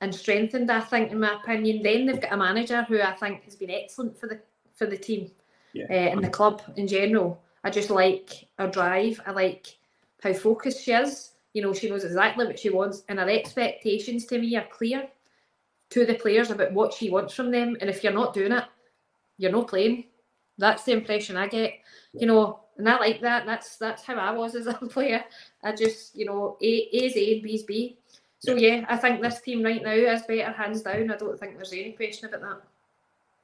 and 0.00 0.14
strengthened. 0.14 0.70
I 0.70 0.80
think, 0.80 1.12
in 1.12 1.20
my 1.20 1.34
opinion. 1.34 1.82
Then 1.82 2.06
they've 2.06 2.20
got 2.20 2.32
a 2.32 2.36
manager 2.36 2.82
who 2.84 3.00
I 3.00 3.12
think 3.12 3.44
has 3.44 3.56
been 3.56 3.70
excellent 3.70 4.18
for 4.18 4.26
the 4.26 4.40
for 4.74 4.86
the 4.86 4.96
team 4.96 5.30
yeah. 5.72 5.86
uh, 5.90 6.12
and 6.12 6.24
the 6.24 6.28
club 6.28 6.62
in 6.76 6.86
general. 6.86 7.42
I 7.64 7.70
just 7.70 7.90
like 7.90 8.48
her 8.58 8.68
drive. 8.68 9.20
I 9.26 9.32
like 9.32 9.66
how 10.22 10.32
focused 10.32 10.84
she 10.84 10.92
is. 10.92 11.32
You 11.52 11.62
know, 11.62 11.74
she 11.74 11.90
knows 11.90 12.04
exactly 12.04 12.46
what 12.46 12.58
she 12.58 12.70
wants, 12.70 13.02
and 13.08 13.18
her 13.18 13.28
expectations 13.28 14.26
to 14.26 14.38
me 14.38 14.56
are 14.56 14.66
clear 14.70 15.08
to 15.90 16.06
the 16.06 16.14
players 16.14 16.50
about 16.50 16.72
what 16.72 16.94
she 16.94 17.10
wants 17.10 17.34
from 17.34 17.50
them. 17.50 17.76
And 17.80 17.90
if 17.90 18.04
you're 18.04 18.12
not 18.12 18.34
doing 18.34 18.52
it, 18.52 18.64
you're 19.38 19.50
not 19.50 19.68
playing. 19.68 20.04
That's 20.58 20.84
the 20.84 20.92
impression 20.92 21.36
I 21.36 21.48
get. 21.48 21.74
You 22.12 22.26
know, 22.26 22.60
and 22.78 22.88
I 22.88 22.98
like 22.98 23.20
that. 23.20 23.46
That's 23.46 23.76
that's 23.76 24.02
how 24.02 24.14
I 24.14 24.30
was 24.30 24.54
as 24.54 24.66
a 24.66 24.74
player. 24.90 25.24
I 25.62 25.72
just, 25.72 26.16
you 26.16 26.24
know, 26.24 26.56
A 26.62 26.66
is 26.66 27.16
A 27.16 27.34
and 27.34 27.42
B's 27.42 27.64
B. 27.64 27.98
So 28.40 28.56
yeah, 28.56 28.84
I 28.88 28.96
think 28.96 29.20
this 29.20 29.40
team 29.40 29.62
right 29.62 29.82
now 29.82 29.92
is 29.92 30.22
better, 30.22 30.50
hands 30.50 30.82
down. 30.82 31.10
I 31.10 31.16
don't 31.16 31.38
think 31.38 31.56
there's 31.56 31.72
any 31.72 31.92
question 31.92 32.28
about 32.28 32.40
that. 32.40 32.62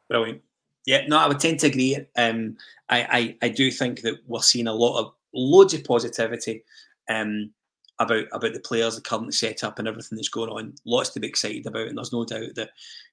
Brilliant. 0.08 0.42
Yeah, 0.86 1.06
no, 1.06 1.18
I 1.18 1.28
would 1.28 1.40
tend 1.40 1.60
to 1.60 1.66
agree. 1.66 1.98
Um, 2.16 2.56
I, 2.88 3.36
I, 3.42 3.46
I 3.46 3.48
do 3.50 3.70
think 3.70 4.02
that 4.02 4.20
we're 4.26 4.40
seeing 4.40 4.68
a 4.68 4.72
lot 4.72 4.98
of 4.98 5.12
loads 5.34 5.74
of 5.74 5.84
positivity. 5.84 6.62
Um, 7.08 7.50
about 7.98 8.24
about 8.32 8.52
the 8.52 8.60
players, 8.60 8.96
the 8.96 9.00
current 9.00 9.32
setup, 9.34 9.78
and 9.78 9.88
everything 9.88 10.16
that's 10.16 10.28
going 10.28 10.50
on. 10.50 10.74
Lots 10.84 11.10
to 11.10 11.20
be 11.20 11.28
excited 11.28 11.66
about, 11.66 11.88
and 11.88 11.96
there's 11.96 12.12
no 12.12 12.24
doubt 12.24 12.54
that 12.56 12.70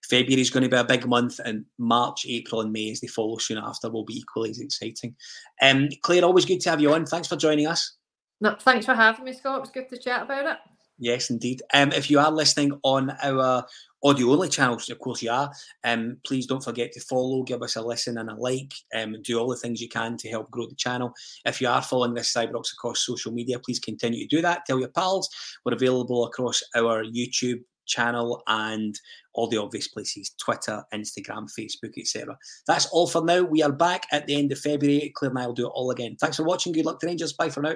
February 0.10 0.42
is 0.42 0.50
going 0.50 0.64
to 0.64 0.70
be 0.70 0.76
a 0.76 0.84
big 0.84 1.08
month, 1.08 1.40
and 1.44 1.66
March, 1.78 2.26
April, 2.28 2.62
and 2.62 2.72
May, 2.72 2.92
as 2.92 3.00
they 3.00 3.08
follow 3.08 3.38
soon 3.38 3.58
after, 3.58 3.90
will 3.90 4.04
be 4.04 4.18
equally 4.18 4.50
as 4.50 4.60
exciting. 4.60 5.16
Um, 5.62 5.90
Clare, 6.02 6.24
always 6.24 6.46
good 6.46 6.60
to 6.62 6.70
have 6.70 6.82
you 6.82 6.94
on. 6.94 7.06
Thanks 7.06 7.28
for 7.28 7.36
joining 7.36 7.68
us. 7.68 7.94
No, 8.42 8.56
thanks 8.60 8.86
for 8.86 8.94
having 8.94 9.26
me, 9.26 9.34
Scott. 9.34 9.58
It 9.58 9.62
was 9.62 9.70
good 9.70 9.90
to 9.90 9.98
chat 9.98 10.24
about 10.24 10.52
it. 10.52 10.58
Yes, 11.04 11.30
indeed. 11.30 11.62
Um, 11.74 11.92
if 11.92 12.10
you 12.10 12.18
are 12.18 12.32
listening 12.32 12.80
on 12.82 13.12
our 13.22 13.66
audio 14.06 14.30
only 14.30 14.48
channels, 14.48 14.90
of 14.90 15.00
course 15.00 15.22
you 15.22 15.32
are, 15.32 15.52
um, 15.84 16.16
please 16.26 16.46
don't 16.46 16.64
forget 16.64 16.94
to 16.94 17.02
follow, 17.02 17.44
give 17.44 17.62
us 17.62 17.76
a 17.76 17.82
listen 17.82 18.18
and 18.18 18.30
a 18.30 18.36
like, 18.36 18.74
um, 18.96 19.18
do 19.22 19.38
all 19.38 19.50
the 19.50 19.58
things 19.58 19.82
you 19.82 19.90
can 19.90 20.16
to 20.16 20.30
help 20.30 20.50
grow 20.50 20.66
the 20.66 20.76
channel. 20.76 21.12
If 21.46 21.60
you 21.60 21.68
are 21.68 21.82
following 21.82 22.14
this 22.14 22.34
is 22.34 22.36
Ibrox 22.42 22.72
across 22.72 23.06
social 23.06 23.34
media, 23.34 23.60
please 23.60 23.80
continue 23.80 24.26
to 24.26 24.34
do 24.34 24.42
that. 24.44 24.66
Tell 24.66 24.80
your 24.80 24.88
pals. 24.88 25.30
We're 25.66 25.74
available 25.74 26.26
across 26.26 26.64
our 26.74 27.04
YouTube 27.04 27.64
channel 27.86 28.42
and 28.48 28.98
all 29.34 29.48
the 29.48 29.62
obvious 29.62 29.90
places 29.90 30.34
Twitter, 30.40 30.86
Instagram, 30.94 31.50
Facebook, 31.60 31.98
etc. 31.98 32.38
That's 32.66 32.86
all 32.94 33.08
for 33.08 33.26
now. 33.26 33.42
We 33.42 33.62
are 33.62 33.74
back 33.74 34.06
at 34.14 34.26
the 34.26 34.38
end 34.38 34.54
of 34.54 34.60
February. 34.60 35.12
Clare 35.14 35.32
and 35.32 35.40
I 35.40 35.48
will 35.48 35.54
do 35.54 35.68
it 35.68 35.74
all 35.76 35.92
again. 35.92 36.16
Thanks 36.16 36.38
for 36.38 36.44
watching. 36.44 36.72
Good 36.72 36.86
luck 36.86 37.02
to 37.02 37.08
Rangers. 37.08 37.34
Bye 37.34 37.50
for 37.50 37.60
now. 37.60 37.76